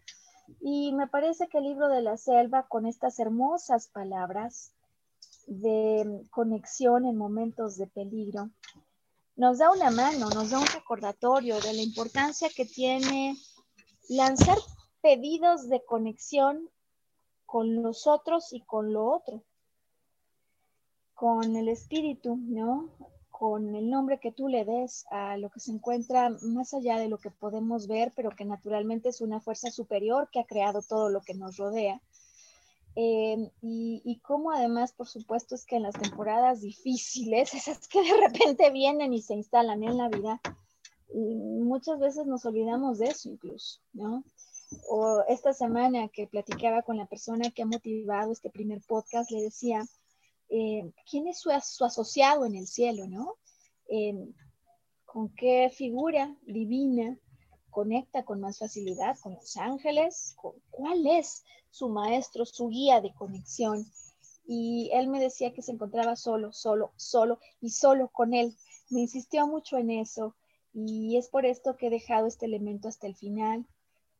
Y 0.60 0.92
me 0.92 1.06
parece 1.06 1.48
que 1.48 1.58
el 1.58 1.64
libro 1.64 1.88
de 1.88 2.02
la 2.02 2.16
selva, 2.16 2.66
con 2.68 2.86
estas 2.86 3.18
hermosas 3.18 3.88
palabras 3.88 4.72
de 5.46 6.26
conexión 6.30 7.04
en 7.04 7.16
momentos 7.16 7.76
de 7.76 7.86
peligro, 7.86 8.50
nos 9.36 9.58
da 9.58 9.70
una 9.70 9.90
mano, 9.90 10.30
nos 10.30 10.50
da 10.50 10.58
un 10.58 10.66
recordatorio 10.66 11.60
de 11.60 11.72
la 11.74 11.82
importancia 11.82 12.48
que 12.54 12.64
tiene 12.64 13.36
lanzar 14.08 14.58
pedidos 15.00 15.68
de 15.68 15.84
conexión 15.84 16.70
con 17.46 17.82
los 17.82 18.06
otros 18.06 18.52
y 18.52 18.60
con 18.60 18.92
lo 18.92 19.06
otro, 19.06 19.42
con 21.14 21.56
el 21.56 21.68
espíritu, 21.68 22.36
¿no? 22.36 22.90
Con 23.36 23.74
el 23.74 23.90
nombre 23.90 24.20
que 24.20 24.32
tú 24.32 24.48
le 24.48 24.64
des 24.64 25.06
a 25.10 25.36
lo 25.36 25.50
que 25.50 25.60
se 25.60 25.72
encuentra 25.72 26.30
más 26.42 26.72
allá 26.72 26.98
de 26.98 27.08
lo 27.08 27.18
que 27.18 27.30
podemos 27.30 27.88
ver, 27.88 28.12
pero 28.14 28.30
que 28.30 28.44
naturalmente 28.44 29.08
es 29.08 29.20
una 29.20 29.40
fuerza 29.40 29.70
superior 29.70 30.28
que 30.30 30.40
ha 30.40 30.44
creado 30.44 30.82
todo 30.82 31.08
lo 31.08 31.20
que 31.20 31.34
nos 31.34 31.56
rodea 31.56 32.00
Em, 32.96 33.50
y, 33.60 34.02
y 34.04 34.20
cómo 34.20 34.52
además, 34.52 34.92
por 34.92 35.08
supuesto, 35.08 35.56
es 35.56 35.66
que 35.66 35.76
en 35.76 35.82
las 35.82 35.94
temporadas 35.94 36.60
difíciles, 36.60 37.52
esas 37.54 37.88
que 37.88 38.02
de 38.02 38.16
repente 38.28 38.70
vienen 38.70 39.12
y 39.12 39.20
se 39.20 39.34
instalan 39.34 39.82
en 39.82 39.96
la 39.96 40.08
vida, 40.08 40.40
muchas 41.12 41.98
veces 42.00 42.26
nos 42.26 42.44
olvidamos 42.44 42.98
de 42.98 43.06
eso 43.06 43.28
incluso, 43.28 43.80
¿no? 43.92 44.24
O 44.88 45.22
esta 45.28 45.52
semana 45.52 46.08
que 46.08 46.26
platicaba 46.26 46.82
con 46.82 46.96
la 46.96 47.06
persona 47.06 47.50
que 47.50 47.62
ha 47.62 47.66
motivado 47.66 48.32
este 48.32 48.50
primer 48.50 48.80
podcast, 48.80 49.30
le 49.30 49.42
decía, 49.42 49.84
eh, 50.48 50.92
¿quién 51.08 51.28
es 51.28 51.38
su, 51.38 51.50
asociado 51.50 52.44
en 52.44 52.56
el 52.56 52.66
cielo, 52.66 53.06
no? 53.06 53.36
Eh, 53.88 54.14
¿Con 55.04 55.28
qué 55.34 55.70
figura 55.74 56.36
divina 56.46 57.18
conecta 57.70 58.24
con 58.24 58.40
más 58.40 58.58
facilidad? 58.58 59.16
¿Con 59.20 59.34
los 59.34 59.56
ángeles? 59.56 60.36
¿Cuál 60.70 61.06
es 61.06 61.44
su 61.74 61.88
maestro, 61.88 62.46
su 62.46 62.68
guía 62.68 63.00
de 63.00 63.12
conexión. 63.12 63.84
Y 64.46 64.90
él 64.92 65.08
me 65.08 65.20
decía 65.20 65.52
que 65.52 65.62
se 65.62 65.72
encontraba 65.72 66.14
solo, 66.14 66.52
solo, 66.52 66.92
solo 66.96 67.40
y 67.60 67.70
solo 67.70 68.08
con 68.10 68.32
él. 68.32 68.56
Me 68.90 69.00
insistió 69.00 69.48
mucho 69.48 69.76
en 69.76 69.90
eso 69.90 70.36
y 70.72 71.16
es 71.16 71.28
por 71.28 71.44
esto 71.46 71.76
que 71.76 71.88
he 71.88 71.90
dejado 71.90 72.28
este 72.28 72.46
elemento 72.46 72.86
hasta 72.86 73.08
el 73.08 73.16
final, 73.16 73.66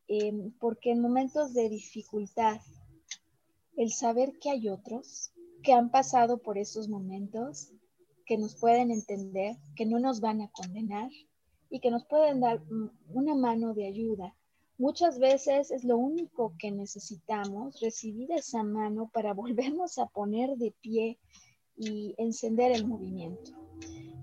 em, 0.07 0.51
porque 0.59 0.91
en 0.91 0.99
momentos 0.99 1.53
de 1.53 1.69
dificultad, 1.69 2.59
el 3.77 3.93
saber 3.93 4.37
que 4.39 4.49
hay 4.49 4.67
otros 4.67 5.31
que 5.65 5.73
han 5.73 5.89
pasado 5.89 6.37
por 6.37 6.59
esos 6.59 6.87
momentos, 6.87 7.71
que 8.27 8.37
nos 8.37 8.55
pueden 8.55 8.91
entender, 8.91 9.57
que 9.75 9.85
no 9.85 9.99
nos 9.99 10.21
van 10.21 10.41
a 10.41 10.49
condenar 10.49 11.09
y 11.69 11.79
que 11.79 11.89
nos 11.89 12.05
pueden 12.05 12.39
dar 12.39 12.61
una 13.09 13.33
mano 13.33 13.73
de 13.73 13.87
ayuda. 13.87 14.35
Muchas 14.77 15.17
veces 15.17 15.71
es 15.71 15.83
lo 15.83 15.97
único 15.97 16.53
que 16.59 16.71
necesitamos, 16.71 17.79
recibir 17.81 18.31
esa 18.31 18.63
mano 18.63 19.09
para 19.11 19.33
volvernos 19.41 19.97
a 19.97 20.05
poner 20.05 20.55
de 20.57 20.71
pie 20.81 21.17
y 21.75 22.13
encender 22.17 22.71
el 22.71 22.85
movimiento. 22.85 23.64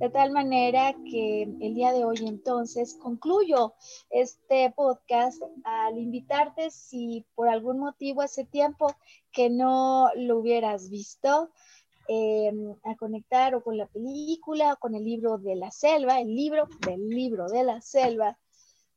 De 0.03 0.11
tal 0.11 0.33
manera 0.33 0.97
que 1.09 1.43
el 1.43 1.75
día 1.75 1.93
de 1.93 2.05
hoy 2.05 2.17
entonces 2.27 2.95
concluyo 2.95 3.75
este 4.11 4.73
podcast 4.73 5.41
al 5.63 5.97
invitarte 5.97 6.73
si 6.73 7.25
por 7.37 7.49
algún 7.49 7.79
motivo 7.79 8.21
hace 8.21 8.45
tiempo 8.45 8.97
que 9.31 9.49
no 9.49 10.11
lo 10.17 10.41
hubieras 10.41 10.91
visto, 10.91 11.51
em, 12.09 12.75
a 12.83 12.97
conectar 12.97 13.55
o 13.55 13.63
con 13.63 13.77
la 13.77 13.87
película 13.87 14.73
o 14.73 14.77
con 14.77 14.97
el 14.97 15.05
libro 15.05 15.39
de 15.39 15.55
la 15.55 15.71
selva, 15.71 16.21
el 16.21 16.35
libro 16.35 16.67
del 16.85 17.09
libro 17.09 17.47
de 17.47 17.63
la 17.63 17.81
selva 17.81 18.37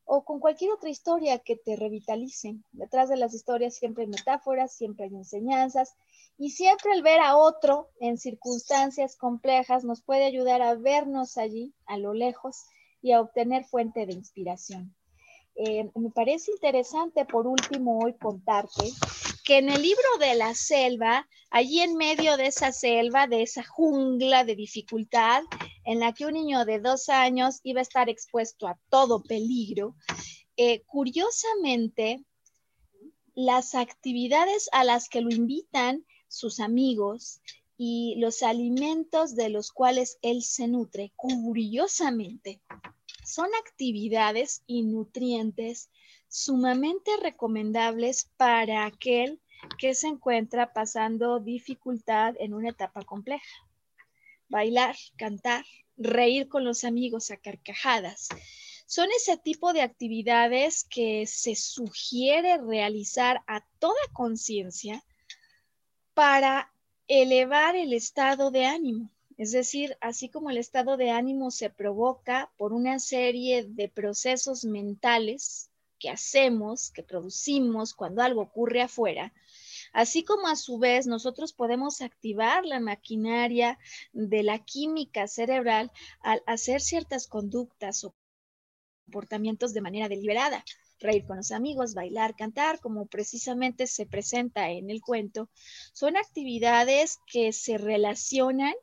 o 0.05 0.25
con 0.25 0.39
cualquier 0.39 0.71
otra 0.71 0.89
historia 0.89 1.37
que 1.37 1.55
te 1.55 1.75
revitalice. 1.75 2.55
Detrás 2.71 3.09
de 3.09 3.17
las 3.17 3.35
historias 3.35 3.75
siempre 3.75 4.05
hay 4.05 4.09
metáforas, 4.09 4.73
siempre 4.73 5.05
hay 5.05 5.13
enseñanzas 5.13 5.95
y 6.37 6.51
siempre 6.51 6.91
el 6.93 7.01
ver 7.01 7.19
a 7.19 7.37
otro 7.37 7.89
en 7.99 8.17
circunstancias 8.17 9.15
complejas 9.15 9.83
nos 9.83 10.01
puede 10.01 10.25
ayudar 10.25 10.61
a 10.61 10.75
vernos 10.75 11.37
allí, 11.37 11.73
a 11.85 11.97
lo 11.97 12.13
lejos, 12.13 12.65
y 13.01 13.11
a 13.11 13.21
obtener 13.21 13.65
fuente 13.65 14.05
de 14.05 14.13
inspiración. 14.13 14.95
Eh, 15.55 15.89
me 15.95 16.09
parece 16.09 16.51
interesante, 16.51 17.23
por 17.23 17.47
último, 17.47 17.99
hoy 17.99 18.17
contarte 18.17 18.91
que 19.45 19.59
en 19.59 19.69
el 19.69 19.81
libro 19.81 20.03
de 20.19 20.35
la 20.35 20.53
selva, 20.55 21.27
allí 21.51 21.81
en 21.81 21.95
medio 21.95 22.35
de 22.35 22.47
esa 22.47 22.71
selva, 22.71 23.27
de 23.27 23.43
esa 23.43 23.63
jungla 23.63 24.43
de 24.43 24.55
dificultad, 24.55 25.43
en 25.85 25.99
la 25.99 26.13
que 26.13 26.25
un 26.25 26.33
niño 26.33 26.65
de 26.65 26.79
dos 26.79 27.09
años 27.09 27.59
iba 27.63 27.79
a 27.79 27.83
estar 27.83 28.09
expuesto 28.09 28.67
a 28.67 28.77
todo 28.89 29.23
peligro, 29.23 29.95
eh, 30.57 30.81
curiosamente, 30.87 32.25
las 33.35 33.75
actividades 33.75 34.67
a 34.71 34.83
las 34.83 35.09
que 35.09 35.21
lo 35.21 35.29
invitan 35.29 36.05
sus 36.27 36.59
amigos 36.59 37.41
y 37.77 38.15
los 38.17 38.43
alimentos 38.43 39.35
de 39.35 39.49
los 39.49 39.71
cuales 39.71 40.17
él 40.21 40.43
se 40.43 40.67
nutre, 40.67 41.11
curiosamente, 41.15 42.61
son 43.23 43.49
actividades 43.59 44.63
y 44.67 44.83
nutrientes 44.83 45.89
sumamente 46.27 47.11
recomendables 47.21 48.29
para 48.37 48.85
aquel 48.85 49.41
que 49.77 49.95
se 49.95 50.07
encuentra 50.07 50.73
pasando 50.73 51.39
dificultad 51.39 52.35
en 52.39 52.53
una 52.53 52.69
etapa 52.69 53.01
compleja. 53.03 53.67
Bailar, 54.47 54.95
cantar, 55.17 55.65
reír 55.97 56.47
con 56.47 56.63
los 56.63 56.83
amigos 56.83 57.31
a 57.31 57.37
carcajadas. 57.37 58.29
Son 58.85 59.07
ese 59.15 59.37
tipo 59.37 59.73
de 59.73 59.81
actividades 59.81 60.83
que 60.83 61.25
se 61.25 61.55
sugiere 61.55 62.57
realizar 62.59 63.41
a 63.47 63.65
toda 63.79 63.95
conciencia 64.13 65.03
para 66.15 66.71
elevar 67.07 67.75
el 67.75 67.93
estado 67.93 68.49
de 68.49 68.65
ánimo. 68.65 69.11
Es 69.37 69.51
decir, 69.51 69.97
así 69.99 70.29
como 70.29 70.49
el 70.49 70.57
estado 70.57 70.95
de 70.95 71.11
ánimo 71.11 71.51
se 71.51 71.69
provoca 71.69 72.51
por 72.57 72.71
una 72.71 72.99
serie 72.99 73.65
de 73.65 73.89
procesos 73.89 74.63
mentales 74.63 75.69
que 75.99 76.09
hacemos, 76.09 76.89
que 76.91 77.03
producimos 77.03 77.93
cuando 77.93 78.21
algo 78.21 78.41
ocurre 78.41 78.81
afuera, 78.81 79.33
así 79.91 80.23
como 80.23 80.47
a 80.47 80.55
su 80.55 80.79
vez 80.79 81.05
nosotros 81.05 81.51
podemos 81.51 82.01
activar 82.01 82.65
la 82.65 82.79
maquinaria 82.79 83.77
de 84.13 84.41
la 84.43 84.59
química 84.59 85.27
cerebral 85.27 85.91
al 86.21 86.41
hacer 86.47 86.79
ciertas 86.79 87.27
conductas 87.27 88.05
o 88.05 88.15
comportamientos 89.05 89.73
de 89.73 89.81
manera 89.81 90.07
deliberada 90.07 90.63
reír 90.99 91.25
con 91.25 91.37
los 91.37 91.51
amigos, 91.51 91.93
bailar, 91.93 92.35
cantar, 92.35 92.79
como 92.79 93.05
precisamente 93.05 93.87
se 93.87 94.05
presenta 94.05 94.69
en 94.69 94.89
el 94.89 95.01
cuento, 95.01 95.49
son 95.93 96.17
actividades 96.17 97.19
que 97.31 97.53
se 97.53 97.77
relacionan 97.77 98.73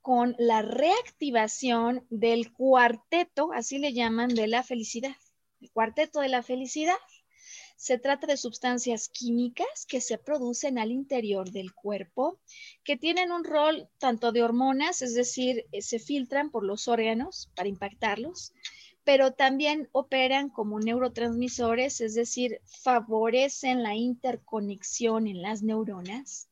con 0.00 0.34
la 0.38 0.62
reactivación 0.62 2.06
del 2.08 2.52
cuarteto, 2.52 3.52
así 3.52 3.78
le 3.78 3.92
llaman, 3.92 4.34
de 4.34 4.48
la 4.48 4.62
felicidad. 4.62 5.14
El 5.60 5.70
cuarteto 5.70 6.20
de 6.20 6.28
la 6.28 6.42
felicidad 6.42 6.96
se 7.76 7.98
trata 7.98 8.26
de 8.26 8.36
sustancias 8.36 9.08
químicas 9.08 9.86
que 9.88 10.02
se 10.02 10.18
producen 10.18 10.78
al 10.78 10.90
interior 10.90 11.50
del 11.50 11.72
cuerpo, 11.72 12.38
que 12.84 12.98
tienen 12.98 13.32
un 13.32 13.42
rol 13.42 13.88
tanto 13.98 14.32
de 14.32 14.42
hormonas, 14.42 15.00
es 15.00 15.14
decir, 15.14 15.66
eh, 15.72 15.80
se 15.80 15.98
filtran 15.98 16.50
por 16.50 16.62
los 16.62 16.88
órganos 16.88 17.50
para 17.56 17.70
impactarlos, 17.70 18.52
pero 19.10 19.32
también 19.32 19.88
operan 19.90 20.50
como 20.50 20.78
neurotransmisores, 20.78 22.00
es 22.00 22.14
decir, 22.14 22.60
favorecen 22.64 23.82
la 23.82 23.96
interconexión 23.96 25.26
en 25.26 25.42
las 25.42 25.64
neuronas. 25.64 26.48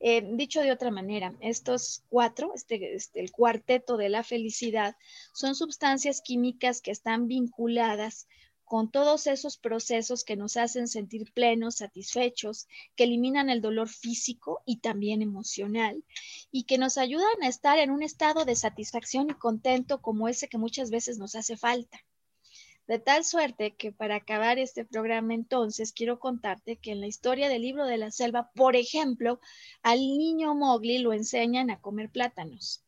Eh, 0.00 0.26
dicho 0.32 0.62
de 0.62 0.72
otra 0.72 0.90
manera, 0.90 1.34
estos 1.40 2.04
cuatro, 2.08 2.54
este, 2.54 2.94
este, 2.94 3.20
el 3.20 3.30
cuarteto 3.30 3.98
de 3.98 4.08
la 4.08 4.22
felicidad, 4.22 4.96
son 5.34 5.54
sustancias 5.54 6.22
químicas 6.22 6.80
que 6.80 6.92
están 6.92 7.28
vinculadas 7.28 8.26
con 8.68 8.90
todos 8.90 9.26
esos 9.26 9.56
procesos 9.56 10.24
que 10.24 10.36
nos 10.36 10.56
hacen 10.56 10.88
sentir 10.88 11.32
plenos, 11.32 11.76
satisfechos, 11.76 12.68
que 12.94 13.04
eliminan 13.04 13.50
el 13.50 13.60
dolor 13.60 13.88
físico 13.88 14.62
y 14.66 14.76
también 14.76 15.22
emocional, 15.22 16.04
y 16.52 16.64
que 16.64 16.78
nos 16.78 16.98
ayudan 16.98 17.42
a 17.42 17.48
estar 17.48 17.78
en 17.78 17.90
un 17.90 18.02
estado 18.02 18.44
de 18.44 18.54
satisfacción 18.54 19.30
y 19.30 19.34
contento 19.34 20.00
como 20.00 20.28
ese 20.28 20.48
que 20.48 20.58
muchas 20.58 20.90
veces 20.90 21.18
nos 21.18 21.34
hace 21.34 21.56
falta. 21.56 21.98
De 22.86 22.98
tal 22.98 23.24
suerte 23.24 23.74
que 23.74 23.92
para 23.92 24.16
acabar 24.16 24.58
este 24.58 24.84
programa 24.84 25.34
entonces 25.34 25.92
quiero 25.92 26.18
contarte 26.18 26.76
que 26.76 26.92
en 26.92 27.00
la 27.00 27.06
historia 27.06 27.50
del 27.50 27.60
libro 27.60 27.84
de 27.84 27.98
la 27.98 28.10
selva, 28.10 28.50
por 28.54 28.76
ejemplo, 28.76 29.40
al 29.82 29.98
niño 29.98 30.54
Mowgli 30.54 30.98
lo 30.98 31.12
enseñan 31.12 31.70
a 31.70 31.80
comer 31.80 32.08
plátanos. 32.10 32.82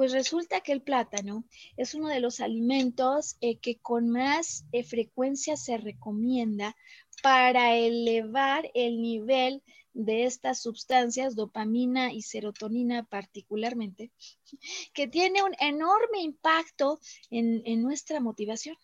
Pues 0.00 0.12
resulta 0.12 0.62
que 0.62 0.72
el 0.72 0.80
plátano 0.80 1.44
es 1.76 1.92
uno 1.92 2.08
de 2.08 2.20
los 2.20 2.40
alimentos 2.40 3.36
eh, 3.42 3.58
que 3.58 3.76
con 3.80 4.08
más 4.08 4.64
eh, 4.72 4.82
frecuencia 4.82 5.58
se 5.58 5.76
recomienda 5.76 6.74
para 7.22 7.76
elevar 7.76 8.70
el 8.72 9.02
nivel 9.02 9.62
de 9.92 10.24
estas 10.24 10.62
sustancias, 10.62 11.36
dopamina 11.36 12.14
y 12.14 12.22
serotonina 12.22 13.02
particularmente, 13.02 14.10
que 14.94 15.06
tiene 15.06 15.42
un 15.42 15.52
enorme 15.60 16.22
impacto 16.22 16.98
en 17.28 17.82
nuestra 17.82 18.20
motivación. 18.20 18.78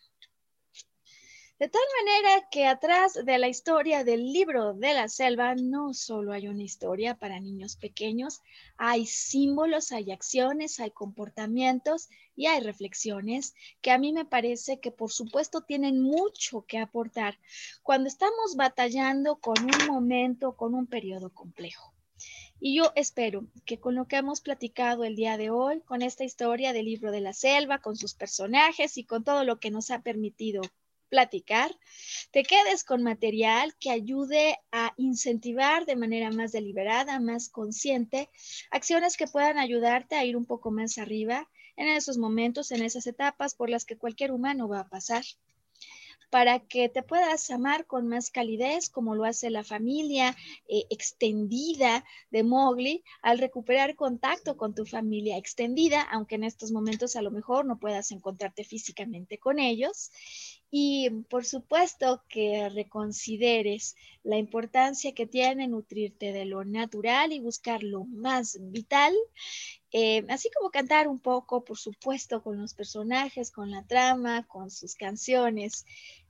De 1.58 1.70
tal 1.70 1.80
manera 2.04 2.46
que 2.50 2.66
atrás 2.66 3.14
de 3.14 3.38
la 3.38 3.48
historia 3.48 4.04
del 4.04 4.30
libro 4.30 4.74
de 4.74 4.92
la 4.92 5.08
selva 5.08 5.54
no 5.54 5.94
solo 5.94 6.34
hay 6.34 6.48
una 6.48 6.62
historia 6.62 7.14
para 7.14 7.40
niños 7.40 7.76
pequeños, 7.76 8.42
hay 8.76 9.06
símbolos, 9.06 9.90
hay 9.90 10.12
acciones, 10.12 10.78
hay 10.80 10.90
comportamientos 10.90 12.10
y 12.34 12.44
hay 12.44 12.60
reflexiones 12.60 13.54
que 13.80 13.90
a 13.90 13.96
mí 13.96 14.12
me 14.12 14.26
parece 14.26 14.80
que 14.80 14.90
por 14.90 15.10
supuesto 15.10 15.62
tienen 15.62 16.02
mucho 16.02 16.66
que 16.68 16.76
aportar 16.76 17.38
cuando 17.82 18.08
estamos 18.08 18.54
batallando 18.56 19.36
con 19.36 19.56
un 19.58 19.86
momento, 19.86 20.56
con 20.56 20.74
un 20.74 20.86
periodo 20.86 21.32
complejo. 21.32 21.94
Y 22.60 22.76
yo 22.76 22.92
espero 22.96 23.46
que 23.64 23.80
con 23.80 23.94
lo 23.94 24.06
que 24.08 24.16
hemos 24.16 24.42
platicado 24.42 25.04
el 25.04 25.16
día 25.16 25.38
de 25.38 25.48
hoy, 25.48 25.80
con 25.80 26.02
esta 26.02 26.22
historia 26.22 26.74
del 26.74 26.84
libro 26.84 27.12
de 27.12 27.22
la 27.22 27.32
selva, 27.32 27.78
con 27.78 27.96
sus 27.96 28.12
personajes 28.12 28.98
y 28.98 29.04
con 29.04 29.24
todo 29.24 29.42
lo 29.44 29.58
que 29.58 29.70
nos 29.70 29.90
ha 29.90 30.02
permitido 30.02 30.60
platicar, 31.08 31.70
te 32.30 32.42
quedes 32.42 32.84
con 32.84 33.02
material 33.02 33.74
que 33.78 33.90
ayude 33.90 34.58
a 34.72 34.92
incentivar 34.96 35.86
de 35.86 35.96
manera 35.96 36.30
más 36.30 36.52
deliberada, 36.52 37.20
más 37.20 37.48
consciente, 37.48 38.30
acciones 38.70 39.16
que 39.16 39.26
puedan 39.26 39.58
ayudarte 39.58 40.16
a 40.16 40.24
ir 40.24 40.36
un 40.36 40.46
poco 40.46 40.70
más 40.70 40.98
arriba 40.98 41.48
en 41.76 41.88
esos 41.88 42.18
momentos, 42.18 42.72
en 42.72 42.82
esas 42.82 43.06
etapas 43.06 43.54
por 43.54 43.70
las 43.70 43.84
que 43.84 43.98
cualquier 43.98 44.32
humano 44.32 44.68
va 44.68 44.80
a 44.80 44.88
pasar 44.88 45.24
para 46.30 46.60
que 46.60 46.88
te 46.88 47.02
puedas 47.02 47.50
amar 47.50 47.86
con 47.86 48.08
más 48.08 48.30
calidez, 48.30 48.90
como 48.90 49.14
lo 49.14 49.24
hace 49.24 49.50
la 49.50 49.64
familia 49.64 50.36
eh, 50.68 50.84
extendida 50.90 52.04
de 52.30 52.42
Mowgli, 52.42 53.04
al 53.22 53.38
recuperar 53.38 53.94
contacto 53.94 54.56
con 54.56 54.74
tu 54.74 54.84
familia 54.86 55.36
extendida, 55.36 56.02
aunque 56.02 56.34
en 56.34 56.44
estos 56.44 56.72
momentos 56.72 57.16
a 57.16 57.22
lo 57.22 57.30
mejor 57.30 57.64
no 57.64 57.78
puedas 57.78 58.10
encontrarte 58.10 58.64
físicamente 58.64 59.38
con 59.38 59.58
ellos. 59.58 60.10
Y 60.70 61.10
por 61.30 61.44
supuesto 61.44 62.22
que 62.28 62.68
reconsideres 62.70 63.94
la 64.24 64.36
importancia 64.36 65.14
que 65.14 65.26
tiene 65.26 65.68
nutrirte 65.68 66.32
de 66.32 66.44
lo 66.44 66.64
natural 66.64 67.32
y 67.32 67.38
buscar 67.38 67.82
lo 67.82 68.04
más 68.04 68.58
vital, 68.60 69.14
eh, 69.98 70.26
así 70.28 70.50
como 70.50 70.70
cantar 70.70 71.08
un 71.08 71.18
poco, 71.18 71.64
por 71.64 71.78
supuesto, 71.78 72.42
con 72.42 72.60
los 72.60 72.74
personajes, 72.74 73.50
con 73.50 73.70
la 73.70 73.82
trama, 73.82 74.46
con 74.46 74.70
sus 74.70 74.94
canciones, 74.94 75.86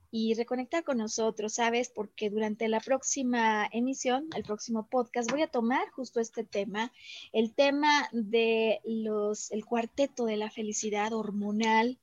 y 0.09 0.35
reconectar 0.35 0.85
con 0.85 0.97
nosotros, 0.97 1.55
¿sabes? 1.55 1.89
Porque 1.89 2.29
durante 2.29 2.69
la 2.69 2.79
próxima 2.79 3.67
emisión, 3.73 4.29
el 4.37 4.43
próximo 4.43 4.87
podcast, 4.87 5.29
voy 5.29 5.41
a 5.41 5.47
tomar 5.47 5.89
justo 5.89 6.21
este 6.21 6.45
tema, 6.45 6.93
el 7.33 7.53
tema 7.53 8.07
de 8.13 8.79
los, 8.85 9.51
el 9.51 9.65
cuarteto 9.65 10.23
de 10.25 10.37
la 10.37 10.49
felicidad 10.49 11.11
hormonal, 11.11 11.99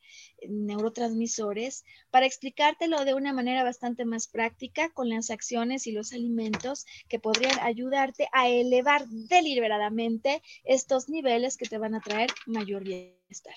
neurotransmisores, 0.49 1.85
para 2.11 2.27
explicártelo 2.27 3.05
de 3.05 3.15
una 3.15 3.33
manera 3.33 3.65
bastante 3.65 4.05
más 4.05 4.27
práctica 4.27 4.91
con 4.91 5.09
las 5.09 5.31
acciones 5.31 5.87
y 5.87 5.93
los 5.93 6.13
alimentos 6.13 6.87
que 7.09 7.19
podrían 7.19 7.59
ayudarte 7.61 8.29
a 8.33 8.49
elevar 8.49 9.07
deliberadamente 9.09 10.43
estos 10.65 11.09
niveles 11.09 11.57
que 11.57 11.67
te 11.67 11.79
van 11.79 11.95
a 11.95 12.01
traer 12.01 12.31
mayor 12.47 12.85
bienestar. 12.85 13.55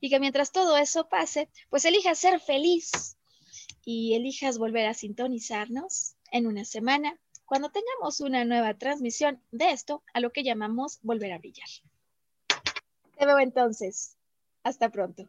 Y 0.00 0.10
que 0.10 0.20
mientras 0.20 0.52
todo 0.52 0.76
eso 0.76 1.08
pase, 1.08 1.48
pues 1.70 1.84
elijas 1.84 2.18
ser 2.18 2.40
feliz 2.40 3.16
y 3.84 4.14
elijas 4.14 4.58
volver 4.58 4.86
a 4.86 4.94
sintonizarnos 4.94 6.16
en 6.30 6.46
una 6.46 6.64
semana 6.64 7.18
cuando 7.46 7.70
tengamos 7.70 8.20
una 8.20 8.44
nueva 8.44 8.74
transmisión 8.74 9.40
de 9.52 9.70
esto 9.70 10.02
a 10.12 10.20
lo 10.20 10.32
que 10.32 10.42
llamamos 10.42 10.98
volver 11.02 11.32
a 11.32 11.38
brillar. 11.38 11.68
Te 13.18 13.26
veo 13.26 13.38
entonces. 13.38 14.16
Hasta 14.62 14.88
pronto. 14.88 15.28